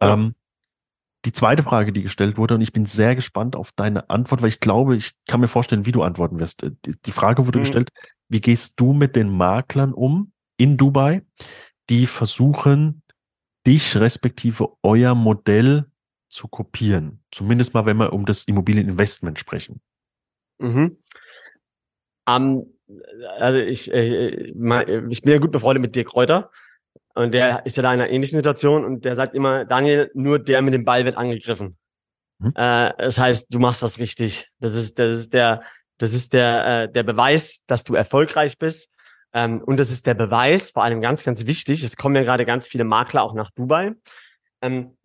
[0.00, 0.14] Ja.
[0.14, 0.34] Ähm,
[1.24, 4.48] die zweite Frage, die gestellt wurde, und ich bin sehr gespannt auf deine Antwort, weil
[4.48, 6.62] ich glaube, ich kann mir vorstellen, wie du antworten wirst.
[6.64, 6.72] Äh,
[7.06, 7.62] die Frage wurde mhm.
[7.62, 7.90] gestellt,
[8.28, 11.22] wie gehst du mit den Maklern um in Dubai,
[11.90, 13.02] die versuchen,
[13.66, 15.86] dich respektive euer Modell
[16.28, 17.22] zu kopieren?
[17.30, 19.80] Zumindest mal, wenn wir um das Immobilieninvestment sprechen.
[20.58, 20.98] Mhm.
[22.24, 22.66] Um,
[23.38, 24.52] also ich, äh,
[25.08, 26.50] ich bin ja gut befreundet mit Dirk Reuter
[27.14, 30.38] und der ist ja da in einer ähnlichen Situation und der sagt immer, Daniel, nur
[30.38, 31.76] der mit dem Ball wird angegriffen.
[32.38, 32.52] Mhm.
[32.54, 34.48] Äh, das heißt, du machst was richtig.
[34.60, 35.62] Das ist, das ist der,
[35.98, 38.90] das ist der, äh, der Beweis, dass du erfolgreich bist.
[39.32, 41.82] Ähm, und das ist der Beweis, vor allem ganz, ganz wichtig.
[41.82, 43.92] Es kommen ja gerade ganz viele Makler auch nach Dubai.
[44.60, 44.96] Ähm,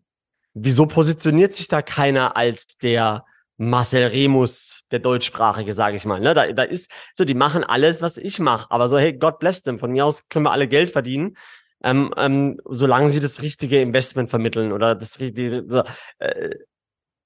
[0.53, 3.25] wieso positioniert sich da keiner als der
[3.57, 6.19] Marcel Remus, der Deutschsprachige, sage ich mal.
[6.19, 6.33] Ne?
[6.33, 8.69] Da, da ist so, die machen alles, was ich mache.
[8.69, 9.79] Aber so, hey, God bless them.
[9.79, 11.35] Von mir aus können wir alle Geld verdienen.
[11.83, 15.65] Ähm, ähm, solange sie das richtige Investment vermitteln oder das richtige.
[15.67, 15.83] So,
[16.19, 16.55] äh,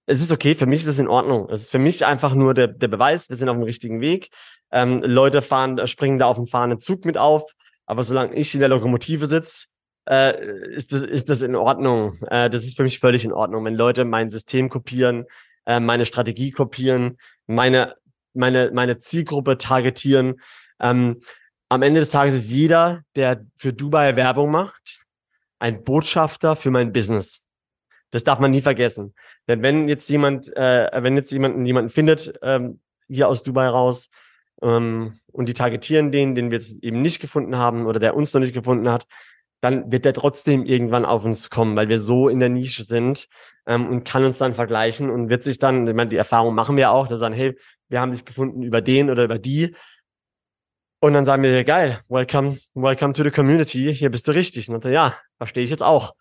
[0.06, 1.48] es ist okay, für mich ist es in Ordnung.
[1.50, 4.30] Es ist für mich einfach nur der, der Beweis, wir sind auf dem richtigen Weg.
[4.72, 7.44] Ähm, Leute fahren, springen da auf dem fahrenden Zug mit auf,
[7.86, 9.68] aber solange ich in der Lokomotive sitze,
[10.10, 12.18] äh, ist, das, ist das in Ordnung.
[12.28, 15.26] Äh, das ist für mich völlig in Ordnung, wenn Leute mein System kopieren,
[15.66, 17.18] äh, meine Strategie kopieren,
[17.48, 17.96] meine,
[18.34, 20.42] meine, meine Zielgruppe targetieren.
[20.80, 21.22] Ähm,
[21.72, 25.00] am Ende des Tages ist jeder, der für Dubai Werbung macht,
[25.58, 27.44] ein Botschafter für mein Business.
[28.10, 29.16] Das darf man nie vergessen.
[29.48, 34.10] Denn wenn jetzt jemand, äh, wenn jetzt jemanden jemanden findet ähm, hier aus Dubai raus
[34.62, 38.34] ähm, und die targetieren den, den wir jetzt eben nicht gefunden haben oder der uns
[38.34, 39.08] noch nicht gefunden hat,
[39.62, 43.30] dann wird der trotzdem irgendwann auf uns kommen, weil wir so in der Nische sind
[43.66, 46.76] ähm, und kann uns dann vergleichen und wird sich dann, ich meine, die Erfahrung machen
[46.76, 47.58] wir auch, dass dann, hey,
[47.88, 49.74] wir haben dich gefunden über den oder über die.
[51.04, 54.70] Und dann sagen wir, geil, welcome, welcome to the community, hier bist du richtig.
[54.70, 56.14] Und dann, ja, verstehe ich jetzt auch.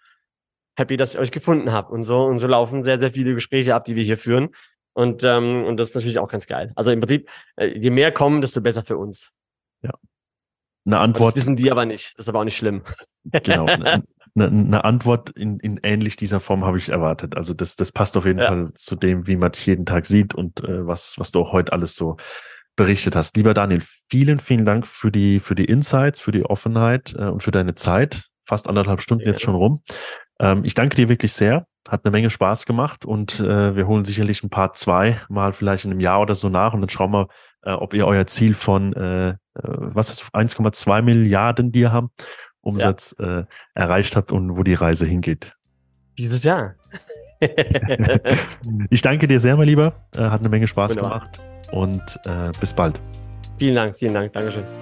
[0.75, 1.93] Happy, dass ich euch gefunden habe.
[1.93, 4.49] Und so, und so laufen sehr, sehr viele Gespräche ab, die wir hier führen.
[4.95, 6.73] Und, ähm, und das ist natürlich auch ganz geil.
[6.77, 9.33] Also im Prinzip, äh, je mehr kommen, desto besser für uns.
[9.83, 9.93] Ja.
[10.87, 11.29] Eine Antwort.
[11.29, 12.15] Das wissen die aber nicht.
[12.17, 12.83] Das ist aber auch nicht schlimm.
[13.43, 13.67] Genau.
[13.67, 14.03] Eine,
[14.35, 17.37] eine Antwort in, in ähnlich dieser Form habe ich erwartet.
[17.37, 18.47] Also das, das passt auf jeden ja.
[18.47, 21.53] Fall zu dem, wie man dich jeden Tag sieht und äh, was, was du auch
[21.53, 22.17] heute alles so
[22.81, 23.37] berichtet hast.
[23.37, 27.43] Lieber Daniel, vielen, vielen Dank für die, für die Insights, für die Offenheit äh, und
[27.43, 28.25] für deine Zeit.
[28.47, 29.33] Fast anderthalb Stunden ja.
[29.33, 29.83] jetzt schon rum.
[30.39, 31.67] Ähm, ich danke dir wirklich sehr.
[31.87, 35.85] Hat eine Menge Spaß gemacht und äh, wir holen sicherlich ein Part zwei mal vielleicht
[35.85, 37.29] in einem Jahr oder so nach und dann schauen wir,
[37.65, 42.09] äh, ob ihr euer Ziel von äh, äh was ist 1,2 Milliarden Dirham
[42.63, 43.41] Umsatz ja.
[43.41, 43.45] äh,
[43.75, 45.53] erreicht habt und wo die Reise hingeht.
[46.17, 46.77] Dieses Jahr.
[48.91, 49.95] ich danke dir sehr, mein Lieber.
[50.17, 51.21] Äh, hat eine Menge Spaß Wunderbar.
[51.21, 51.41] gemacht
[51.73, 53.01] und äh, bis bald.
[53.59, 54.33] Vielen Dank, vielen Dank.
[54.33, 54.80] Dankeschön.